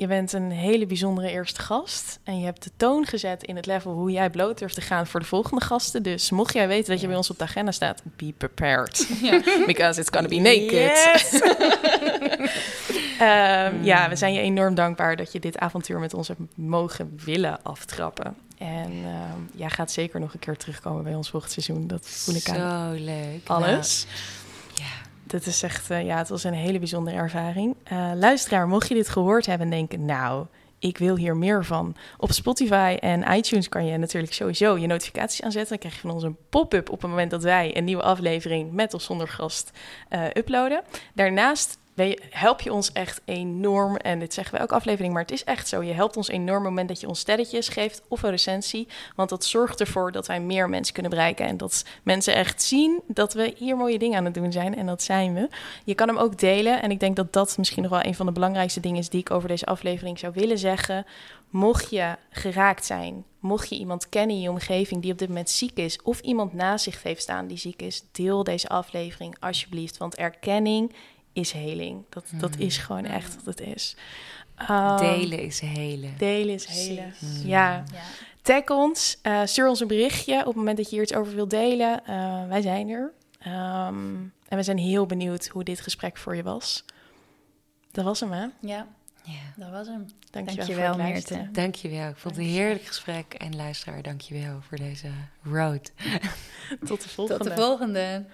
[0.00, 2.18] Je bent een hele bijzondere eerste gast.
[2.24, 5.06] En je hebt de toon gezet in het level hoe jij bloot durft te gaan
[5.06, 6.02] voor de volgende gasten.
[6.02, 9.08] Dus mocht jij weten dat je bij ons op de agenda staat, be prepared.
[9.66, 10.70] Because it's gonna be naked.
[10.70, 11.40] Yes.
[13.18, 17.18] Ehm, Ja, we zijn je enorm dankbaar dat je dit avontuur met ons hebt mogen
[17.24, 18.36] willen aftrappen.
[18.58, 21.86] En ehm, jij gaat zeker nog een keer terugkomen bij ons volgend seizoen.
[21.86, 23.40] Dat voel ik aan Zo leuk.
[23.46, 24.06] alles.
[24.06, 24.18] Nou.
[25.30, 27.76] Dat is echt, eh, ja, het was een hele bijzondere ervaring.
[27.84, 30.46] Eh, luisteraar, mocht je dit gehoord hebben en denken, nou,
[30.78, 31.96] ik wil hier meer van.
[32.18, 35.70] Op Spotify en iTunes kan je natuurlijk sowieso je notificaties aanzetten.
[35.70, 38.72] Dan krijg je van ons een pop-up op het moment dat wij een nieuwe aflevering
[38.72, 39.70] met of zonder gast
[40.08, 40.82] eh, uploaden.
[41.14, 41.78] Daarnaast
[42.30, 43.96] help je ons echt enorm.
[43.96, 45.82] En dit zeggen we elke aflevering, maar het is echt zo.
[45.82, 48.88] Je helpt ons enorm op het moment dat je ons sterretjes geeft of een recensie.
[49.16, 51.46] Want dat zorgt ervoor dat wij meer mensen kunnen bereiken.
[51.46, 54.76] En dat mensen echt zien dat we hier mooie dingen aan het doen zijn.
[54.76, 55.48] En dat zijn we.
[55.84, 56.82] Je kan hem ook delen.
[56.82, 59.20] En ik denk dat dat misschien nog wel een van de belangrijkste dingen is die
[59.20, 61.06] ik over deze aflevering zou willen zeggen.
[61.50, 65.50] Mocht je geraakt zijn, mocht je iemand kennen in je omgeving die op dit moment
[65.50, 69.96] ziek is, of iemand naast zich heeft staan die ziek is, deel deze aflevering alsjeblieft.
[69.96, 70.92] Want erkenning
[71.32, 72.04] is heling.
[72.08, 73.96] Dat, dat is gewoon echt wat het is.
[74.56, 76.14] Ehm, Delen is helen.
[76.18, 77.14] Delen is helen.
[77.18, 77.42] Precies.
[77.42, 77.84] Ja.
[77.92, 78.00] Ja.
[78.42, 81.34] Tag ons, eh, stuur ons een berichtje op het moment dat je hier iets over
[81.34, 82.06] wilt delen.
[82.06, 83.12] Eh, wij zijn er.
[83.38, 84.14] Ehm,
[84.48, 86.84] en we zijn heel benieuwd hoe dit gesprek voor je was.
[87.90, 88.46] Dat was hem, hè?
[88.60, 88.86] ja,
[89.22, 89.32] Ja.
[89.56, 90.06] dat was hem.
[90.30, 90.96] Dankjewel, Dankjewel.
[90.96, 91.48] Meerte.
[91.52, 92.08] Dankjewel.
[92.08, 93.34] Ik vond het een heerlijk gesprek.
[93.34, 95.08] En luisteraar, dankjewel voor deze
[95.42, 95.92] road.
[96.86, 97.44] Tot de volgende.
[97.44, 98.24] Tot de volgende.